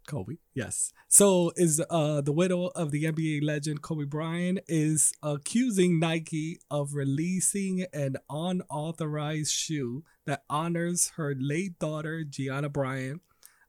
[0.09, 0.91] Kobe, yes.
[1.07, 6.93] So is uh the widow of the NBA legend Kobe Bryant is accusing Nike of
[6.95, 13.21] releasing an unauthorized shoe that honors her late daughter Gianna Bryant,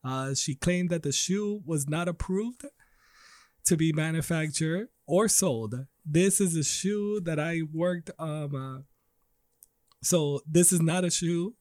[0.03, 2.65] Uh, she claimed that the shoe was not approved
[3.69, 5.75] to be manufactured or sold.
[6.05, 8.11] This is a shoe that I worked.
[8.19, 8.79] Um, uh,
[10.03, 11.55] so this is not a shoe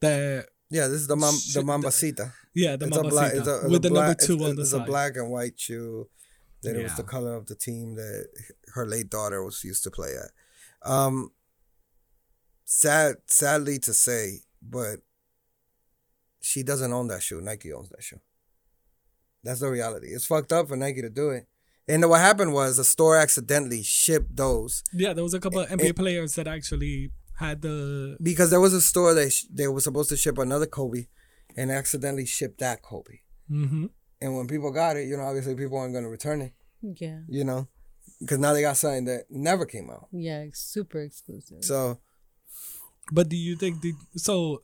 [0.00, 2.32] that Yeah, this is the mam- the Mambacita.
[2.54, 4.44] yeah the it's a black, it's a, it's with a the black, number two it's,
[4.44, 4.82] on the it's side.
[4.82, 6.08] a black and white shoe.
[6.62, 8.26] That it was the color of the team that
[8.74, 10.90] her late daughter was used to play at.
[10.90, 11.30] Um,
[12.64, 14.98] sad, sadly to say, but
[16.40, 17.40] she doesn't own that shoe.
[17.40, 18.20] Nike owns that shoe.
[19.44, 20.08] That's the reality.
[20.08, 21.46] It's fucked up for Nike to do it.
[21.86, 25.68] And what happened was the store accidentally shipped those Yeah, there was a couple of
[25.70, 29.68] NBA it- players that actually had the because there was a store that sh- they
[29.68, 31.06] were supposed to ship another Kobe,
[31.56, 33.18] and accidentally shipped that Kobe.
[33.48, 33.86] hmm
[34.20, 36.52] And when people got it, you know, obviously people aren't going to return it.
[36.82, 37.20] Yeah.
[37.28, 37.66] you know,
[38.20, 40.06] because now they got something that never came out.
[40.12, 40.44] Yeah.
[40.52, 41.64] Super exclusive.
[41.64, 41.98] So
[43.12, 44.62] But do you think the so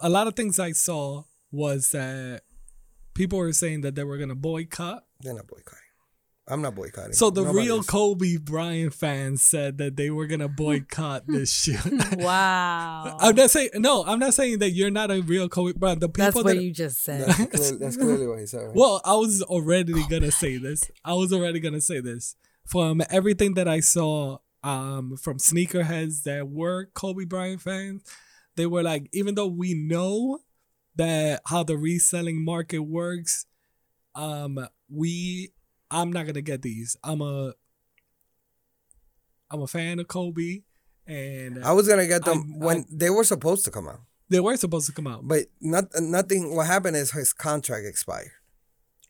[0.00, 2.42] a lot of things I saw was that
[3.14, 5.04] people were saying that they were gonna boycott.
[5.20, 5.91] they're not boycotting.
[6.48, 7.12] I'm not boycotting.
[7.12, 7.86] So the Nobody real is.
[7.86, 11.76] Kobe Bryant fans said that they were gonna boycott this shoe.
[12.16, 13.16] wow.
[13.20, 14.04] I'm not saying no.
[14.04, 16.00] I'm not saying that you're not a real Kobe Bryant.
[16.00, 17.26] The people That's what that you just said.
[17.28, 18.66] That's, clear, that's clearly what he said.
[18.66, 18.74] Right?
[18.74, 20.90] well, I was already gonna say this.
[21.04, 22.34] I was already gonna say this
[22.66, 28.02] from everything that I saw um, from sneakerheads that were Kobe Bryant fans.
[28.56, 30.40] They were like, even though we know
[30.96, 33.46] that how the reselling market works,
[34.14, 35.52] um, we
[35.92, 36.96] I'm not gonna get these.
[37.04, 37.52] I'm a
[39.50, 40.62] I'm a fan of Kobe,
[41.06, 44.00] and I was gonna get them I- when I- they were supposed to come out,
[44.30, 45.26] they were supposed to come out.
[45.28, 46.54] but not nothing.
[46.56, 48.30] What happened is his contract expired.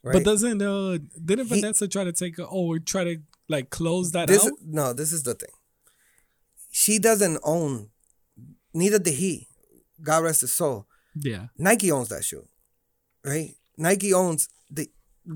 [0.03, 0.15] Right.
[0.15, 3.19] But doesn't uh didn't He- Vanessa try to take a, or try to
[3.49, 4.53] like close that this out?
[4.65, 5.51] no, this is the thing.
[6.71, 7.91] She doesn't own.
[8.75, 9.49] Neither did he.
[10.03, 10.87] God rest his soul.
[11.15, 11.49] Yeah.
[11.59, 12.49] Nike owns that shoe,
[13.25, 13.55] right?
[13.77, 14.49] Nike owns.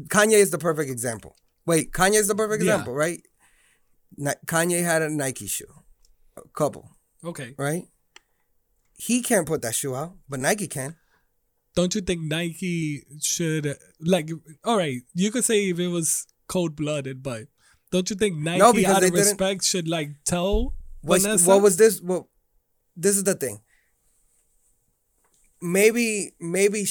[0.09, 1.37] Kanye is the perfect example.
[1.67, 2.73] Wait, Kanye is the perfect Yeah.
[2.75, 3.23] example, right?
[4.17, 5.83] Ni- Kanye had a Nike shoe,
[6.37, 7.55] a couple, Okay.
[7.59, 7.85] right?
[8.95, 10.97] He can't put that shoe out, but Nike can.
[11.75, 14.31] Don't you think Nike should like?
[14.65, 17.49] All right, you could say if it was cold blooded, but
[17.91, 21.49] don't you think Nike, because out of respect, should like tell What's, Vanessa?
[21.49, 22.01] what was this?
[22.01, 22.31] Well,
[22.97, 23.61] this is the thing.
[25.61, 26.87] Maybe, maybe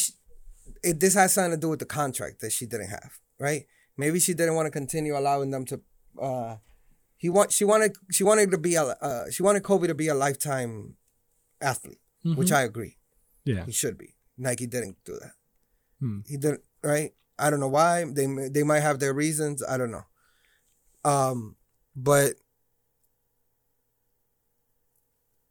[0.85, 3.65] it, this has something to do with the contract that she didn't have, right?
[3.97, 5.81] Maybe she didn't want to continue allowing them to.
[6.21, 6.57] Uh,
[7.17, 10.07] he want she wanted she wanted to be a uh, she wanted Kobe to be
[10.07, 10.95] a lifetime
[11.61, 12.97] athlete, which I agree
[13.45, 13.65] yeah.
[13.65, 14.15] he should be.
[14.37, 15.31] Nike didn't do that.
[15.99, 16.19] Hmm.
[16.27, 17.13] He didn't, right?
[17.39, 18.03] I don't know why.
[18.03, 19.63] They they might have their reasons.
[19.63, 20.05] I don't know.
[21.05, 21.55] Um,
[21.95, 22.33] but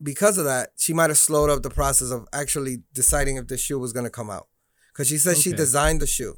[0.02, 3.56] because of that, she might have slowed up the process of actually deciding if the
[3.56, 4.48] shoe was gonna come out.
[4.94, 6.36] Cause she said she designed the shoe.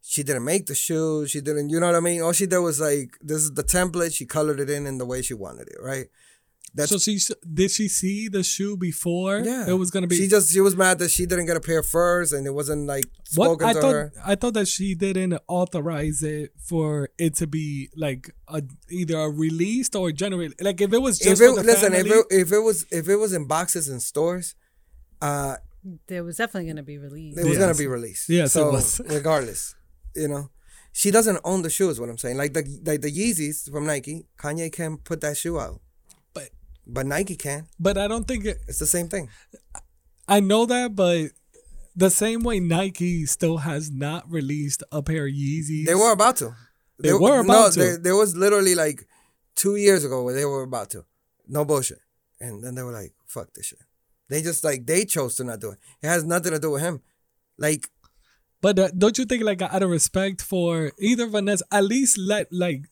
[0.00, 1.26] She didn't make the shoe.
[1.28, 2.20] She didn't, you know what I mean?
[2.22, 4.14] All she did was like, this is the template.
[4.14, 6.06] She colored it in in the way she wanted it, right?
[6.74, 7.18] That's so she
[7.52, 9.40] did she see the shoe before?
[9.40, 9.68] yeah.
[9.68, 10.16] It was gonna be.
[10.16, 12.86] She just she was mad that she didn't get a pair first, and it wasn't
[12.86, 13.04] like
[13.34, 13.92] what spoken I to thought.
[13.92, 14.12] her.
[14.24, 19.28] I thought that she didn't authorize it for it to be like a, either a
[19.28, 20.62] released or generated.
[20.62, 22.86] Like if it was if just it, for the listen, if it, if it was
[22.90, 24.54] if it was in boxes in stores,
[25.20, 25.56] uh,
[26.06, 27.38] There was definitely going to be released.
[27.38, 27.58] it was Yes.
[27.58, 28.28] gonna be released.
[28.28, 29.00] Yes, it so was.
[29.08, 29.74] regardless,
[30.14, 30.50] you know,
[30.92, 31.90] she doesn't own the shoe.
[31.90, 32.36] Is what I'm saying.
[32.36, 35.80] Like the like the Yeezys from Nike, Kanye can put that shoe out,
[36.34, 36.50] but
[36.86, 37.66] but Nike can.
[37.80, 39.28] but I don't think it, It's the same thing.
[40.28, 41.30] I know that, but
[41.96, 45.86] the same way Nike still has not released a pair of Yeezys.
[45.86, 46.54] They were about to.
[46.98, 47.78] They were about no, to.
[47.78, 49.06] There, there was literally like
[49.56, 51.04] two years ago where they were about to.
[51.48, 51.98] No bullshit.
[52.40, 53.80] And then they were like, fuck this shit.
[54.32, 55.78] They just like, they chose to not do it.
[56.00, 57.02] It has nothing to do with him.
[57.58, 57.90] Like,
[58.62, 62.50] But uh, don't you think, like, out of respect for either Vanessa, at least let
[62.50, 62.86] like,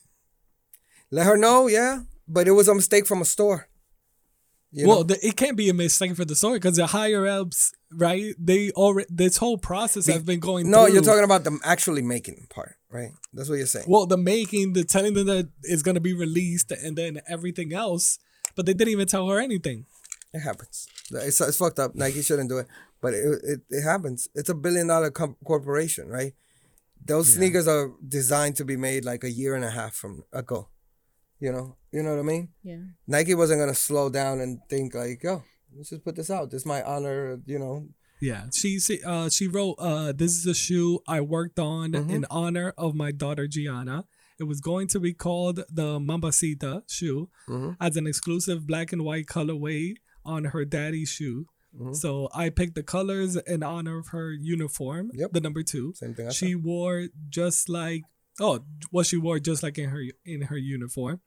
[1.10, 2.02] let her know, yeah.
[2.28, 3.68] But it was a mistake from a store.
[4.70, 7.72] You well, the, it can't be a mistake for the store because the higher ups,
[7.90, 8.34] right?
[8.38, 10.70] They already this whole process has been going.
[10.70, 10.92] no, through.
[10.92, 13.10] you're talking about the actually making part, right?
[13.32, 13.86] That's what you're saying.
[13.88, 18.18] Well, the making, the telling them that it's gonna be released, and then everything else.
[18.54, 19.86] But they didn't even tell her anything.
[20.32, 20.86] It happens.
[21.10, 21.94] It's, it's fucked up.
[21.94, 22.66] Nike shouldn't do it,
[23.00, 24.28] but it it, it happens.
[24.34, 26.34] It's a billion dollar com- corporation, right?
[27.04, 30.68] Those sneakers are designed to be made like a year and a half from ago.
[31.40, 32.50] You know, you know what I mean.
[32.62, 32.82] Yeah.
[33.06, 35.42] Nike wasn't gonna slow down and think like, yo,
[35.76, 36.50] let's just put this out.
[36.50, 37.86] This might honor, you know.
[38.20, 42.10] Yeah, she she, uh, she wrote, uh, "This is a shoe I worked on Mm-hmm.
[42.10, 44.04] in honor of my daughter Gianna.
[44.38, 47.72] It was going to be called the Mambacita shoe Mm-hmm.
[47.80, 49.94] as an exclusive black and white colorway
[50.24, 51.46] on her daddy's shoe
[51.92, 55.30] So I picked the colors in honor of her uniform, Yep.
[55.32, 55.92] the number two.
[55.94, 58.02] Same thing I She wore just like
[58.40, 61.20] oh, what she wore just like in her in her uniform.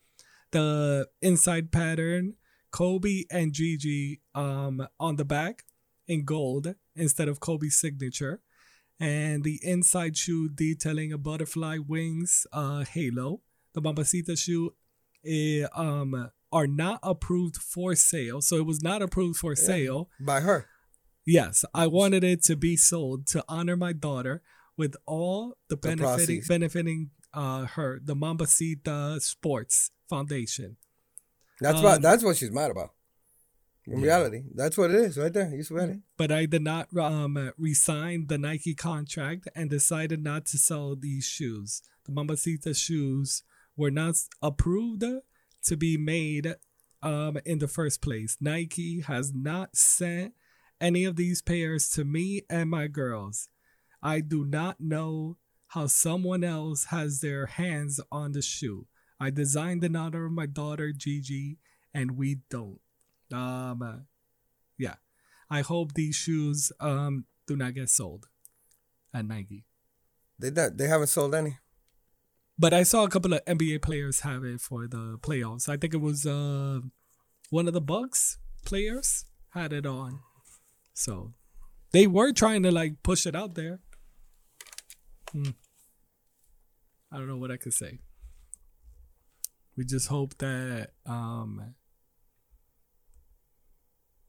[0.51, 2.35] The inside pattern,
[2.71, 5.63] Kobe and Gigi um on the back
[6.07, 8.41] in gold instead of Kobe's signature.
[8.99, 13.41] And the inside shoe detailing a butterfly wings uh halo.
[13.73, 14.73] The Mambacita shoe
[15.25, 18.41] eh, um are not approved for sale.
[18.41, 20.09] So it was not approved for sale.
[20.19, 20.67] by her.
[21.25, 24.41] Yes, I wanted it to be sold to honor my daughter
[24.77, 30.77] with all the benefiting benefiting uh her the Mambacita Sports Foundation.
[31.61, 32.91] That's Um, what that's what she's mad about.
[33.85, 34.05] In Yeah.
[34.05, 35.53] reality, that's what it is right there.
[35.55, 35.99] You swear it.
[36.17, 41.25] But I did not um resign the Nike contract and decided not to sell these
[41.25, 41.81] shoes.
[42.05, 43.43] The Mambacita shoes
[43.77, 45.03] were not approved
[45.63, 46.55] to be made
[47.01, 48.37] um in the first place.
[48.39, 50.33] Nike has not sent
[50.79, 53.49] any of these pairs to me and my girls.
[54.01, 55.37] I do not know
[55.67, 58.87] how someone else has their hands on the shoe.
[59.19, 61.57] I designed in honor of my daughter Gigi,
[61.93, 62.79] and we don't.
[63.31, 64.05] Um,
[64.77, 64.95] yeah.
[65.49, 68.27] I hope these shoes um do not get sold
[69.13, 69.65] at Nike.
[70.39, 71.57] They don't- they haven't sold any.
[72.63, 75.67] But I saw a couple of NBA players have it for the playoffs.
[75.67, 76.79] I think it was uh
[77.49, 80.21] one of the Bucks players had it on.
[80.93, 81.33] So
[81.91, 83.81] they were trying to like push it out there.
[85.33, 85.49] Hmm.
[87.11, 87.99] I don't know what I could say.
[89.75, 91.75] We just hope that um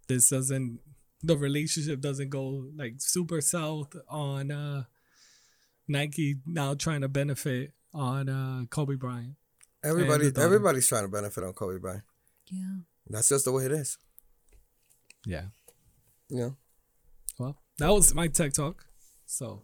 [0.09, 0.81] this doesn't
[1.23, 4.83] the relationship doesn't go like super south on uh
[5.87, 9.37] Nike now trying to benefit on uh Kobe Bryant.
[9.83, 12.03] Everybody everybody's trying to benefit on Kobe Bryant.
[12.51, 12.77] Yeah.
[13.09, 13.97] That's just the way it is.
[15.27, 15.45] Yeah.
[16.29, 16.51] Yeah.
[17.39, 18.85] Well, that was my tech talk.
[19.27, 19.63] So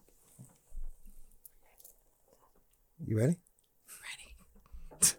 [3.05, 3.37] You ready?
[5.01, 5.01] Ready.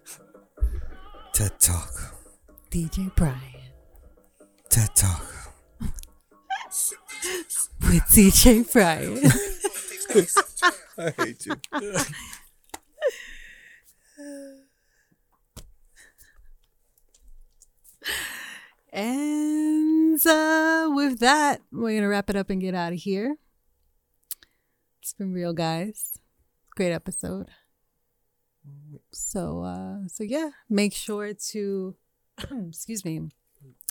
[1.33, 1.89] TED Talk.
[2.69, 3.37] DJ Brian
[4.69, 5.25] TED Talk.
[7.81, 9.17] with DJ Brian.
[10.97, 11.55] I hate you.
[18.91, 23.37] And uh, with that, we're gonna wrap it up and get out of here.
[25.01, 26.19] It's been real, guys.
[26.75, 27.47] Great episode.
[29.11, 31.95] So, uh, so yeah, make sure to,
[32.67, 33.29] excuse me,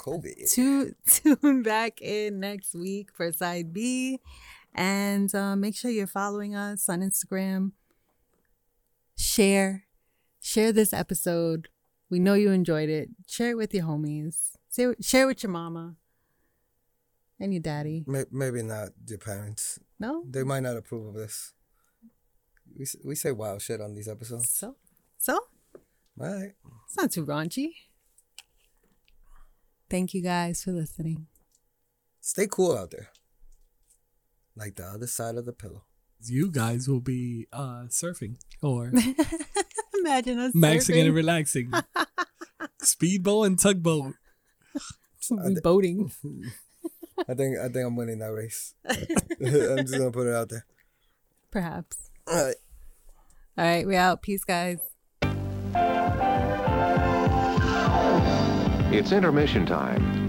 [0.00, 0.34] Kobe.
[0.52, 4.20] to tune back in next week for side B,
[4.74, 7.72] and uh, make sure you're following us on Instagram.
[9.16, 9.84] Share,
[10.40, 11.68] share this episode.
[12.08, 13.10] We know you enjoyed it.
[13.26, 14.56] Share it with your homies.
[14.74, 15.96] Share, share with your mama
[17.38, 18.04] and your daddy.
[18.06, 19.78] Maybe not your parents.
[19.98, 21.52] No, They might not approve of this.
[22.78, 24.48] We we say wild shit on these episodes.
[24.48, 24.76] so
[25.18, 26.52] so All right.
[26.86, 27.70] it's not too raunchy.
[29.90, 31.26] Thank you guys for listening.
[32.20, 33.08] Stay cool out there.
[34.54, 35.84] Like the other side of the pillow.
[36.24, 38.92] you guys will be uh surfing or
[39.98, 41.72] Imagine us maxing and relaxing.
[42.82, 44.14] Speedboat and tugboat.
[45.30, 46.10] We'll boating.
[47.28, 48.74] I think I think I'm winning that race.
[48.88, 48.96] I'm
[49.78, 50.64] just gonna put it out there.
[51.50, 52.10] Perhaps.
[52.26, 52.56] All right.
[53.58, 54.22] All right, we out.
[54.22, 54.78] Peace, guys.
[58.92, 60.19] It's intermission time.